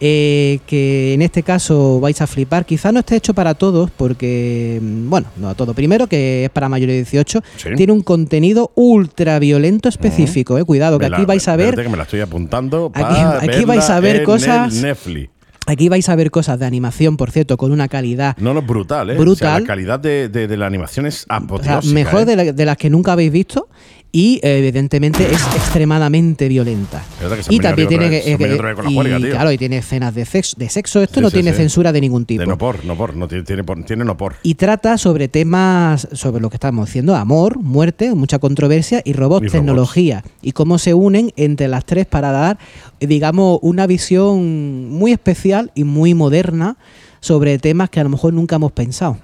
Eh, 0.00 0.60
que 0.66 1.12
en 1.14 1.22
este 1.22 1.42
caso 1.42 2.00
vais 2.00 2.20
a 2.22 2.26
flipar. 2.26 2.64
Quizá 2.64 2.90
no 2.92 3.00
esté 3.00 3.16
hecho 3.16 3.34
para 3.34 3.54
todos, 3.54 3.90
porque, 3.90 4.78
mm, 4.82 5.10
bueno, 5.10 5.26
no 5.36 5.48
a 5.50 5.54
todo. 5.54 5.74
Primero, 5.74 6.06
que 6.06 6.44
es 6.44 6.50
para 6.50 6.68
mayores 6.68 6.94
de 6.94 7.02
18, 7.02 7.42
Sí. 7.56 7.68
tiene 7.76 7.92
un 7.92 8.00
contenido 8.02 8.72
ultra 8.74 9.38
violento 9.38 9.88
específico. 9.88 10.56
eh. 10.58 10.64
Cuidado, 10.64 10.98
que 10.98 11.06
aquí 11.06 11.24
vais 11.24 11.46
a 11.48 11.56
ver. 11.56 11.74
que 11.74 11.88
me 11.88 11.96
la 11.96 12.04
estoy 12.04 12.20
apuntando. 12.20 12.90
Aquí- 12.94 13.64
vais 13.64 13.90
a 13.90 14.00
ver 14.00 14.22
cosas- 14.24 14.72
Netflix. 14.74 15.30
Aquí 15.66 15.88
vais 15.88 16.08
a 16.08 16.16
ver 16.16 16.30
cosas 16.30 16.58
de 16.58 16.66
animación, 16.66 17.16
por 17.16 17.30
cierto, 17.30 17.56
con 17.56 17.70
una 17.70 17.86
calidad 17.86 18.34
No, 18.38 18.54
no, 18.54 18.62
brutal, 18.62 19.10
¿eh? 19.10 19.14
Brutal. 19.14 19.32
O 19.32 19.36
sea, 19.52 19.60
la 19.60 19.66
calidad 19.66 20.00
de, 20.00 20.28
de- 20.28 20.48
de 20.48 20.56
la 20.56 20.66
animación 20.66 21.06
es 21.06 21.22
o 21.24 21.26
sea, 21.28 21.36
apoteósica. 21.36 21.94
mejor 21.94 22.22
¿eh? 22.22 22.24
de, 22.24 22.36
la- 22.36 22.52
de 22.52 22.64
las 22.64 22.76
que 22.76 22.90
nunca 22.90 23.12
habéis 23.12 23.30
visto 23.30 23.68
y 24.12 24.40
evidentemente 24.42 25.22
es 25.24 25.40
extremadamente 25.54 26.48
violenta. 26.48 27.02
Es 27.16 27.28
verdad 27.30 27.44
que 27.44 27.54
Y 27.54 27.58
también 27.60 27.88
tiene 27.88 28.10
que, 28.10 28.18
y, 28.30 28.94
juerga, 28.94 29.18
tío. 29.18 29.30
claro, 29.30 29.52
y 29.52 29.58
tiene 29.58 29.78
escenas 29.78 30.14
de 30.14 30.24
sexo, 30.24 30.56
de 30.58 30.68
sexo. 30.68 31.00
Esto 31.02 31.16
Sí, 31.16 31.20
no 31.20 31.30
sí, 31.30 31.34
tiene 31.34 31.52
sí. 31.52 31.58
censura 31.58 31.92
de 31.92 32.00
ningún 32.00 32.24
tipo. 32.24 32.40
De 32.40 32.46
no 32.46 32.58
por, 32.58 32.84
no 32.84 32.96
por, 32.96 33.14
no 33.16 33.28
tiene, 33.28 33.44
tiene, 33.44 34.04
no 34.04 34.16
por. 34.16 34.34
y 34.42 34.54
trata 34.56 34.98
sobre 34.98 35.28
temas, 35.28 36.08
sobre 36.12 36.40
lo 36.42 36.50
que 36.50 36.56
estamos 36.56 36.86
diciendo, 36.86 37.14
amor, 37.14 37.58
muerte, 37.60 38.14
mucha 38.14 38.38
controversia 38.40 39.00
y 39.04 39.12
robots, 39.12 39.42
Y 39.42 39.46
robots. 39.46 39.52
tecnología. 39.52 40.24
Y 40.42 40.52
cómo 40.52 40.78
se 40.78 40.92
unen 40.94 41.32
entre 41.36 41.68
las 41.68 41.84
tres 41.84 42.06
para 42.06 42.32
dar, 42.32 42.58
digamos, 42.98 43.58
una 43.62 43.86
visión 43.86 44.90
muy 44.90 45.12
especial 45.12 45.70
y 45.74 45.84
muy 45.84 46.14
moderna 46.14 46.76
sobre 47.20 47.58
temas 47.58 47.90
que 47.90 48.00
a 48.00 48.04
lo 48.04 48.10
mejor 48.10 48.32
nunca 48.32 48.56
hemos 48.56 48.72
pensado. 48.72 49.18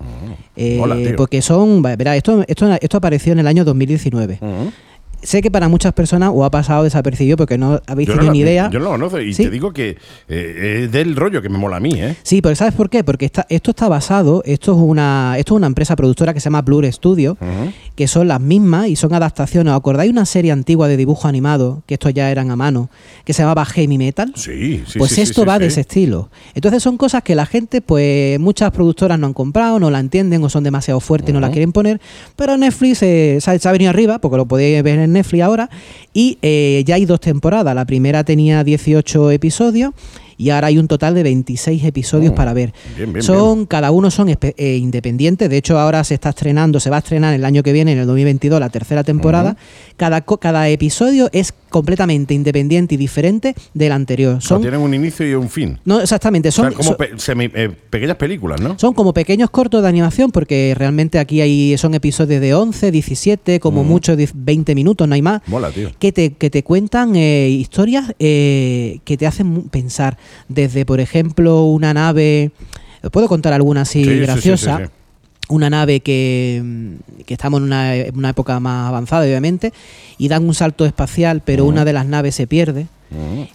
Eh, 0.55 0.77
mola, 0.79 0.97
tío. 0.97 1.17
porque 1.17 1.43
son, 1.43 1.83
verá, 1.83 2.17
esto, 2.17 2.45
esto, 2.47 2.71
esto 2.81 2.97
apareció 2.97 3.33
en 3.33 3.41
el 3.41 3.47
año 3.47 3.65
2019. 3.65 4.39
Ujú. 4.41 4.73
Sé 5.27 5.43
que 5.43 5.51
para 5.51 5.69
muchas 5.69 5.93
personas 5.93 6.31
os 6.33 6.45
ha 6.47 6.51
pasado 6.53 6.85
desapercibido 6.85 7.37
porque 7.37 7.59
no 7.59 7.81
habéis 7.89 8.09
Yo 8.09 8.15
tenido 8.15 8.33
ni 8.33 8.39
idea. 8.39 8.71
Yo 8.73 8.79
no 8.79 8.85
lo 8.85 8.91
conozco 8.93 9.21
y 9.21 9.35
Sí. 9.35 9.43
te 9.43 9.51
digo 9.51 9.73
que 9.73 9.97
eh, 10.29 10.83
es 10.85 10.93
del 10.93 11.17
rollo 11.17 11.43
que 11.43 11.49
me 11.49 11.59
mola 11.59 11.79
a 11.79 11.81
mí, 11.81 11.91
¿eh? 11.97 12.15
Sí, 12.23 12.41
pero 12.41 12.55
¿sabes 12.55 12.75
por 12.75 12.89
qué? 12.89 13.03
Porque 13.03 13.27
esto 13.27 13.71
está 13.73 13.89
basado, 13.89 14.43
esto 14.45 14.73
es 14.73 14.79
una 14.81 15.35
esto 15.37 15.55
es 15.55 15.57
una 15.57 15.67
empresa 15.67 15.97
productora 15.97 16.33
que 16.33 16.39
se 16.39 16.45
llama 16.45 16.63
Blur 16.63 16.87
Studio, 16.93 17.37
Ujú. 17.41 17.73
que 17.97 18.07
son 18.07 18.29
las 18.29 18.41
mismas 18.41 18.87
y 18.89 18.95
son 18.95 19.13
adaptaciones. 19.15 19.73
¿Os 19.73 19.79
acordáis 19.79 20.13
una 20.13 20.27
serie 20.27 20.53
antigua 20.53 20.87
de 20.87 20.97
dibujo 20.97 21.27
animado, 21.27 21.83
que 21.87 21.95
estos 21.95 22.15
ya 22.15 22.31
eran 22.31 22.53
a 22.53 22.57
mano, 22.57 22.89
que 23.25 23.33
se 23.33 23.43
llamaba 23.43 23.65
Heavy 23.65 23.99
Metal? 23.99 24.33
Sí, 24.37 24.85
sí, 24.87 24.99
pues 25.01 25.11
sí, 25.11 25.23
esto 25.23 25.43
sí, 25.43 25.47
va 25.49 25.59
de 25.59 25.67
ese 25.67 25.81
estilo. 25.81 26.31
Entonces 26.55 26.83
son 26.85 26.97
cosas 26.97 27.25
que 27.25 27.35
la 27.35 27.47
gente, 27.47 27.81
pues 27.81 28.39
muchas 28.39 28.71
productoras 28.71 29.19
no 29.19 29.27
han 29.27 29.33
comprado, 29.35 29.81
no 29.81 29.91
la 29.91 29.99
entienden 29.99 30.45
o 30.45 30.49
son 30.49 30.63
demasiado 30.63 31.01
fuertes 31.01 31.31
y 31.31 31.33
no 31.33 31.41
la 31.41 31.51
quieren 31.51 31.73
poner. 31.73 32.01
Pero 32.37 32.57
Netflix 32.57 33.03
eh, 33.03 33.39
se, 33.41 33.51
ha, 33.51 33.59
se 33.59 33.69
ha 33.69 33.73
venido 33.73 33.91
arriba, 33.91 34.21
porque 34.21 34.37
lo 34.37 34.47
podéis 34.47 34.83
ver 34.85 35.01
en 35.01 35.16
Netflix 35.17 35.43
ahora. 35.43 35.71
Y 36.13 36.39
eh, 36.43 36.83
ya 36.87 36.95
hay 36.95 37.07
dos 37.07 37.21
temporadas. 37.21 37.75
La 37.75 37.85
primera 37.85 38.25
tenía 38.25 38.63
18 38.65 39.31
episodios 39.33 39.93
y 40.39 40.51
ahora 40.51 40.67
hay 40.69 40.79
un 40.79 40.89
total 40.89 41.15
de 41.15 41.23
26 41.23 41.85
episodios 41.85 42.33
Oh, 42.33 42.35
para 42.35 42.53
ver. 42.53 42.73
bien, 42.97 43.13
bien, 43.13 43.23
son 43.23 43.67
cada 43.67 43.91
uno 43.91 44.11
son 44.11 44.29
eh, 44.29 44.77
independientes, 44.77 45.49
de 45.49 45.57
hecho 45.57 45.79
ahora 45.79 46.05
se 46.05 46.15
está 46.15 46.31
estrenando, 46.31 46.81
se 46.81 46.91
va 46.91 46.97
a 46.97 46.99
estrenar 46.99 47.35
el 47.35 47.45
año 47.45 47.63
que 47.63 47.73
viene 47.73 47.93
en 47.93 47.99
el 47.99 48.07
2022 48.07 48.61
la 48.61 48.69
tercera 48.69 49.03
temporada. 49.05 49.57
cada 49.97 50.23
cada 50.23 50.69
episodio 50.69 51.31
es 51.33 51.55
completamente 51.77 52.33
independiente 52.33 52.95
y 52.95 52.99
diferente 52.99 53.55
del 53.75 53.93
anterior. 53.93 54.41
Son, 54.41 54.63
tienen 54.63 54.81
un 54.81 54.95
inicio 54.95 55.29
y 55.29 55.35
un 55.35 55.51
fin. 55.51 55.79
no 55.85 56.01
exactamente, 56.01 56.49
O 56.49 56.53
sea, 56.53 56.65
son 56.65 56.73
como 56.73 56.89
son- 56.89 56.97
pe- 56.97 57.15
semi- 57.19 57.51
eh, 57.55 57.71
pequeñas 57.91 58.17
películas, 58.17 58.61
¿no? 58.63 58.79
son 58.79 58.95
como 58.95 59.13
pequeños 59.13 59.51
cortos 59.51 59.83
de 59.83 59.89
animación 59.89 60.31
porque 60.31 60.75
realmente 60.77 61.19
aquí 61.19 61.43
hay 61.43 61.77
son 61.77 61.93
episodios 61.95 62.41
de 62.41 62.55
11, 62.55 62.91
17, 62.91 63.61
como 63.61 63.85
mucho 63.85 64.17
de 64.17 64.27
20 64.35 64.75
minutos, 64.75 65.07
no 65.07 65.15
hay 65.15 65.21
más. 65.23 65.43
Mola, 65.49 65.71
tío. 65.71 65.91
Que 65.99 66.13
te, 66.13 66.33
que 66.33 66.49
te 66.49 66.63
cuentan 66.63 67.15
eh, 67.17 67.49
historias 67.51 68.15
eh, 68.19 69.01
que 69.05 69.17
te 69.19 69.27
hacen 69.27 69.65
pensar. 69.69 70.17
Desde, 70.49 70.87
por 70.87 71.01
ejemplo, 71.01 71.65
una 71.65 71.93
nave. 71.93 72.53
¿Os 73.03 73.11
puedo 73.11 73.29
contar 73.29 73.53
alguna 73.53 73.83
así 73.83 74.03
Sí, 74.03 74.05
sí, 74.11 74.17
sí, 74.17 74.21
graciosa? 74.23 74.77
sí, 74.79 74.85
sí. 74.85 74.91
Una 75.49 75.71
nave 75.71 76.01
que, 76.01 76.61
mm, 76.65 77.23
que 77.25 77.35
estamos 77.35 77.59
en 77.59 77.65
una, 77.65 78.31
época 78.31 78.59
más 78.61 78.89
avanzada, 78.89 79.25
obviamente, 79.25 79.73
y 80.19 80.29
dan 80.29 80.47
un 80.47 80.55
salto 80.55 80.85
espacial, 80.85 81.43
pero 81.45 81.65
una 81.65 81.85
de 81.85 81.93
las 81.93 82.07
naves 82.07 82.35
se 82.35 82.47
pierde 82.47 82.87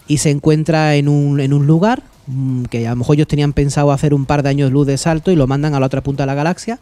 y 0.06 0.18
se 0.18 0.30
encuentra 0.30 0.94
en 0.94 1.08
un, 1.08 1.38
en 1.38 1.52
un 1.52 1.66
lugar 1.66 2.02
mm, 2.26 2.64
que 2.64 2.86
a 2.86 2.90
lo 2.90 2.96
mejor 2.96 3.16
ellos 3.16 3.28
tenían 3.28 3.52
pensado 3.52 3.92
hacer 3.92 4.14
un 4.14 4.24
par 4.24 4.42
de 4.42 4.48
años 4.48 4.72
luz 4.72 4.86
de 4.86 4.96
salto 4.96 5.30
y 5.30 5.36
lo 5.36 5.46
mandan 5.46 5.74
a 5.74 5.80
la 5.80 5.86
otra 5.86 6.02
punta 6.02 6.22
de 6.22 6.28
la 6.28 6.34
galaxia. 6.34 6.78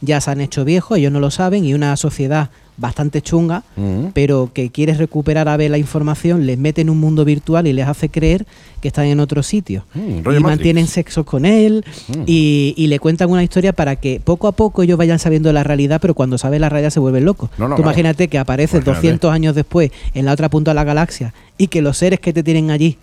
Ya 0.00 0.20
se 0.20 0.30
han 0.30 0.40
hecho 0.40 0.64
viejos, 0.64 0.98
ellos 0.98 1.12
no 1.12 1.20
lo 1.20 1.30
saben, 1.30 1.64
y 1.64 1.74
una 1.74 1.96
sociedad 1.96 2.50
bastante 2.76 3.20
chunga, 3.22 3.62
Mm. 3.76 4.06
pero 4.14 4.50
que 4.52 4.70
quiere 4.70 4.94
recuperar 4.94 5.48
a 5.48 5.56
ver 5.56 5.70
la 5.70 5.78
información, 5.78 6.46
les 6.46 6.58
mete 6.58 6.80
en 6.80 6.90
un 6.90 6.98
mundo 6.98 7.24
virtual 7.24 7.66
y 7.66 7.72
les 7.72 7.86
hace 7.86 8.08
creer 8.08 8.46
que 8.80 8.88
están 8.88 9.04
en 9.06 9.20
otro 9.20 9.42
sitio. 9.42 9.84
Mm, 9.94 10.30
y 10.30 10.40
mantienen 10.40 10.86
sexo 10.86 11.24
con 11.24 11.44
él 11.44 11.84
Mm. 12.08 12.22
y, 12.26 12.74
y 12.76 12.86
le 12.88 12.98
cuentan 12.98 13.30
una 13.30 13.42
historia 13.44 13.72
para 13.72 13.96
que 13.96 14.20
poco 14.24 14.48
a 14.48 14.52
poco 14.52 14.82
ellos 14.82 14.96
vayan 14.98 15.18
sabiendo 15.18 15.52
la 15.52 15.62
realidad, 15.62 16.00
pero 16.00 16.14
cuando 16.14 16.38
saben 16.38 16.60
la 16.62 16.68
realidad 16.70 16.90
se 16.90 16.98
vuelven 17.00 17.24
locos. 17.24 17.50
No, 17.58 17.68
no, 17.68 17.76
Tú 17.76 17.82
claro. 17.82 17.90
imagínate 17.90 18.28
que 18.28 18.38
apareces 18.38 18.76
Imagínate. 18.76 19.00
200 19.00 19.32
años 19.32 19.54
después 19.54 19.90
en 20.14 20.24
la 20.24 20.32
otra 20.32 20.48
punta 20.48 20.70
de 20.70 20.74
la 20.76 20.84
galaxia 20.84 21.34
y 21.58 21.68
que 21.68 21.82
los 21.82 21.98
seres 21.98 22.20
que 22.20 22.32
te 22.32 22.42
tienen 22.42 22.70
allí, 22.70 22.96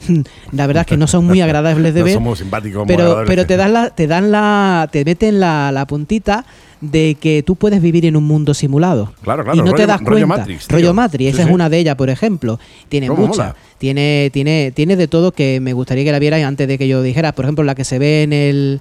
la 0.52 0.66
verdad 0.66 0.82
es 0.82 0.86
que 0.88 0.96
no 0.96 1.06
son 1.06 1.24
muy 1.24 1.40
agradables 1.40 1.94
de 1.94 2.00
No 2.00 2.04
ver. 2.04 2.14
somos 2.14 2.38
simpáticos, 2.38 2.84
pero, 2.86 3.22
pero 3.26 3.46
te 3.46 3.56
dan 3.56 3.72
la, 3.72 3.90
te 3.90 4.06
dan 4.06 4.30
la, 4.30 4.88
te 4.92 5.04
meten 5.04 5.40
la, 5.40 5.72
la 5.72 5.86
puntita 5.86 6.44
de 6.90 7.16
que 7.20 7.42
tú 7.42 7.56
puedes 7.56 7.80
vivir 7.82 8.06
en 8.06 8.16
un 8.16 8.24
mundo 8.24 8.54
simulado. 8.54 9.12
Claro, 9.22 9.44
claro, 9.44 9.58
Y 9.58 9.62
no 9.62 9.72
te 9.74 9.82
rollo- 9.82 9.86
das 9.86 10.00
rollo 10.00 10.26
cuenta. 10.26 10.36
Matrix, 10.38 10.66
tío. 10.68 10.76
rollo 10.76 10.94
Matrix, 10.94 11.28
esa 11.34 11.42
Sí, 11.44 11.48
es 11.48 11.54
una 11.54 11.68
de 11.70 11.78
ellas, 11.78 11.96
por 11.96 12.10
ejemplo. 12.10 12.58
Tiene 12.88 13.08
¿Cómo 13.08 13.26
muchas. 13.26 13.38
mola? 13.48 13.56
Tiene, 13.78 14.30
tiene, 14.32 14.72
tiene 14.74 14.96
de 14.96 15.08
todo 15.08 15.32
que 15.32 15.60
me 15.60 15.72
gustaría 15.72 16.04
que 16.04 16.12
la 16.12 16.18
vierais 16.18 16.44
antes 16.44 16.66
de 16.68 16.78
que 16.78 16.88
yo 16.88 17.02
dijera. 17.02 17.32
Por 17.32 17.44
ejemplo, 17.44 17.64
la 17.64 17.74
que 17.74 17.84
se 17.84 17.98
ve 17.98 18.22
en 18.22 18.32
el. 18.32 18.80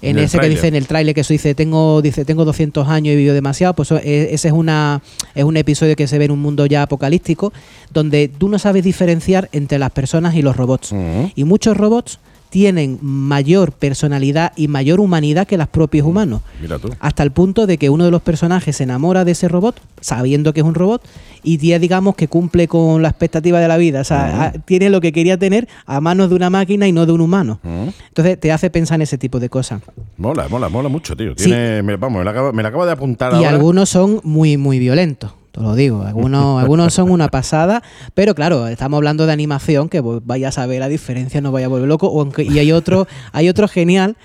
En, 0.00 0.16
ese 0.20 0.38
que 0.38 0.48
dice 0.48 0.68
en 0.68 0.76
el 0.76 0.86
tráiler 0.86 1.12
que 1.12 1.22
eso 1.22 1.32
dice 1.34 1.56
tengo 1.56 2.00
dice 2.02 2.24
tengo 2.24 2.44
200 2.44 2.86
años 2.86 3.14
y 3.14 3.16
vivido 3.16 3.34
demasiado 3.34 3.74
pues 3.74 3.90
eso- 3.90 4.00
e- 4.00 4.28
ese 4.32 4.46
es 4.46 4.54
una 4.54 5.02
es 5.34 5.42
un 5.42 5.56
episodio 5.56 5.96
que 5.96 6.06
se 6.06 6.18
ve 6.18 6.26
en 6.26 6.30
un 6.30 6.38
mundo 6.38 6.66
ya 6.66 6.82
apocalíptico 6.82 7.52
donde 7.92 8.28
tú 8.28 8.48
no 8.48 8.60
sabes 8.60 8.84
diferenciar 8.84 9.48
entre 9.50 9.76
las 9.80 9.90
personas 9.90 10.36
y 10.36 10.42
los 10.42 10.56
robots 10.56 10.94
y 11.34 11.42
muchos 11.42 11.76
robots 11.76 12.20
tienen 12.50 12.98
mayor 13.02 13.72
personalidad 13.72 14.52
y 14.56 14.68
mayor 14.68 15.00
humanidad 15.00 15.46
que 15.46 15.56
los 15.58 15.68
propios 15.68 16.06
humanos 16.06 16.40
Mira 16.60 16.78
tú. 16.78 16.88
hasta 17.00 17.22
el 17.22 17.30
punto 17.30 17.66
de 17.66 17.76
que 17.78 17.90
uno 17.90 18.04
de 18.04 18.10
los 18.10 18.22
personajes 18.22 18.76
se 18.76 18.84
enamora 18.84 19.24
de 19.24 19.32
ese 19.32 19.48
robot, 19.48 19.80
sabiendo 20.00 20.52
que 20.52 20.60
es 20.60 20.66
un 20.66 20.74
robot, 20.74 21.02
y 21.42 21.58
ya 21.58 21.78
digamos 21.78 22.14
que 22.16 22.26
cumple 22.28 22.66
con 22.68 23.02
la 23.02 23.08
expectativa 23.10 23.60
de 23.60 23.68
la 23.68 23.76
vida. 23.76 24.00
O 24.00 24.04
sea, 24.04 24.44
a- 24.44 24.52
tiene 24.52 24.90
lo 24.90 25.00
que 25.00 25.12
quería 25.12 25.36
tener 25.38 25.68
a 25.86 26.00
manos 26.00 26.30
de 26.30 26.36
una 26.36 26.50
máquina 26.50 26.88
y 26.88 26.92
no 26.92 27.06
de 27.06 27.12
un 27.12 27.20
humano. 27.20 27.60
Ujú. 27.62 27.92
Entonces 28.08 28.40
te 28.40 28.50
hace 28.52 28.70
pensar 28.70 28.96
en 28.96 29.02
ese 29.02 29.18
tipo 29.18 29.38
de 29.40 29.48
cosas. 29.48 29.80
Mola, 30.16 30.48
mola, 30.48 30.68
mola 30.68 30.88
mucho, 30.88 31.16
tío. 31.16 31.32
Sí. 31.36 31.44
Tiene, 31.44 31.82
me, 31.82 31.96
vamos, 31.96 32.18
me 32.18 32.24
la, 32.24 32.30
acabo, 32.32 32.52
me 32.52 32.62
la 32.62 32.68
acabo 32.70 32.86
de 32.86 32.92
apuntar 32.92 33.32
Y 33.32 33.36
ahora. 33.36 33.50
algunos 33.50 33.88
son 33.88 34.20
muy, 34.24 34.56
muy 34.56 34.78
violentos. 34.78 35.32
Te 35.58 35.64
lo 35.64 35.74
digo, 35.74 36.02
algunos, 36.02 36.60
algunos 36.62 36.94
son 36.94 37.10
una 37.10 37.28
pasada, 37.28 37.82
pero 38.14 38.34
claro, 38.34 38.68
estamos 38.68 38.98
hablando 38.98 39.26
de 39.26 39.32
animación, 39.32 39.88
que 39.88 39.98
vos 39.98 40.22
vaya 40.24 40.48
a 40.48 40.52
saber 40.52 40.78
la 40.78 40.88
diferencia, 40.88 41.40
no 41.40 41.50
vaya 41.50 41.66
a 41.66 41.68
volver 41.68 41.88
loco. 41.88 42.08
o 42.08 42.28
y 42.40 42.58
hay 42.60 42.70
otro, 42.70 43.08
hay 43.32 43.48
otro 43.48 43.66
genial 43.66 44.16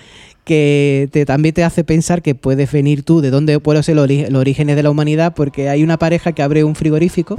que 0.44 1.08
te, 1.10 1.24
también 1.26 1.54
te 1.54 1.64
hace 1.64 1.82
pensar 1.82 2.22
que 2.22 2.34
puedes 2.34 2.70
venir 2.70 3.02
tú 3.02 3.20
de 3.20 3.30
dónde 3.30 3.58
pueden 3.58 3.82
ser 3.82 3.96
los, 3.96 4.08
orígenes 4.34 4.76
de 4.76 4.82
la 4.82 4.90
humanidad, 4.90 5.34
porque 5.34 5.68
hay 5.68 5.82
una 5.82 5.98
pareja 5.98 6.32
que 6.32 6.42
abre 6.42 6.62
un 6.62 6.76
frigorífico. 6.76 7.36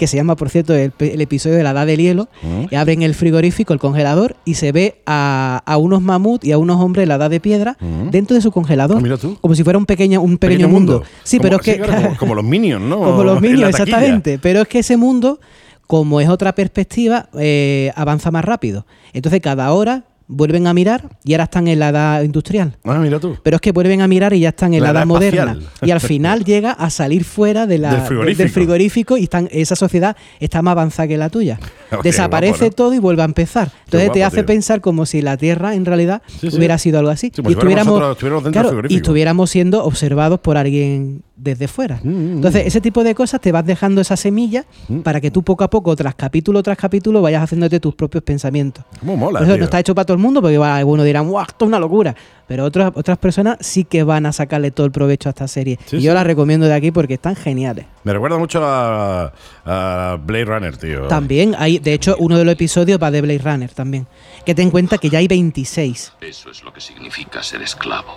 Que 0.00 0.06
se 0.06 0.16
llama, 0.16 0.34
por 0.34 0.48
cierto, 0.48 0.74
el, 0.74 0.92
el 0.98 1.20
episodio 1.20 1.56
de 1.56 1.62
la 1.62 1.72
edad 1.72 1.86
del 1.86 2.00
hielo, 2.00 2.28
Ujú. 2.42 2.68
y 2.70 2.74
abren 2.74 3.02
el 3.02 3.14
frigorífico, 3.14 3.74
el 3.74 3.78
congelador, 3.78 4.34
y 4.46 4.54
se 4.54 4.72
ve 4.72 5.02
a, 5.04 5.62
a 5.66 5.76
unos 5.76 6.00
mamuts 6.00 6.46
y 6.46 6.52
a 6.52 6.58
unos 6.58 6.80
hombres 6.80 7.02
de 7.02 7.06
la 7.06 7.16
edad 7.16 7.28
de 7.28 7.38
piedra 7.38 7.76
Ujú. 7.80 8.10
dentro 8.10 8.34
de 8.34 8.40
su 8.40 8.50
congelador. 8.50 8.96
Ah, 8.96 9.00
mira 9.02 9.18
tú. 9.18 9.36
Como 9.42 9.54
si 9.54 9.62
fuera 9.62 9.78
un 9.78 9.84
pequeño, 9.84 10.22
un 10.22 10.38
pequeño, 10.38 10.68
mundo. 10.68 11.02
Sí, 11.22 11.36
Como- 11.36 11.42
pero 11.42 11.56
es 11.56 11.62
que. 11.62 11.76
claro, 11.76 12.02
como, 12.02 12.16
como 12.16 12.34
los 12.36 12.44
Minions, 12.44 12.82
¿no? 12.82 12.96
como 13.04 13.22
los 13.24 13.40
Minions, 13.42 13.68
exactamente. 13.68 14.38
Pero 14.38 14.62
es 14.62 14.68
que 14.68 14.78
ese 14.78 14.96
mundo, 14.96 15.38
como 15.86 16.20
es 16.22 16.30
otra 16.30 16.54
perspectiva, 16.54 17.28
eh, 17.38 17.92
avanza 17.94 18.30
más 18.30 18.44
rápido. 18.44 18.86
Entonces, 19.12 19.40
cada 19.42 19.70
hora 19.72 20.04
vuelven 20.32 20.66
a 20.68 20.72
mirar 20.74 21.08
y 21.24 21.32
ahora 21.34 21.44
están 21.44 21.66
en 21.68 21.78
la 21.80 21.88
edad 21.88 22.22
industrial. 22.22 22.76
Ah, 22.84 22.98
mira 23.00 23.18
tú. 23.18 23.36
Pero 23.42 23.56
es 23.56 23.60
que 23.60 23.72
vuelven 23.72 24.00
a 24.00 24.06
mirar 24.08 24.32
y 24.32 24.40
ya 24.40 24.50
están 24.50 24.72
en 24.74 24.82
La 24.82 24.90
edad 24.90 25.02
edad 25.02 25.06
moderna. 25.06 25.58
Y 25.82 25.90
al 25.90 26.00
final 26.00 26.44
llega 26.44 26.70
a 26.72 26.88
salir 26.90 27.24
fuera 27.24 27.66
de 27.66 27.78
la, 27.78 27.90
Del 27.90 28.00
de- 28.00 28.06
frigorífico. 28.06 28.42
del 28.42 28.50
frigorífico 28.52 29.16
y 29.18 29.24
están, 29.24 29.48
esa 29.50 29.74
sociedad 29.76 30.16
está 30.38 30.62
más 30.62 30.72
avanzada 30.72 31.08
que 31.08 31.16
la 31.16 31.28
tuya. 31.30 31.58
Desaparece 32.02 32.52
guapo, 32.52 32.64
¿no? 32.66 32.70
todo 32.70 32.94
y 32.94 32.98
vuelve 33.00 33.22
a 33.22 33.24
empezar. 33.24 33.72
Entonces 33.86 34.12
te 34.12 34.22
hace 34.24 34.36
tío. 34.38 34.46
pensar 34.46 34.80
como 34.80 35.04
si 35.06 35.20
la 35.22 35.36
Tierra 35.36 35.74
en 35.74 35.84
realidad 35.84 36.22
Sí, 36.26 36.50
sí. 36.50 36.56
hubiera 36.56 36.78
sido 36.78 36.98
algo 37.00 37.10
así. 37.10 37.32
Sí, 37.34 37.42
fuéramos 37.42 37.86
nosotros- 37.86 38.12
estuviéramos 38.12 38.44
del 38.44 38.52
claro, 38.52 38.82
y 38.88 38.96
estuviéramos 38.96 39.50
siendo 39.50 39.84
observados 39.84 40.40
por 40.40 40.56
alguien 40.56 41.22
desde 41.42 41.68
fuera. 41.68 41.98
Mm, 42.02 42.08
mm, 42.08 42.32
Entonces, 42.36 42.66
ese 42.66 42.80
tipo 42.80 43.02
de 43.02 43.14
cosas 43.14 43.40
te 43.40 43.50
vas 43.52 43.64
dejando 43.64 44.00
esa 44.00 44.16
semilla 44.16 44.64
Mm. 44.88 45.00
para 45.00 45.20
que 45.20 45.30
tú 45.30 45.42
poco 45.42 45.64
a 45.64 45.70
poco, 45.70 45.94
tras 45.96 46.14
capítulo 46.14 46.62
tras 46.62 46.76
capítulo, 46.76 47.22
vayas 47.22 47.42
haciéndote 47.42 47.80
tus 47.80 47.94
propios 47.94 48.22
pensamientos. 48.24 48.84
¿Cómo 49.00 49.16
mola, 49.16 49.38
Por 49.40 49.46
eso 49.46 49.54
tío? 49.54 49.58
no 49.60 49.64
está 49.64 49.80
hecho 49.80 49.94
para 49.94 50.04
todo 50.04 50.16
el 50.16 50.22
mundo, 50.22 50.40
porque 50.42 50.56
algunos 50.56 51.04
dirán, 51.06 51.28
¡guau, 51.28 51.44
esto 51.46 51.64
es 51.64 51.68
una 51.68 51.78
locura! 51.78 52.14
Pero 52.46 52.64
otras, 52.64 52.90
otras 52.94 53.16
personas 53.18 53.58
sí 53.60 53.84
que 53.84 54.02
van 54.02 54.26
a 54.26 54.32
sacarle 54.32 54.70
todo 54.72 54.84
el 54.84 54.90
provecho 54.92 55.28
a 55.28 55.30
esta 55.30 55.46
serie. 55.46 55.78
Sí, 55.86 55.96
y 55.96 56.00
sí. 56.00 56.04
yo 56.06 56.14
la 56.14 56.24
recomiendo 56.24 56.66
de 56.66 56.74
aquí 56.74 56.90
porque 56.90 57.14
están 57.14 57.36
geniales. 57.36 57.86
Me 58.02 58.12
recuerda 58.12 58.38
mucho 58.38 58.60
a, 58.64 59.32
a 59.64 60.16
Blade 60.24 60.44
Runner, 60.46 60.76
tío. 60.76 61.06
También 61.06 61.54
hay, 61.56 61.78
de 61.78 61.94
hecho, 61.94 62.16
uno 62.18 62.36
de 62.38 62.44
los 62.44 62.52
episodios 62.54 63.00
va 63.00 63.10
de 63.12 63.20
Blade 63.20 63.38
Runner 63.38 63.70
también. 63.72 64.06
Que 64.44 64.54
ten 64.54 64.64
en 64.66 64.70
cuenta 64.72 64.98
que 64.98 65.08
ya 65.10 65.18
hay 65.20 65.28
26. 65.28 66.12
Eso 66.22 66.50
es 66.50 66.64
lo 66.64 66.72
que 66.72 66.80
significa 66.80 67.40
ser 67.42 67.62
esclavo. 67.62 68.10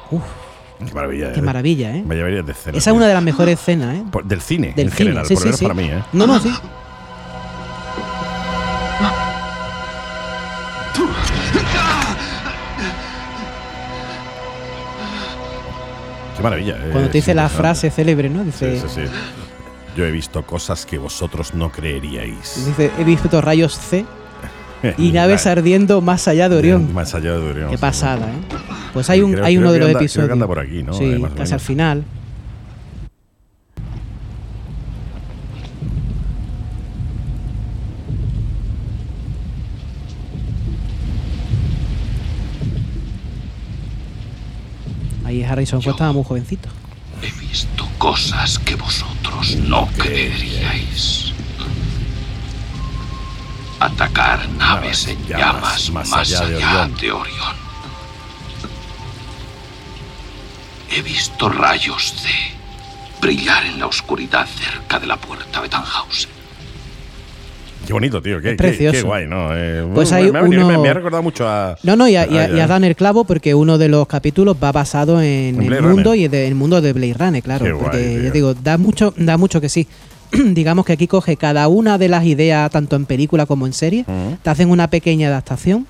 Qué 0.80 0.94
maravilla. 0.94 1.34
Qué 1.34 1.40
eh. 1.40 1.44
maravilla, 1.44 1.96
¿eh? 1.96 2.04
Me 2.06 2.16
llevaría 2.16 2.42
de 2.44 2.52
escena. 2.52 2.78
Esa 2.78 2.90
es 2.92 2.96
una 2.96 3.08
de 3.08 3.14
las 3.14 3.24
mejores 3.24 3.60
escenas, 3.60 3.96
¿eh? 3.96 4.04
Por- 4.12 4.26
Del 4.26 4.42
cine, 4.42 4.74
Del 4.76 4.88
en 4.88 4.92
cine, 4.94 5.10
general. 5.12 5.26
sí, 5.26 5.34
por 5.36 5.44
sí, 5.44 5.54
sí. 5.54 5.64
para 5.64 5.74
mí, 5.76 5.84
¿eh? 5.86 6.04
No, 6.14 6.28
no, 6.28 6.40
sí. 6.40 6.52
Qué 16.36 16.42
maravilla. 16.44 16.78
eh. 16.78 16.90
Cuando 16.92 17.10
te 17.10 17.20
dice 17.20 17.34
la 17.34 17.50
frase 17.50 17.90
célebre, 17.92 18.30
¿no? 18.30 18.44
Dice, 18.44 18.80
Sí, 18.80 18.88
sí, 18.88 19.02
sí. 19.06 19.12
Yo 19.96 20.06
he 20.06 20.12
visto 20.12 20.42
cosas 20.44 20.86
que 20.88 20.98
vosotros 20.98 21.54
no 21.54 21.72
creeríais. 21.72 22.66
dice 22.66 22.92
he 22.98 23.04
visto 23.04 23.40
rayos 23.42 23.78
C 23.78 24.06
y 24.98 25.12
naves 25.14 25.48
ardiendo 25.48 26.02
más 26.02 26.28
allá 26.28 26.50
de 26.50 26.58
Orión. 26.58 26.94
Más 26.94 27.14
allá 27.16 27.32
de 27.34 27.50
Orión. 27.50 27.70
Qué 27.70 27.78
sí. 27.78 27.82
pasada, 27.82 28.28
¿eh? 28.28 28.56
Pues 28.94 29.10
hay, 29.10 29.22
un, 29.22 29.32
creo- 29.34 29.46
hay 29.46 29.56
creo 29.56 29.62
uno 29.68 29.72
de 29.74 29.80
los 29.80 29.88
anda- 29.88 29.98
creo 29.98 30.00
que 30.00 30.06
episodios. 30.06 30.32
anda 30.32 30.48
por 30.48 30.60
aquí, 30.60 30.84
¿no? 30.84 30.94
Sí, 30.94 31.06
Eh, 31.06 31.24
casi 31.36 31.54
al 31.54 31.60
final. 31.60 32.04
Ahí 45.26 45.44
Harrison 45.44 45.82
Ford 45.82 45.94
estaba 45.94 46.12
muy 46.12 46.24
jovencito. 46.24 46.70
He 47.22 47.32
visto 47.40 47.88
cosas 47.98 48.60
que 48.60 48.76
vosotros 48.76 49.56
no 49.68 49.88
creeríais. 49.98 51.33
Atacar 53.84 54.48
naves 54.58 55.08
en 55.08 55.18
llamas 55.28 55.90
más, 55.90 56.14
allá, 56.14 56.40
de, 56.46 57.12
Orión. 57.12 57.56
He 60.90 61.02
visto 61.02 61.50
rayos 61.50 62.16
de 62.24 63.26
brillar 63.28 63.66
en 63.66 63.80
la 63.82 63.88
oscuridad 63.88 64.46
cerca 64.48 65.00
de 65.02 65.08
la 65.08 65.18
puerta 65.18 65.62
de 65.62 65.68
Tannhausen. 65.68 66.30
Qué 67.86 67.92
bonito, 67.92 68.22
tío. 68.22 68.42
Qué, 68.42 68.54
precioso. 68.54 68.94
Qué, 68.94 69.02
guay, 69.02 69.28
¿no? 69.28 69.50
Eh, 69.54 69.86
Pues 69.94 70.12
me- 70.12 70.18
hay 70.18 70.32
me, 70.32 70.42
uno- 70.44 70.66
me- 70.68 70.78
me 70.78 70.88
ha 70.90 70.94
recordado 70.94 71.22
mucho 71.22 71.46
a. 71.46 71.76
No, 71.84 71.98
no, 71.98 72.08
y 72.08 72.16
a, 72.16 72.26
y 72.26 72.38
a- 72.38 72.42
a- 72.44 72.50
y 72.52 72.60
a 72.62 72.68
Dan 72.68 72.86
el 72.86 72.96
clavo 72.96 73.26
porque 73.26 73.54
uno 73.54 73.78
de 73.78 73.90
los 73.90 74.08
capítulos 74.08 74.56
va 74.64 74.72
basado 74.72 75.22
en, 75.22 75.62
En 75.62 75.74
el 75.74 75.82
mundo 75.82 76.12
Runner. 76.12 76.16
y 76.22 76.28
de- 76.30 76.48
el 76.48 76.56
mundo 76.56 76.80
de 76.80 76.94
Blade 76.94 77.16
Runner, 77.20 77.44
claro. 77.44 77.66
Qué 77.66 77.72
guay, 77.74 77.84
porque 77.84 77.98
tío. 78.08 78.24
yo 78.24 78.32
digo, 78.32 78.54
da 78.54 78.78
mucho, 78.78 79.14
da 79.18 79.36
mucho 79.36 79.60
que 79.60 79.68
sí. 79.68 79.86
Digamos 80.54 80.86
que 80.86 80.94
aquí 80.94 81.08
coge 81.08 81.38
cada 81.38 81.68
una 81.68 81.98
de 81.98 82.10
las 82.10 82.26
ideas, 82.26 82.72
tanto 82.72 82.96
en 82.96 83.06
película 83.06 83.46
como 83.46 83.68
en 83.68 83.74
serie, 83.74 84.06
te 84.42 84.50
hacen 84.50 84.70
una 84.70 84.90
pequeña 84.90 85.28
adaptación 85.28 85.86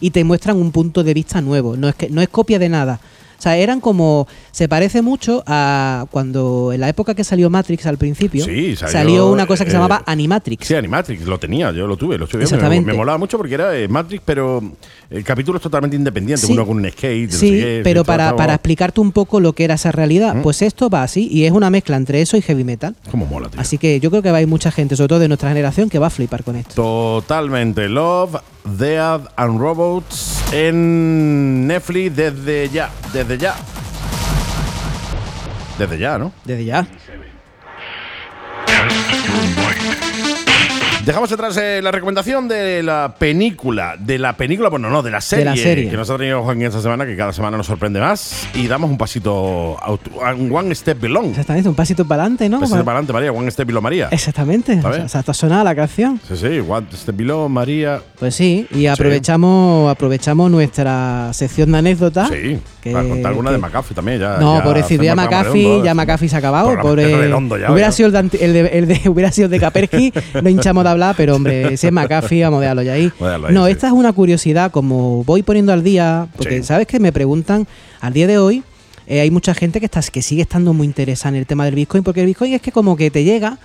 y 0.00 0.10
te 0.10 0.24
muestran 0.24 0.56
un 0.56 0.70
punto 0.70 1.02
de 1.02 1.14
vista 1.14 1.40
nuevo. 1.40 1.76
No 1.76 1.88
es 1.88 1.94
que 1.94 2.10
no 2.10 2.20
es 2.20 2.28
copia 2.28 2.58
de 2.58 2.68
nada. 2.68 3.00
O 3.44 3.46
sea, 3.46 3.58
eran 3.58 3.78
como. 3.82 4.26
Se 4.52 4.68
parece 4.70 5.02
mucho 5.02 5.44
a 5.46 6.06
cuando 6.10 6.72
en 6.72 6.80
la 6.80 6.88
época 6.88 7.14
que 7.14 7.24
salió 7.24 7.50
Matrix 7.50 7.84
al 7.84 7.98
principio, 7.98 8.42
Sí, 8.42 8.74
salió, 8.74 8.92
salió, 8.92 9.30
una 9.30 9.46
cosa 9.46 9.64
que 9.66 9.70
se 9.70 9.76
eh, 9.76 9.80
llamaba 9.80 10.02
Animatrix. 10.06 10.66
Sí, 10.66 10.74
Animatrix, 10.74 11.26
lo 11.26 11.38
tenía, 11.38 11.70
yo 11.72 11.86
lo 11.86 11.98
tuve, 11.98 12.16
lo. 12.16 12.26
Me, 12.32 12.42
Exactamente. 12.42 12.90
me 12.90 12.96
molaba 12.96 13.18
mucho 13.18 13.36
porque 13.36 13.52
era 13.52 13.76
eh, 13.76 13.86
Matrix, 13.86 14.22
pero 14.24 14.62
el 15.10 15.22
capítulo 15.24 15.58
es 15.58 15.62
totalmente 15.62 15.94
independiente, 15.94 16.46
Sí. 16.46 16.52
uno 16.54 16.64
con 16.66 16.78
un 16.78 16.90
skate, 16.90 17.32
no 17.32 17.36
Sí, 17.38 17.50
sé 17.50 17.56
qué, 17.58 17.80
pero 17.84 18.02
para, 18.02 18.30
explicarte 18.54 19.02
un 19.02 19.12
poco 19.12 19.40
lo 19.40 19.52
que 19.52 19.64
era 19.64 19.74
esa 19.74 19.92
realidad, 19.92 20.36
¿Mm? 20.36 20.42
pues 20.42 20.62
esto 20.62 20.88
va 20.88 21.02
así 21.02 21.28
y 21.30 21.44
es 21.44 21.52
una 21.52 21.68
mezcla 21.68 21.96
entre 21.98 22.22
eso 22.22 22.38
y 22.38 22.40
heavy 22.40 22.64
metal. 22.64 22.96
Cómo 23.10 23.26
mola, 23.26 23.50
tío. 23.50 23.60
Así 23.60 23.76
que 23.76 24.00
yo 24.00 24.08
creo 24.08 24.22
que 24.22 24.30
va 24.30 24.36
a 24.36 24.38
haber 24.38 24.48
mucha 24.48 24.70
gente, 24.70 24.96
sobre 24.96 25.08
todo 25.08 25.18
de 25.18 25.28
nuestra 25.28 25.50
generación, 25.50 25.90
que 25.90 25.98
va 25.98 26.06
a 26.06 26.10
flipar 26.10 26.44
con 26.44 26.56
esto. 26.56 26.74
Totalmente. 26.74 27.90
Love, 27.90 28.36
Death 28.64 29.28
and 29.36 29.60
Robots 29.60 30.42
en 30.52 31.66
Netflix 31.66 32.16
desde 32.16 32.68
ya. 32.70 32.90
Desde 33.12 33.38
ya. 33.38 33.54
Desde 35.78 35.98
ya, 35.98 36.18
¿no? 36.18 36.32
Desde 36.44 36.64
ya. 36.64 36.86
Dejamos 41.04 41.30
atrás 41.32 41.54
eh, 41.58 41.80
la 41.82 41.90
recomendación 41.90 42.48
de 42.48 42.82
la 42.82 43.14
película. 43.18 43.94
De 43.98 44.18
la 44.18 44.32
película, 44.34 44.70
bueno, 44.70 44.88
no, 44.88 45.02
de 45.02 45.10
la 45.10 45.20
serie, 45.20 45.44
la 45.44 45.54
serie. 45.56 45.90
que 45.90 45.96
nos 45.98 46.08
ha 46.08 46.16
traído 46.16 46.42
Juan 46.42 46.62
esta 46.62 46.80
semana, 46.80 47.04
que 47.04 47.14
cada 47.14 47.30
semana 47.32 47.58
nos 47.58 47.66
sorprende 47.66 48.00
más. 48.00 48.48
Y 48.54 48.66
damos 48.68 48.88
un 48.88 48.96
pasito. 48.96 49.76
un 50.38 50.50
one 50.50 50.74
step 50.74 50.98
below. 50.98 51.26
Exactamente, 51.26 51.68
un 51.68 51.74
pasito 51.74 52.06
para 52.06 52.22
adelante, 52.22 52.48
¿no? 52.48 52.58
Pasito 52.58 52.78
Para- 52.84 52.98
adelante, 52.98 53.12
María. 53.12 53.32
One 53.32 53.50
step 53.50 53.66
below, 53.66 53.82
María. 53.82 54.08
Exactamente. 54.12 54.80
¿Sabes? 54.80 55.04
O 55.04 55.08
sea, 55.08 55.20
hasta 55.20 55.34
sonada 55.34 55.62
la 55.64 55.74
canción. 55.74 56.18
Sí, 56.26 56.36
sí, 56.38 56.60
one 56.66 56.86
step 56.94 57.14
below, 57.16 57.50
María. 57.50 58.00
Pues 58.18 58.34
sí, 58.34 58.66
y 58.74 58.86
aprovechamos, 58.86 59.90
aprovechamos 59.90 60.50
nuestra 60.50 61.30
sección 61.34 61.70
de 61.72 61.78
anécdotas. 61.78 62.30
Sí, 62.30 62.58
que- 62.80 62.92
para 62.92 63.06
contar 63.06 63.30
alguna 63.32 63.50
que- 63.50 63.56
de 63.56 63.60
McAfee 63.60 63.94
también. 63.94 64.20
Ya, 64.20 64.38
No, 64.38 64.56
ya 64.56 64.64
pobrecito, 64.64 65.02
ya 65.02 65.14
McAfee, 65.14 65.64
redondo, 65.64 65.84
ya 65.84 65.90
¿eh? 65.90 65.94
McAfee 65.94 66.28
se 66.30 66.36
ha 66.36 66.38
acabado. 66.38 66.80
Pobre, 66.80 67.10
ya, 67.10 67.70
hubiera 67.70 67.88
ya. 67.88 67.92
sido 67.92 68.06
el 68.08 68.12
de, 68.30 68.38
el 68.40 68.52
de- 68.54 68.78
el 68.78 68.88
de- 68.88 69.02
hubiera 69.10 69.30
sido 69.30 69.46
el 69.46 69.50
de 69.50 69.60
Kapersky, 69.60 70.12
no 70.42 70.48
hinchamos 70.48 70.82
de 70.84 70.93
hablar, 70.94 71.14
pero 71.16 71.36
hombre, 71.36 71.76
si 71.76 71.86
es 71.86 71.92
McAfee, 71.92 72.42
vamos 72.42 72.58
a 72.58 72.60
dejarlo 72.62 72.82
ya 72.82 72.92
ahí. 72.94 73.12
Dejarlo 73.20 73.50
no, 73.50 73.66
sí. 73.66 73.72
esta 73.72 73.86
es 73.88 73.92
una 73.92 74.12
curiosidad, 74.12 74.70
como 74.70 75.22
voy 75.24 75.42
poniendo 75.42 75.72
al 75.72 75.82
día, 75.84 76.26
porque 76.36 76.58
Sí. 76.58 76.62
sabes 76.64 76.86
que 76.86 76.98
me 76.98 77.12
preguntan 77.12 77.66
al 78.00 78.12
día 78.12 78.26
de 78.26 78.38
hoy. 78.38 78.62
eh, 79.06 79.20
hay 79.20 79.30
mucha 79.30 79.52
gente 79.54 79.80
que, 79.80 79.84
está, 79.86 80.00
que 80.00 80.22
sigue 80.22 80.40
estando 80.40 80.72
muy 80.72 80.86
interesada 80.86 81.28
en 81.36 81.40
el 81.40 81.46
tema 81.46 81.66
del 81.66 81.74
Bitcoin, 81.74 82.02
porque 82.02 82.20
el 82.20 82.26
Bitcoin 82.26 82.54
es 82.54 82.62
que 82.62 82.72
como 82.72 82.96
que 82.96 83.10
te 83.10 83.22
llega, 83.22 83.58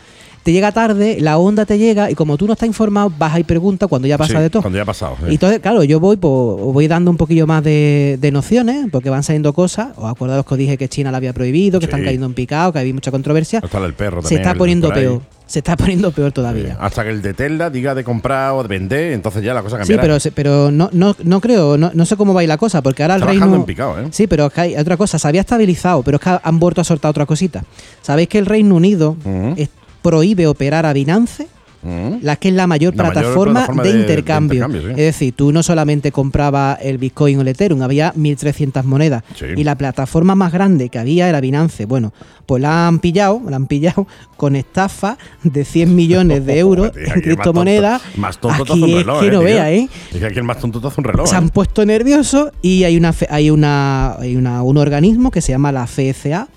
te 0.43 0.51
llega 0.51 0.71
tarde, 0.71 1.17
la 1.19 1.37
onda 1.37 1.65
te 1.65 1.77
llega, 1.77 2.09
y 2.09 2.15
como 2.15 2.37
tú 2.37 2.47
no 2.47 2.53
estás 2.53 2.67
informado, 2.67 3.11
vas 3.17 3.37
y 3.39 3.43
preguntas 3.43 3.87
cuando 3.89 4.07
ya 4.07 4.17
pasa 4.17 4.33
Sí, 4.37 4.39
de 4.39 4.49
todo. 4.49 4.61
Cuando 4.63 4.77
ya 4.77 4.83
ha 4.83 4.85
pasado. 4.85 5.15
sí. 5.19 5.25
Y 5.29 5.33
entonces, 5.33 5.59
claro, 5.59 5.83
yo 5.83 5.99
voy 5.99 6.17
pues, 6.17 6.31
voy 6.33 6.87
dando 6.87 7.11
un 7.11 7.17
poquillo 7.17 7.45
más 7.45 7.63
de, 7.63 8.17
de 8.19 8.31
nociones, 8.31 8.87
porque 8.91 9.09
van 9.09 9.23
saliendo 9.23 9.53
cosas. 9.53 9.89
Os 9.97 10.09
acordaros 10.09 10.45
que 10.45 10.53
os 10.53 10.57
dije 10.57 10.77
que 10.77 10.87
China 10.89 11.11
la 11.11 11.17
había 11.17 11.33
prohibido, 11.33 11.79
que 11.79 11.85
Sí. 11.85 11.89
están 11.89 12.03
cayendo 12.03 12.25
en 12.25 12.33
picado, 12.33 12.71
que 12.73 12.79
había 12.79 12.93
mucha 12.93 13.11
controversia. 13.11 13.59
Está 13.63 13.77
el 13.85 13.93
perro 13.93 14.21
Se 14.21 14.29
también, 14.29 14.41
está 14.41 14.51
el 14.51 14.57
poniendo 14.57 14.89
peor. 14.93 15.21
Se 15.45 15.59
está 15.59 15.75
poniendo 15.75 16.11
peor 16.11 16.31
todavía. 16.31 16.77
Hasta 16.79 17.03
que 17.03 17.09
el 17.09 17.23
de 17.23 17.33
Tesla 17.33 17.71
diga 17.71 17.95
de 17.95 18.03
comprar 18.03 18.53
o 18.53 18.61
de 18.61 18.69
vender, 18.69 19.13
entonces 19.13 19.41
ya 19.43 19.51
la 19.55 19.63
cosa 19.63 19.77
Sí, 19.77 19.79
cambiará. 19.79 20.01
pero, 20.03 20.19
se- 20.19 20.31
pero 20.31 20.69
no, 20.69 20.89
no, 20.93 21.15
no 21.23 21.41
creo, 21.41 21.75
no, 21.75 21.89
no 21.93 22.05
sé 22.05 22.15
cómo 22.17 22.35
va 22.35 22.41
a 22.41 22.43
ir 22.43 22.49
la 22.49 22.57
cosa, 22.59 22.83
porque 22.83 23.01
ahora 23.01 23.15
el 23.15 23.21
Está 23.21 23.31
reino. 23.31 23.55
en 23.55 23.63
picado, 23.65 23.99
¿eh? 23.99 24.07
Sí, 24.11 24.27
pero 24.27 24.45
es 24.45 24.53
que 24.53 24.61
hay 24.61 24.75
otra 24.77 24.95
cosa, 24.95 25.17
se 25.17 25.27
había 25.27 25.41
estabilizado, 25.41 26.03
pero 26.03 26.17
es 26.17 26.21
que 26.21 26.37
han 26.41 26.59
vuelto 26.59 26.81
a 26.81 26.83
soltar 26.83 27.09
otra 27.09 27.25
cosita. 27.25 27.63
¿Sabéis 28.03 28.29
que 28.29 28.37
el 28.37 28.45
Reino 28.45 28.75
Unido 28.75 29.15
es- 29.57 29.69
prohíbe 30.01 30.47
operar 30.47 30.85
a 30.85 30.93
Binance? 30.93 31.47
Mm. 31.81 32.17
la 32.23 32.35
que 32.35 32.49
es 32.49 32.53
la 32.55 32.67
mayor 32.67 32.93
La 32.93 33.03
mayor 33.03 33.13
plataforma, 33.13 33.65
de, 33.83 33.89
intercambio. 33.91 34.67
sí. 34.69 34.77
Es 34.89 34.97
decir, 34.97 35.33
tú 35.33 35.53
no 35.53 35.63
solamente 35.63 36.11
comprabas 36.11 36.77
el 36.81 36.97
Bitcoin 36.97 37.37
o 37.37 37.41
el 37.41 37.47
Ethereum, 37.47 37.81
había 37.81 38.13
1.300 38.15 38.83
monedas. 38.83 39.23
Sí. 39.33 39.45
Y 39.55 39.63
la 39.63 39.77
plataforma 39.77 40.35
más 40.35 40.51
grande 40.51 40.89
que 40.89 40.99
había 40.99 41.29
era 41.29 41.39
Binance. 41.39 41.85
Bueno, 41.85 42.11
pues 42.45 42.61
la 42.61 42.85
han 42.89 42.99
pillado, 42.99 43.41
la 43.49 43.55
han 43.55 43.67
pillado 43.67 44.07
con 44.35 44.57
estafa 44.57 45.17
de 45.43 45.63
100 45.63 45.95
millones 45.95 46.45
de 46.45 46.59
euros 46.59 46.91
en 46.97 47.01
el 47.01 47.07
más 47.13 47.21
criptomonedas. 47.21 48.01
tonto- 48.01 48.17
Más 48.19 48.37
tonto 48.41 48.73
Aquí 48.73 48.83
un 48.83 48.89
es 48.89 48.95
reloj, 48.97 49.19
que 49.21 49.27
eh, 49.27 49.31
no 49.31 49.39
vea, 49.41 49.71
¿eh? 49.71 49.87
Es 50.11 50.17
que 50.19 50.25
aquí 50.25 50.37
el 50.39 50.43
más 50.43 50.59
tonto 50.59 50.81
te 50.81 50.87
hace 50.87 50.99
un 50.99 51.05
reloj. 51.05 51.27
Se 51.29 51.35
¿eh? 51.35 51.37
han 51.37 51.47
puesto 51.47 51.85
nerviosos 51.85 52.51
y 52.61 52.83
hay 52.83 52.97
una 52.97 53.13
hay 53.29 53.51
una 53.51 54.15
hay 54.19 54.35
una, 54.35 54.63
un 54.63 54.75
organismo 54.75 55.31
que 55.31 55.39
se 55.39 55.53
llama 55.53 55.71
la 55.71 55.87
FCA 55.87 56.49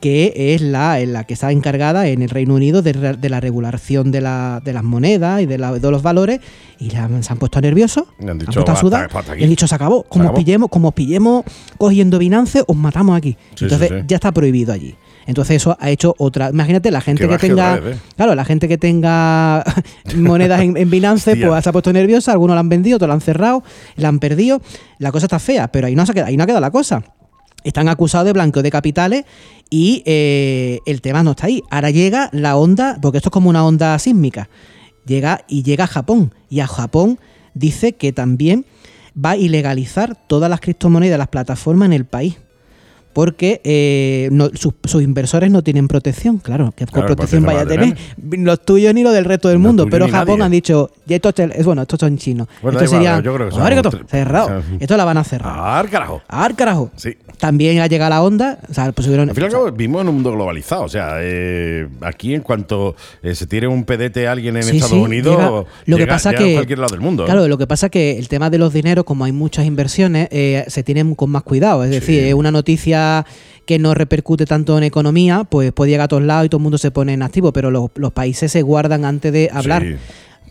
que 0.00 0.54
es 0.54 0.60
la, 0.62 1.00
en 1.00 1.12
la 1.12 1.24
que 1.24 1.34
está 1.34 1.50
encargada 1.52 2.06
en 2.08 2.22
el 2.22 2.30
Reino 2.30 2.54
Unido 2.54 2.82
de, 2.82 2.94
la 3.28 3.40
regulación 3.40 4.10
de, 4.12 4.20
la- 4.20 4.60
de 4.64 4.72
las 4.72 4.84
monedas 4.84 5.40
y 5.42 5.46
de, 5.46 5.58
la- 5.58 5.72
de 5.72 5.90
los 5.90 6.02
valores 6.02 6.40
y 6.78 6.90
la- 6.90 7.08
se 7.22 7.32
han 7.32 7.38
puesto 7.38 7.60
nerviosos, 7.60 8.04
Le 8.20 8.30
han 8.30 8.38
dicho, 8.38 8.52
puesto 8.52 8.70
a 8.70 8.74
"Basta, 8.74 8.80
sudar 8.80 9.12
basta 9.12 9.32
aquí". 9.32 9.40
y 9.40 9.44
han 9.44 9.50
dicho 9.50 9.66
se 9.66 9.74
acabó, 9.74 10.04
como 10.04 10.24
acabó. 10.24 10.36
pillemos, 10.38 10.68
como 10.70 10.92
pillemos 10.92 11.44
cogiendo 11.78 12.18
Binance, 12.18 12.62
os 12.66 12.76
matamos 12.76 13.16
aquí. 13.16 13.36
Sí, 13.54 13.64
Entonces 13.64 13.88
sí, 13.88 13.94
sí. 13.98 14.04
ya 14.06 14.16
está 14.16 14.32
prohibido 14.32 14.72
allí. 14.72 14.94
Entonces 15.26 15.56
eso 15.56 15.76
ha 15.78 15.90
hecho 15.90 16.14
otra. 16.16 16.48
Imagínate 16.48 16.90
la 16.90 17.02
gente 17.02 17.28
Que 17.28 17.36
tenga, 17.36 17.76
¿eh? 17.76 17.98
claro, 18.16 18.34
la 18.34 18.46
gente 18.46 18.66
que 18.66 18.78
tenga 18.78 19.62
monedas 20.16 20.60
en, 20.62 20.74
en 20.76 20.88
Binance, 20.88 21.36
pues 21.36 21.62
se 21.64 21.68
ha 21.68 21.72
puesto 21.72 21.92
nerviosa. 21.92 22.32
Algunos 22.32 22.54
la 22.54 22.60
han 22.60 22.68
vendido, 22.70 22.96
otros 22.96 23.08
la 23.08 23.14
han 23.14 23.20
cerrado, 23.20 23.62
la 23.96 24.08
han 24.08 24.20
perdido. 24.20 24.62
La 24.98 25.12
cosa 25.12 25.26
está 25.26 25.38
fea, 25.38 25.68
pero 25.70 25.86
ahí 25.86 25.94
no 25.94 26.06
se 26.06 26.12
ha 26.12 26.14
quedado, 26.14 26.28
ahí 26.28 26.36
no 26.38 26.44
ha 26.44 26.46
quedado 26.46 26.62
la 26.62 26.70
cosa. 26.70 27.02
Están 27.64 27.88
acusados 27.88 28.26
de 28.26 28.32
blanqueo 28.32 28.62
de 28.62 28.70
capitales 28.70 29.24
y 29.70 30.02
eh, 30.06 30.80
el 30.86 31.00
tema 31.00 31.22
no 31.22 31.32
está 31.32 31.46
ahí. 31.46 31.62
Ahora 31.70 31.90
llega 31.90 32.30
la 32.32 32.56
onda, 32.56 32.98
porque 33.00 33.18
esto 33.18 33.28
es 33.28 33.32
como 33.32 33.50
una 33.50 33.64
onda 33.64 33.98
sísmica. 33.98 34.48
Llega 35.06 35.44
y 35.48 35.62
llega 35.62 35.84
a 35.84 35.88
Japón. 35.88 36.34
Y 36.48 36.60
a 36.60 36.66
Japón 36.66 37.18
dice 37.54 37.94
que 37.94 38.12
también 38.12 38.64
va 39.14 39.30
a 39.30 39.36
ilegalizar 39.36 40.14
todas 40.26 40.48
las 40.48 40.60
criptomonedas, 40.60 41.18
las 41.18 41.28
plataformas 41.28 41.86
en 41.86 41.92
el 41.92 42.04
país. 42.04 42.36
Porque 43.18 43.60
eh, 43.64 44.28
no- 44.30 44.48
sus, 44.54 44.74
sus 44.84 45.02
inversores 45.02 45.50
no 45.50 45.62
tienen 45.64 45.88
protección, 45.88 46.38
claro, 46.38 46.72
que 46.76 46.86
Claro, 46.86 47.08
protección 47.08 47.42
vaya 47.42 47.62
a 47.62 47.66
tener 47.66 47.96
los 48.16 48.64
tuyos 48.64 48.94
ni 48.94 49.02
los 49.02 49.12
del 49.12 49.24
resto 49.24 49.48
del 49.48 49.58
mundo. 49.58 49.88
Pero 49.90 50.06
Japón 50.08 50.38
nadie. 50.38 50.44
han 50.44 50.50
dicho, 50.52 50.92
y 51.04 51.14
esto 51.14 51.32
es 51.36 51.64
bueno, 51.64 51.82
estos 51.82 51.98
son 51.98 52.16
chinos. 52.16 52.46
Bueno, 52.62 52.78
esto 52.78 52.88
sería 52.92 53.20
yo 53.20 53.34
creo 53.34 53.48
que 53.48 53.54
son 53.56 53.62
arigato, 53.62 53.90
tres- 53.90 54.02
cerrado. 54.08 54.62
Esto 54.78 54.96
la 54.96 55.04
van 55.04 55.16
a 55.16 55.24
cerrar. 55.24 55.52
Ah, 55.56 55.84
carajo. 55.90 56.22
¡Ah, 56.28 56.48
carajo! 56.54 56.92
Sí. 56.94 57.16
También 57.38 57.80
ha 57.80 57.88
llegado 57.88 58.10
la 58.10 58.22
onda, 58.22 58.58
o 58.70 58.72
sea, 58.74 58.92
pues 58.92 59.04
subieron- 59.08 59.28
Al 59.30 59.34
fin 59.34 59.42
y 59.42 59.46
al 59.46 59.52
cabo, 59.52 59.72
vivimos 59.72 60.02
en 60.02 60.08
un 60.10 60.14
mundo 60.14 60.30
globalizado. 60.32 60.82
O 60.84 60.88
sea, 60.88 61.14
eh, 61.20 61.88
aquí 62.02 62.34
en 62.34 62.42
cuanto 62.42 62.94
eh, 63.24 63.34
se 63.34 63.48
tire 63.48 63.66
un 63.66 63.82
pedete 63.82 64.28
a 64.28 64.32
alguien 64.32 64.56
en 64.56 64.62
Sí, 64.62 64.76
Estados 64.76 64.92
sí, 64.96 65.00
Unidos, 65.00 65.36
llega- 65.36 65.64
lo 65.86 65.96
que 65.96 66.06
pasa 66.06 66.30
llega 66.30 66.44
que 66.44 66.52
cualquier 66.54 66.78
lado 66.78 66.92
del 66.92 67.00
mundo. 67.00 67.24
Claro, 67.24 67.48
lo 67.48 67.58
que 67.58 67.66
pasa 67.66 67.88
que 67.88 68.16
el 68.16 68.28
tema 68.28 68.48
de 68.48 68.58
los 68.58 68.72
dineros, 68.72 69.04
como 69.04 69.24
hay 69.24 69.32
muchas 69.32 69.66
inversiones, 69.66 70.28
eh, 70.30 70.64
se 70.68 70.84
tienen 70.84 71.16
con 71.16 71.30
más 71.30 71.42
cuidado. 71.42 71.82
Es 71.82 71.90
decir, 71.90 72.22
es 72.22 72.34
una 72.34 72.52
noticia 72.52 73.07
que 73.66 73.78
no 73.78 73.94
repercute 73.94 74.46
tanto 74.46 74.78
en 74.78 74.84
economía, 74.84 75.44
pues 75.44 75.72
puede 75.72 75.90
llegar 75.90 76.06
a 76.06 76.08
todos 76.08 76.22
lados 76.22 76.46
y 76.46 76.48
todo 76.48 76.58
el 76.58 76.62
mundo 76.62 76.78
se 76.78 76.90
pone 76.90 77.12
en 77.12 77.22
activo, 77.22 77.52
pero 77.52 77.70
los, 77.70 77.90
los 77.96 78.12
países 78.12 78.50
se 78.50 78.62
guardan 78.62 79.04
antes 79.04 79.32
de 79.32 79.50
hablar. 79.52 79.82
Sí. 79.82 79.96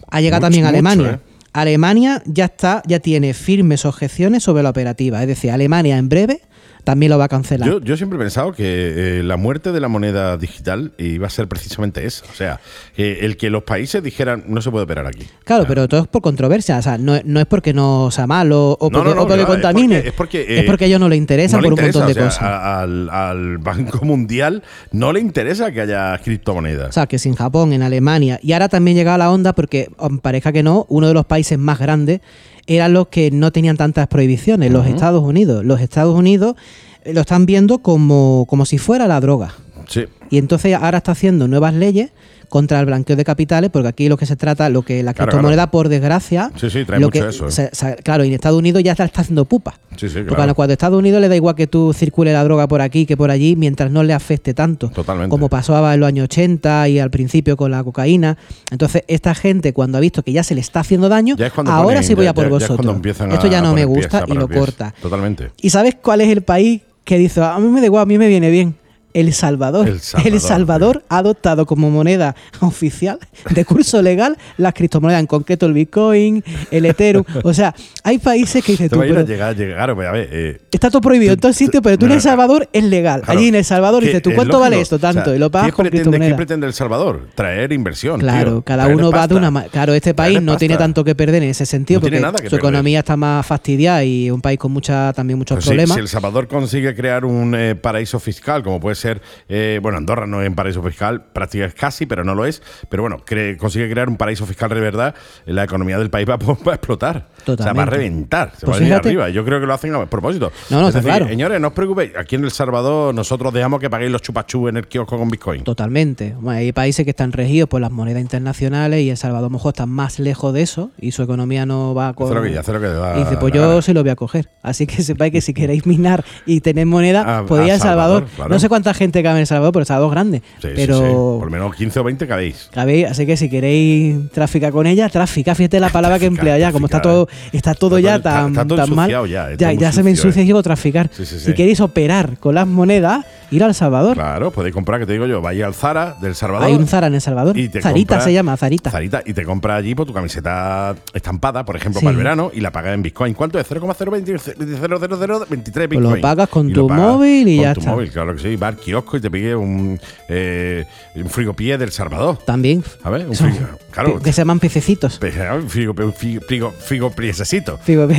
Ha 0.10 0.22
llegado 0.22 0.42
Mucho, 0.42 0.46
también 0.46 0.66
Alemania. 0.66 1.20
¿eh? 1.24 1.38
Alemania 1.54 2.22
ya 2.26 2.46
está, 2.46 2.84
ya 2.86 3.00
tiene 3.00 3.34
firmes 3.34 3.86
objeciones 3.86 4.44
sobre 4.44 4.62
la 4.62 4.70
operativa. 4.70 5.22
Es 5.22 5.28
decir, 5.28 5.50
Alemania 5.50 5.98
en 5.98 6.10
breve 6.10 6.42
también 6.88 7.10
lo 7.10 7.18
va 7.18 7.26
a 7.26 7.28
cancelar. 7.28 7.68
Yo, 7.68 7.82
yo 7.82 7.98
siempre 7.98 8.16
he 8.18 8.22
pensado 8.22 8.54
que 8.54 9.20
eh, 9.20 9.22
la 9.24 9.36
muerte 9.36 9.74
de 9.74 9.82
la 9.82 9.90
moneda 9.90 10.38
digital 10.38 10.94
iba 10.98 11.28
a 11.28 11.30
ser 11.30 11.50
precisamente 11.50 12.06
eso. 12.06 12.24
O 12.32 12.34
sea, 12.34 12.62
que 12.96 13.26
el 13.26 13.36
que 13.36 13.50
los 13.50 13.64
países 13.64 14.02
dijeran 14.02 14.46
no 14.48 14.62
se 14.62 14.72
puede 14.72 14.86
operar 14.86 15.06
aquí. 15.06 15.28
Claro, 15.44 15.66
pero 15.68 15.90
todo 15.90 16.04
es 16.04 16.08
por 16.08 16.22
controversia. 16.22 16.78
O 16.78 16.82
sea, 16.82 16.98
no, 16.98 17.20
no 17.26 17.42
es 17.42 17.46
porque 17.46 17.74
no 17.74 18.10
sea 18.10 18.26
malo 18.26 18.78
o 18.80 18.90
No, 18.90 19.00
porque, 19.00 19.16
no, 19.16 19.22
o 19.24 19.28
porque 19.28 19.34
claro, 19.36 19.42
es 19.42 19.48
contamine. 19.48 19.96
porque- 19.98 20.08
es 20.08 20.14
porque, 20.14 20.42
eh, 20.44 20.60
es 20.60 20.64
porque 20.64 20.86
a 20.86 20.88
ellos 20.88 21.00
no 21.02 21.10
les 21.10 21.18
interesa 21.18 21.58
No 21.58 21.62
le 21.64 21.66
por 21.68 21.74
un 21.74 21.80
interesa, 21.80 22.00
montón 22.06 22.16
de 22.24 22.28
o 22.28 22.32
sea, 22.32 22.40
cosas. 22.40 22.64
al, 22.64 23.10
al 23.10 23.58
Banco 23.58 24.06
Mundial 24.06 24.64
no 24.94 25.12
le 25.12 25.20
interesa 25.20 25.74
que 25.74 25.82
haya 25.82 26.18
criptomonedas. 26.24 26.88
O 26.90 26.94
sea, 26.94 27.06
que 27.08 27.20
sin 27.20 27.36
Japón, 27.36 27.74
en 27.74 27.82
Alemania. 27.82 28.40
Y 28.42 28.54
ahora 28.54 28.70
también 28.70 28.96
llega 28.96 29.18
la 29.18 29.30
onda 29.30 29.52
porque, 29.52 29.90
aun 29.98 30.20
parezca 30.20 30.54
que 30.54 30.64
no, 30.64 30.86
uno 30.88 31.10
de 31.10 31.14
los 31.14 31.26
países 31.26 31.60
más 31.60 31.80
grandes 31.80 32.22
eran 32.68 32.94
los 32.94 33.08
que 33.08 33.32
no 33.32 33.52
tenían 33.52 33.78
tantas 33.78 34.08
prohibiciones, 34.08 34.72
los 34.72 34.86
Estados 34.86 35.24
Unidos. 35.24 35.66
Los 35.66 35.82
Estados 35.82 36.16
Unidos 36.16 36.56
eh, 37.04 37.14
lo 37.14 37.22
están 37.22 37.46
viendo 37.46 37.80
como, 37.80 38.46
como 38.48 38.66
si 38.66 38.78
fuera 38.78 39.08
la 39.08 39.20
droga. 39.20 39.54
sí. 39.88 40.06
Y 40.30 40.38
entonces 40.40 40.76
ahora 40.76 40.98
está 40.98 41.14
haciendo 41.14 41.48
nuevas 41.48 41.74
leyes 41.74 42.12
contra 42.50 42.80
el 42.80 42.86
blanqueo 42.86 43.16
de 43.16 43.24
capitales, 43.26 43.70
porque 43.72 43.88
aquí 43.90 44.10
lo 44.10 44.18
que 44.18 44.26
se 44.26 44.36
trata, 44.36 44.70
lo 44.70 44.82
que 44.82 45.04
la 45.04 45.14
Claro, 45.14 45.32
criptomoneda, 45.32 45.64
claro. 45.64 45.72
por 45.72 45.90
desgracia, 45.90 46.52
Sí, 46.56 46.70
sí, 46.70 46.86
trae 46.86 47.00
lo 47.00 47.08
mucho 47.08 47.24
que 47.24 47.30
eso, 47.30 47.48
¿eh? 47.48 47.52
se- 47.52 47.70
se- 47.74 47.96
claro, 47.98 48.24
y 48.24 48.28
en 48.30 48.34
Estados 48.34 48.58
Unidos 48.58 48.82
ya 48.84 48.92
está, 48.94 49.04
está 49.06 49.22
haciendo 49.22 49.46
pupa. 49.46 49.80
Sí, 49.98 50.08
Porque 50.08 50.26
claro. 50.26 50.54
cuando 50.56 50.72
a 50.72 50.74
Estados 50.74 51.00
Unidos 51.00 51.20
le 51.22 51.28
da 51.28 51.36
igual 51.36 51.56
que 51.56 51.66
tú 51.68 51.92
circule 51.94 52.32
la 52.32 52.44
droga 52.44 52.68
por 52.68 52.82
aquí 52.82 53.06
que 53.06 53.18
por 53.18 53.32
allí, 53.32 53.56
mientras 53.56 53.92
no 53.92 54.04
le 54.04 54.14
afecte 54.14 54.54
tanto. 54.54 54.90
Totalmente. 54.90 55.30
Como 55.30 55.50
pasaba 55.50 55.94
en 55.94 56.00
los 56.00 56.08
años 56.08 56.26
80 56.26 56.88
y 56.90 57.00
al 57.00 57.10
principio 57.10 57.58
con 57.58 57.72
la 57.72 57.84
cocaína. 57.84 58.38
Entonces, 58.72 59.04
esta 59.08 59.34
gente, 59.34 59.74
cuando 59.74 59.98
ha 59.98 60.02
visto 60.02 60.22
que 60.24 60.32
ya 60.32 60.44
se 60.44 60.54
le 60.56 60.62
está 60.62 60.82
haciendo 60.82 61.10
daño, 61.10 61.36
ahora 61.66 62.00
ponen- 62.00 62.04
sí 62.04 62.14
voy 62.14 62.26
ya- 62.26 62.32
a 62.32 62.34
por 62.34 62.44
ya- 62.46 62.50
ya 62.50 62.56
es 62.56 62.62
vosotros. 62.62 62.78
cuando 62.78 62.92
empiezan 62.94 63.32
Esto 63.32 63.48
ya 63.48 63.62
no 63.62 63.70
me 63.74 63.86
pies, 63.86 63.88
gusta 63.88 64.24
y 64.28 64.34
lo 64.34 64.48
pies. 64.48 64.60
corta. 64.60 64.94
Totalmente. 65.02 65.52
¿Y 65.62 65.70
sabes 65.72 65.96
cuál 66.02 66.22
es 66.22 66.30
el 66.30 66.44
país 66.44 66.82
que 67.04 67.18
dice, 67.18 67.42
a 67.42 67.58
mí 67.58 67.68
me 67.68 67.80
da 67.80 67.88
igual, 67.88 68.04
a 68.04 68.06
mí 68.06 68.18
me 68.18 68.28
viene 68.28 68.52
bien? 68.52 68.76
El 69.20 69.34
Salvador. 69.34 69.88
El 69.88 70.00
Salvador, 70.00 70.34
El 70.34 70.40
Salvador 70.40 71.04
ha 71.10 71.18
adoptado 71.20 71.66
como 71.66 71.90
moneda 71.90 72.36
oficial 72.62 73.18
de 73.50 73.66
curso 73.66 74.02
legal 74.02 74.38
las 74.58 74.74
criptomonedas, 74.74 75.20
en 75.22 75.28
concreto 75.28 75.66
el 75.66 75.74
Bitcoin, 75.74 76.44
el 76.72 76.86
Ethereum. 76.86 77.24
O 77.44 77.54
sea, 77.54 77.74
hay 78.04 78.18
países 78.20 78.64
que 78.64 78.74
dices 78.74 78.90
Te 78.90 78.96
tú, 78.96 79.00
pero 79.02 79.26
llegar, 79.26 79.56
llegar, 79.56 79.96
pues, 79.96 80.08
a 80.08 80.12
ver, 80.12 80.30
eh, 80.32 80.62
está 80.72 80.90
todo 80.90 81.02
prohibido 81.02 81.34
en 81.34 81.40
todo 81.40 81.50
el 81.50 81.56
sitio, 81.56 81.82
pero 81.82 81.98
tú 81.98 82.06
en 82.06 82.12
El. 82.14 82.22
Salvador 82.22 82.68
es 82.74 82.84
legal. 82.84 83.22
Claro. 83.22 83.40
Allí 83.40 83.48
en 83.50 83.56
El 83.56 83.64
Salvador 83.66 84.04
dices 84.04 84.22
tú, 84.22 84.32
¿cuánto 84.36 84.60
vale 84.60 84.80
esto? 84.82 85.00
Tanto. 85.00 85.22
O 85.22 85.26
sea, 85.26 85.36
y 85.36 85.40
lo 85.40 85.50
pagas 85.50 85.68
¿qué 85.70 85.74
con 85.74 85.84
pretende, 85.84 86.04
¿Qué 86.04 86.04
criptomonedas. 86.10 86.38
pretende 86.38 86.68
El 86.68 86.74
Salvador? 86.74 87.28
Traer 87.36 87.72
inversión. 87.72 88.20
Claro, 88.20 88.52
tío. 88.52 88.62
cada 88.64 88.88
uno 88.88 89.12
va 89.12 89.28
de 89.28 89.36
una 89.36 89.48
Claro, 89.72 89.94
este 89.94 90.14
país 90.14 90.42
no 90.42 90.58
tiene 90.58 90.78
tanto 90.78 91.04
que 91.04 91.16
perder 91.16 91.44
en 91.44 91.50
ese 91.50 91.66
sentido 91.66 92.00
No 92.00 92.02
porque 92.02 92.20
nada 92.20 92.34
que 92.34 92.50
su 92.50 92.52
perder. 92.52 92.60
economía 92.60 93.00
está 93.00 93.16
más 93.18 93.46
fastidiada 93.46 94.04
y 94.04 94.30
un 94.30 94.42
país 94.42 94.60
con 94.60 94.72
mucha, 94.72 95.14
también 95.14 95.38
muchos 95.40 95.56
Pues 95.56 95.64
sí, 95.66 95.70
problemas. 95.70 95.96
si 95.96 96.02
El 96.02 96.08
Salvador 96.08 96.48
consigue 96.48 96.94
crear 96.96 97.24
un 97.26 97.56
eh, 97.56 97.76
paraíso 97.76 98.20
fiscal, 98.20 98.62
como 98.64 98.80
puede 98.80 98.96
ser, 98.96 99.07
eh, 99.50 99.80
bueno, 99.82 99.98
Andorra 99.98 100.28
no 100.28 100.42
es 100.42 100.50
un 100.50 100.56
paraíso 100.56 100.82
fiscal, 100.84 101.24
prácticamente 101.34 101.78
casi, 101.78 102.06
pero 102.06 102.24
no 102.24 102.36
lo 102.36 102.46
es. 102.46 102.62
Pero 102.90 103.04
bueno, 103.04 103.18
cre- 103.26 103.58
consigue 103.58 103.90
crear 103.90 104.10
un 104.10 104.18
paraíso 104.18 104.46
fiscal 104.46 104.70
de 104.70 104.80
verdad, 104.80 105.16
la 105.46 105.64
economía 105.64 105.98
del 105.98 106.10
país 106.10 106.28
va, 106.30 106.34
a- 106.36 106.38
va 106.38 106.72
a 106.72 106.76
explotar. 106.76 107.18
O 107.18 107.18
sea, 107.18 107.24
va 107.24 107.54
a 107.54 107.56
Totalmente. 107.58 107.92
reventar, 107.92 108.52
se 108.58 108.66
Pues 108.66 108.80
va 108.80 108.84
a 108.84 108.88
ir 108.88 108.94
arriba. 108.94 109.30
Yo 109.30 109.44
creo 109.46 109.60
que 109.60 109.66
lo 109.66 109.74
hacen 109.74 109.94
a 109.96 110.06
propósito. 110.06 110.52
No, 110.70 110.82
no, 110.82 110.90
es 110.90 110.96
está 110.96 111.00
decir, 111.00 111.12
claro. 111.20 111.28
señores, 111.28 111.62
no 111.62 111.68
os 111.70 111.74
preocupéis, 111.74 112.12
aquí 112.18 112.36
en 112.36 112.44
El 112.44 112.52
Salvador 112.52 113.14
nosotros 113.14 113.54
dejamos 113.54 113.80
que 113.80 113.90
paguéis 113.90 114.12
los 114.12 114.22
chupachú 114.22 114.68
en 114.68 114.78
el 114.78 114.88
kiosco 114.88 115.18
con 115.18 115.30
Bitcoin. 115.30 115.64
Totalmente. 115.64 116.36
Bueno, 116.40 116.60
hay 116.60 116.72
países 116.72 117.04
que 117.06 117.12
están 117.12 117.32
regidos 117.32 117.70
por 117.70 117.80
las 117.82 117.92
monedas 117.92 118.22
internacionales 118.22 119.02
y 119.02 119.10
El 119.10 119.18
Salvador 119.18 119.46
a 119.46 119.48
lo 119.48 119.50
mejor 119.52 119.74
está 119.74 119.86
más 119.86 120.20
lejos 120.20 120.54
de 120.54 120.62
eso 120.62 120.92
y 121.00 121.12
su 121.12 121.24
economía 121.24 121.66
no 121.66 121.94
va 121.94 122.10
a 122.10 122.14
da 122.14 123.16
Y 123.18 123.20
dice, 123.24 123.38
pues 123.38 123.54
yo 123.54 123.82
se 123.82 123.94
lo 123.94 124.02
voy 124.02 124.10
a 124.10 124.16
coger. 124.16 124.50
Así 124.62 124.86
que 124.88 125.02
sepáis 125.04 125.32
que 125.32 125.42
si 125.42 125.54
queréis 125.54 125.86
minar 125.86 126.24
y 126.46 126.62
tener 126.62 126.86
moneda, 126.86 127.22
A- 127.40 127.46
podéis 127.46 127.68
ir 127.68 127.74
a 127.74 127.80
Salvador. 127.80 127.98
Salvador, 128.24 128.36
claro. 128.36 128.50
No 128.50 128.60
sé 128.60 128.70
cuánta 128.70 128.94
gente 128.98 129.24
cabe 129.24 129.38
en 129.38 129.42
El 129.42 129.48
Salvador, 129.48 129.72
pero 129.72 129.82
El 129.84 129.88
Salvador 129.88 130.10
es 130.10 130.12
grande. 130.12 130.38
Sí, 130.62 130.68
sí, 130.68 130.74
pero 130.76 130.98
sí. 130.98 131.04
Por 131.40 131.46
lo 131.46 131.52
menos 131.52 131.76
15 131.76 132.00
o 132.00 132.04
20 132.04 132.28
cabéis. 132.28 132.70
cabéis, 132.74 133.06
así 133.08 133.26
que 133.26 133.38
si 133.38 133.50
queréis 133.50 134.30
traficar 134.32 134.72
con 134.72 134.86
ella, 134.88 135.08
traficar, 135.10 135.56
fíjate 135.56 135.80
la 135.80 135.90
palabra 135.90 136.20
que 136.20 136.26
emplea 136.26 136.58
ya, 136.58 136.72
como 136.72 136.88
está 136.88 137.02
todo, 137.02 137.28
está 137.54 137.74
todo 137.74 137.98
Está 137.98 138.10
ya 138.18 138.22
tan, 138.22 138.48
está- 138.50 138.62
está 138.62 138.68
todo 138.68 138.78
tan 138.86 138.96
mal. 138.96 139.10
ya, 139.30 139.52
está 139.52 139.74
ya 139.74 139.92
se 139.92 140.04
me 140.04 140.10
ensucia 140.10 140.42
eh. 140.42 140.44
y 140.44 140.46
digo 140.48 140.62
traficar. 140.64 141.10
Sí, 141.14 141.26
sí, 141.26 141.40
sí. 141.40 141.46
Si 141.46 141.54
queréis 141.54 141.80
operar 141.80 142.38
con 142.40 142.56
las 142.56 142.68
monedas, 142.68 143.26
ir 143.52 143.64
al 143.64 143.74
Salvador. 143.76 144.16
Claro, 144.16 144.52
podéis 144.52 144.74
comprar, 144.74 145.00
que 145.00 145.06
te 145.06 145.14
digo 145.14 145.26
yo, 145.26 145.42
vais 145.42 145.62
al 145.64 145.74
Zara 145.74 146.16
del 146.22 146.36
Salvador. 146.36 146.68
Hay 146.68 146.74
un 146.74 146.88
Zara 146.88 147.08
en 147.08 147.16
El 147.16 147.22
Salvador. 147.22 147.58
Y 147.58 147.70
te 147.70 147.82
Zarita 147.82 148.16
compra- 148.16 148.24
se 148.24 148.34
llama, 148.34 148.56
Zarita. 148.58 148.92
Zarita, 148.92 149.22
y 149.26 149.34
te 149.34 149.44
compra 149.44 149.76
allí 149.76 149.96
por 149.96 150.06
tu 150.06 150.14
camiseta 150.14 150.96
estampada, 151.14 151.66
por 151.66 151.76
ejemplo, 151.76 152.00
Sí. 152.00 152.06
para 152.06 152.12
el 152.12 152.18
verano, 152.18 152.52
y 152.54 152.62
la 152.62 152.72
pagas 152.72 152.94
en 152.94 153.02
Bitcoin. 153.02 153.34
¿Cuánto 153.34 153.60
es? 153.60 153.68
0,02023 153.68 155.88
Pues 155.88 156.00
lo 156.00 156.08
Bitcoin. 156.10 156.22
pagas 156.22 156.50
con 156.50 156.70
Y 156.70 156.74
tu 156.74 156.88
pagas 156.88 157.04
móvil 157.06 157.48
y 157.48 157.56
con 157.58 157.64
ya 157.64 157.74
tu 157.74 157.80
está. 157.82 157.92
móvil, 157.92 158.12
claro 158.12 158.36
que 158.36 158.42
sí. 158.42 158.56
Va 158.56 158.68
al 158.68 158.78
kiosco 158.78 159.18
y 159.18 159.22
te 159.22 159.32
pide 159.32 159.56
un, 159.56 160.00
eh, 160.30 160.86
un 161.16 161.30
frigopié 161.30 161.78
del 161.78 161.92
Salvador. 161.92 162.38
También. 162.46 162.84
A 163.04 163.10
ver, 163.10 163.28
un 163.28 163.36
frigo. 163.36 163.68
Claro. 163.92 164.20
Que 164.20 164.32
se 164.34 164.42
llaman 164.42 164.60
pececitos. 164.60 165.20
Frigo, 165.20 165.94
frigo, 166.12 166.72
frigo. 166.82 167.12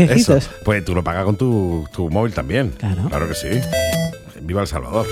Eso. 0.08 0.38
Pues 0.64 0.84
tú 0.84 0.94
lo 0.94 1.02
pagas 1.04 1.24
con 1.24 1.36
tu, 1.36 1.86
tu 1.92 2.10
móvil 2.10 2.32
también. 2.32 2.70
Claro. 2.78 3.08
Claro 3.08 3.28
que 3.28 3.34
sí. 3.34 3.48
Viva 4.48 4.62
El 4.62 4.66
Salvador. 4.66 5.06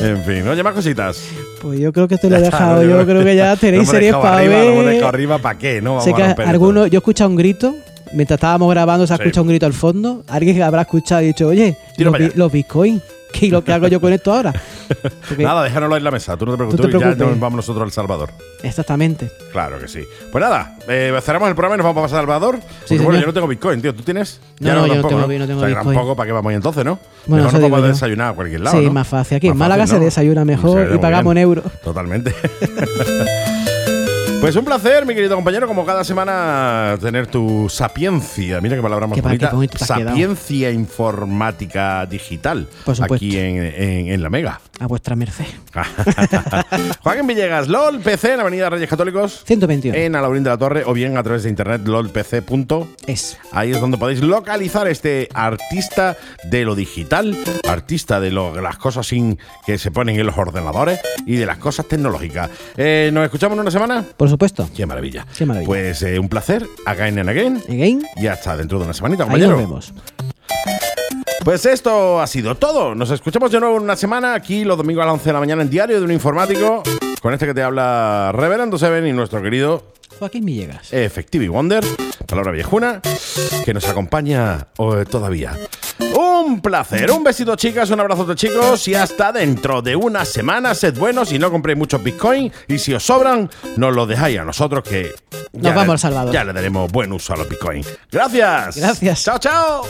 En 0.00 0.24
fin, 0.24 0.48
oye, 0.48 0.62
más 0.62 0.72
cositas. 0.72 1.22
Pues 1.60 1.78
yo 1.78 1.92
creo 1.92 2.08
que 2.08 2.16
te 2.16 2.30
lo 2.30 2.36
he 2.36 2.40
dejado. 2.40 2.82
Yo 2.82 3.04
creo 3.04 3.22
que 3.22 3.36
ya 3.36 3.56
tenéis 3.60 3.86
series 3.90 4.14
para 4.14 4.38
arriba, 4.38 4.54
Lo 4.54 4.62
hemos 4.70 4.84
ver. 4.86 4.94
dejado 4.94 5.08
arriba, 5.10 5.38
¿para 5.38 5.58
qué? 5.58 5.82
No, 5.82 5.90
vamos 5.96 6.04
sé 6.04 6.14
que 6.14 6.22
alguno, 6.22 6.84
esto. 6.84 6.92
yo 6.94 6.96
he 6.96 7.00
escuchado 7.00 7.28
un 7.28 7.36
grito. 7.36 7.74
Mientras 8.14 8.38
estábamos 8.38 8.70
grabando, 8.70 9.06
se 9.06 9.12
ha 9.12 9.16
escuchado 9.16 9.42
un 9.42 9.48
grito 9.50 9.66
al 9.66 9.74
fondo. 9.74 10.24
Alguien 10.28 10.62
habrá 10.62 10.80
escuchado 10.80 11.20
y 11.20 11.26
dicho, 11.26 11.46
oye, 11.48 11.76
los 12.34 12.50
bitcoins. 12.50 13.02
¿Qué 13.32 13.46
y 13.46 13.50
lo 13.50 13.62
que 13.62 13.72
hago 13.72 13.86
yo 13.88 14.00
con 14.00 14.12
esto 14.12 14.32
ahora? 14.32 14.52
Porque- 15.28 15.44
Nada, 15.44 15.62
déjanoslo 15.62 15.96
en 15.96 16.04
la 16.04 16.10
mesa. 16.10 16.36
Tú 16.36 16.46
no 16.46 16.52
te 16.52 16.56
preocupes. 16.58 16.80
te 16.80 16.82
tú 16.92 16.92
ya 16.98 17.04
preocupes. 17.06 17.28
nos 17.28 17.40
vamos 17.40 17.56
nosotros 17.58 17.84
al 17.84 17.92
Salvador. 17.92 18.30
Exactamente. 18.62 19.30
Claro 19.52 19.78
que 19.78 19.86
sí. 19.86 20.00
Pues 20.32 20.42
nada, 20.42 20.76
eh, 20.88 21.16
cerramos 21.22 21.48
el 21.48 21.54
programa 21.54 21.76
y 21.76 21.78
nos 21.78 21.94
vamos 21.94 22.10
a 22.12 22.16
Salvador. 22.16 22.58
Porque 22.58 22.74
Sí, 22.86 22.96
bueno, 22.96 23.10
señor. 23.12 23.20
yo 23.20 23.26
no 23.28 23.32
tengo 23.34 23.46
Bitcoin, 23.48 23.82
tío. 23.82 23.94
¿Tú 23.94 24.02
tienes? 24.02 24.40
No, 24.60 24.74
no, 24.74 24.86
yo 24.86 24.94
no 24.96 25.08
tengo- 25.08 25.20
no 25.20 25.28
tengo 25.28 25.44
o 25.44 25.46
sea, 25.60 25.68
Bitcoin. 25.68 25.84
tampoco, 25.96 26.16
¿para 26.16 26.26
qué 26.26 26.32
vamos 26.32 26.52
entonces, 26.54 26.84
no? 26.84 26.98
Bueno, 27.26 27.44
mejor 27.44 27.60
nos 27.60 27.70
vamos 27.70 27.84
a 27.84 27.88
desayunar 27.88 28.32
a 28.32 28.34
cualquier 28.34 28.60
lado, 28.62 28.78
Sí, 28.78 28.86
¿no? 28.86 28.92
más 28.92 29.06
fácil. 29.06 29.36
Aquí 29.36 29.46
en 29.48 29.52
Más 29.52 29.58
Málaga 29.58 29.82
fácil, 29.84 29.94
se 29.94 29.98
¿no? 30.00 30.04
desayuna 30.06 30.44
mejor 30.44 30.88
Se 30.88 30.94
y 30.94 30.98
pagamos 30.98 31.30
en 31.32 31.38
euros. 31.38 31.64
Totalmente. 31.84 32.34
Pues 34.40 34.54
un 34.54 34.64
placer, 34.64 35.04
mi 35.04 35.14
querido 35.14 35.34
compañero, 35.34 35.66
como 35.66 35.84
cada 35.84 36.04
semana, 36.04 36.96
tener 37.00 37.26
tu 37.26 37.68
sapiencia. 37.68 38.60
Mira 38.60 38.76
qué 38.76 38.82
palabra 38.82 39.06
más 39.08 39.16
Qué 39.16 39.20
bonita. 39.20 39.50
qué 39.50 39.84
sapiencia 39.84 40.70
informática 40.70 42.06
digital. 42.06 42.68
Por 42.84 42.94
supuesto. 42.94 43.16
Aquí 43.16 43.36
en, 43.36 43.56
en- 43.56 44.08
en 44.12 44.22
La 44.22 44.30
Mega. 44.30 44.60
A 44.80 44.86
vuestra 44.86 45.16
merced. 45.16 45.44
Joaquín 47.02 47.26
Villegas, 47.26 47.66
LOL 47.66 47.98
PC 47.98 48.34
en 48.34 48.40
Avenida 48.40 48.70
Reyes 48.70 48.88
Católicos. 48.88 49.42
121. 49.44 49.98
En 49.98 50.14
Alaurín 50.14 50.44
de 50.44 50.50
la 50.50 50.56
Torre 50.56 50.84
o 50.86 50.92
bien 50.92 51.16
a 51.18 51.22
través 51.24 51.42
de 51.42 51.48
internet 51.50 51.82
lolpc. 51.84 52.44
Es. 53.08 53.38
Ahí 53.50 53.72
es 53.72 53.80
donde 53.80 53.98
podéis 53.98 54.22
localizar 54.22 54.86
este 54.86 55.28
artista 55.34 56.16
de 56.44 56.64
lo 56.64 56.76
digital, 56.76 57.36
artista 57.68 58.20
de 58.20 58.30
lo- 58.30 58.60
las 58.60 58.78
cosas 58.78 59.04
sin 59.08 59.36
que 59.66 59.78
se 59.78 59.90
ponen 59.90 60.18
en 60.20 60.26
los 60.26 60.38
ordenadores 60.38 61.00
y 61.26 61.34
de 61.36 61.44
las 61.44 61.58
cosas 61.58 61.86
tecnológicas. 61.86 62.48
Eh, 62.76 63.10
¿Nos 63.12 63.24
escuchamos 63.24 63.56
en 63.56 63.62
una 63.62 63.70
semana? 63.72 64.04
Por 64.16 64.27
supuesto. 64.30 64.68
Qué 64.74 64.86
maravilla. 64.86 65.26
Qué 65.36 65.44
maravilla. 65.46 65.66
Pues 65.66 66.02
eh, 66.02 66.18
un 66.18 66.28
placer. 66.28 66.66
Again 66.86 67.18
and 67.18 67.28
again. 67.28 67.62
Again. 67.68 68.02
Y 68.16 68.26
hasta 68.26 68.56
dentro 68.56 68.78
de 68.78 68.84
una 68.84 68.94
semanita, 68.94 69.24
Ahí 69.24 69.28
compañero. 69.30 69.52
nos 69.56 69.60
vemos. 69.60 69.92
Pues 71.44 71.64
esto 71.66 72.20
ha 72.20 72.26
sido 72.26 72.54
todo. 72.56 72.94
Nos 72.94 73.10
escuchamos 73.10 73.50
de 73.50 73.60
nuevo 73.60 73.76
en 73.76 73.82
una 73.84 73.96
semana, 73.96 74.34
aquí 74.34 74.64
los 74.64 74.76
domingos 74.76 75.02
a 75.02 75.06
las 75.06 75.14
11 75.14 75.24
de 75.28 75.32
la 75.32 75.40
mañana 75.40 75.62
en 75.62 75.70
Diario 75.70 75.98
de 75.98 76.04
un 76.04 76.12
Informático, 76.12 76.82
con 77.22 77.32
este 77.32 77.46
que 77.46 77.54
te 77.54 77.62
habla 77.62 78.32
Reverendo 78.34 78.76
Seven 78.76 79.06
y 79.06 79.12
nuestro 79.12 79.40
querido 79.42 79.82
Joaquín 80.18 80.44
Villegas. 80.44 80.92
Effective 80.92 81.48
Wonder, 81.48 81.84
palabra 82.28 82.52
viejuna, 82.52 83.00
que 83.64 83.74
nos 83.74 83.88
acompaña 83.88 84.68
eh, 84.78 85.04
todavía. 85.10 85.56
Un 86.14 86.60
placer, 86.60 87.10
un 87.10 87.24
besito 87.24 87.56
chicas, 87.56 87.90
un 87.90 87.98
abrazo 88.00 88.34
chicos 88.34 88.86
y 88.86 88.94
hasta 88.94 89.32
dentro 89.32 89.82
de 89.82 89.96
una 89.96 90.24
semana. 90.24 90.74
Sed 90.74 90.96
buenos 90.96 91.32
y 91.32 91.38
no 91.38 91.50
compréis 91.50 91.76
muchos 91.78 92.02
Bitcoin 92.02 92.52
y 92.68 92.78
si 92.78 92.94
os 92.94 93.02
sobran, 93.04 93.50
nos 93.76 93.94
lo 93.94 94.06
dejáis 94.06 94.38
a 94.38 94.44
nosotros 94.44 94.84
que 94.84 95.12
Nos 95.52 95.74
vamos 95.74 95.86
le- 95.86 95.92
al 95.92 95.98
Salvador. 95.98 96.32
Ya 96.32 96.44
le 96.44 96.52
daremos 96.52 96.90
buen 96.92 97.12
uso 97.12 97.32
a 97.32 97.36
los 97.36 97.48
Bitcoin. 97.48 97.84
Gracias. 98.12 98.76
Gracias. 98.76 99.24
Chao, 99.24 99.38
chao. 99.38 99.84